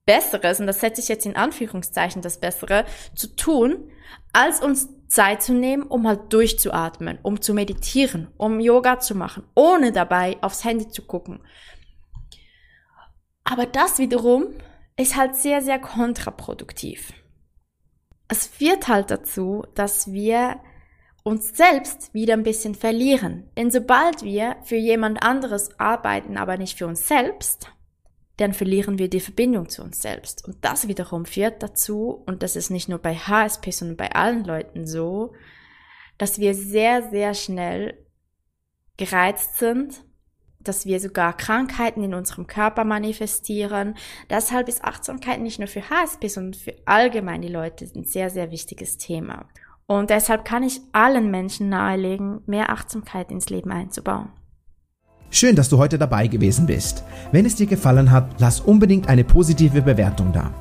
Besseres, 0.06 0.60
und 0.60 0.66
das 0.66 0.80
setze 0.80 1.00
ich 1.00 1.08
jetzt 1.08 1.24
in 1.24 1.36
Anführungszeichen 1.36 2.20
das 2.20 2.38
Bessere, 2.38 2.84
zu 3.14 3.34
tun, 3.34 3.90
als 4.32 4.60
uns 4.60 4.88
Zeit 5.08 5.42
zu 5.42 5.54
nehmen, 5.54 5.84
um 5.84 6.06
halt 6.06 6.32
durchzuatmen, 6.32 7.18
um 7.22 7.40
zu 7.40 7.54
meditieren, 7.54 8.28
um 8.36 8.60
Yoga 8.60 8.98
zu 8.98 9.14
machen, 9.14 9.44
ohne 9.54 9.92
dabei 9.92 10.36
aufs 10.42 10.64
Handy 10.64 10.88
zu 10.88 11.02
gucken. 11.02 11.40
Aber 13.44 13.66
das 13.66 13.98
wiederum 13.98 14.48
ist 14.96 15.16
halt 15.16 15.36
sehr, 15.36 15.60
sehr 15.62 15.78
kontraproduktiv. 15.78 17.12
Es 18.28 18.46
führt 18.46 18.88
halt 18.88 19.10
dazu, 19.10 19.64
dass 19.74 20.12
wir 20.12 20.60
uns 21.24 21.56
selbst 21.56 22.12
wieder 22.12 22.34
ein 22.34 22.42
bisschen 22.42 22.74
verlieren. 22.74 23.50
Denn 23.56 23.70
sobald 23.70 24.22
wir 24.22 24.56
für 24.62 24.76
jemand 24.76 25.22
anderes 25.22 25.78
arbeiten, 25.80 26.36
aber 26.36 26.58
nicht 26.58 26.78
für 26.78 26.86
uns 26.86 27.08
selbst, 27.08 27.68
dann 28.36 28.52
verlieren 28.52 28.98
wir 28.98 29.08
die 29.08 29.20
Verbindung 29.20 29.68
zu 29.68 29.82
uns 29.82 30.02
selbst. 30.02 30.44
Und 30.44 30.64
das 30.64 30.88
wiederum 30.88 31.24
führt 31.24 31.62
dazu, 31.62 32.22
und 32.26 32.42
das 32.42 32.56
ist 32.56 32.70
nicht 32.70 32.88
nur 32.88 32.98
bei 32.98 33.14
HSP, 33.14 33.70
sondern 33.70 33.96
bei 33.96 34.12
allen 34.12 34.44
Leuten 34.44 34.86
so, 34.86 35.34
dass 36.18 36.38
wir 36.38 36.54
sehr, 36.54 37.10
sehr 37.10 37.34
schnell 37.34 38.06
gereizt 38.96 39.56
sind, 39.56 40.04
dass 40.64 40.86
wir 40.86 41.00
sogar 41.00 41.36
Krankheiten 41.36 42.02
in 42.02 42.14
unserem 42.14 42.46
Körper 42.46 42.84
manifestieren. 42.84 43.94
Deshalb 44.30 44.68
ist 44.68 44.84
Achtsamkeit 44.84 45.40
nicht 45.40 45.58
nur 45.58 45.68
für 45.68 45.88
HSP, 45.88 46.28
sondern 46.28 46.54
für 46.54 46.74
allgemein 46.86 47.42
die 47.42 47.48
Leute 47.48 47.86
ein 47.94 48.04
sehr, 48.04 48.30
sehr 48.30 48.50
wichtiges 48.50 48.98
Thema. 48.98 49.46
Und 49.86 50.10
deshalb 50.10 50.44
kann 50.44 50.62
ich 50.62 50.80
allen 50.92 51.30
Menschen 51.30 51.68
nahelegen, 51.68 52.40
mehr 52.46 52.70
Achtsamkeit 52.70 53.30
ins 53.30 53.50
Leben 53.50 53.70
einzubauen. 53.70 54.30
Schön, 55.30 55.56
dass 55.56 55.68
du 55.68 55.78
heute 55.78 55.98
dabei 55.98 56.28
gewesen 56.28 56.66
bist. 56.66 57.02
Wenn 57.32 57.44
es 57.44 57.56
dir 57.56 57.66
gefallen 57.66 58.10
hat, 58.10 58.36
lass 58.38 58.60
unbedingt 58.60 59.08
eine 59.08 59.24
positive 59.24 59.82
Bewertung 59.82 60.32
da. 60.32 60.54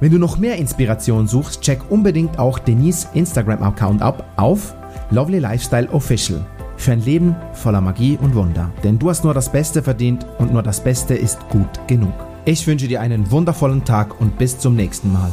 Wenn 0.00 0.12
du 0.12 0.18
noch 0.18 0.38
mehr 0.38 0.56
Inspiration 0.56 1.26
suchst, 1.26 1.62
check 1.62 1.80
unbedingt 1.90 2.38
auch 2.38 2.58
Denise 2.58 3.08
Instagram-Account 3.14 4.02
ab 4.02 4.24
auf 4.36 4.74
Lovely 5.10 5.38
Lifestyle 5.38 5.88
Official 5.90 6.44
für 6.78 6.92
ein 6.92 7.04
Leben 7.04 7.36
voller 7.52 7.82
Magie 7.82 8.18
und 8.20 8.34
Wunder. 8.34 8.70
Denn 8.82 8.98
du 8.98 9.10
hast 9.10 9.24
nur 9.24 9.34
das 9.34 9.52
Beste 9.52 9.82
verdient 9.82 10.26
und 10.38 10.52
nur 10.52 10.62
das 10.62 10.82
Beste 10.82 11.14
ist 11.14 11.38
gut 11.50 11.86
genug. 11.86 12.14
Ich 12.46 12.66
wünsche 12.66 12.88
dir 12.88 13.02
einen 13.02 13.30
wundervollen 13.30 13.84
Tag 13.84 14.18
und 14.20 14.38
bis 14.38 14.58
zum 14.58 14.74
nächsten 14.74 15.12
Mal. 15.12 15.32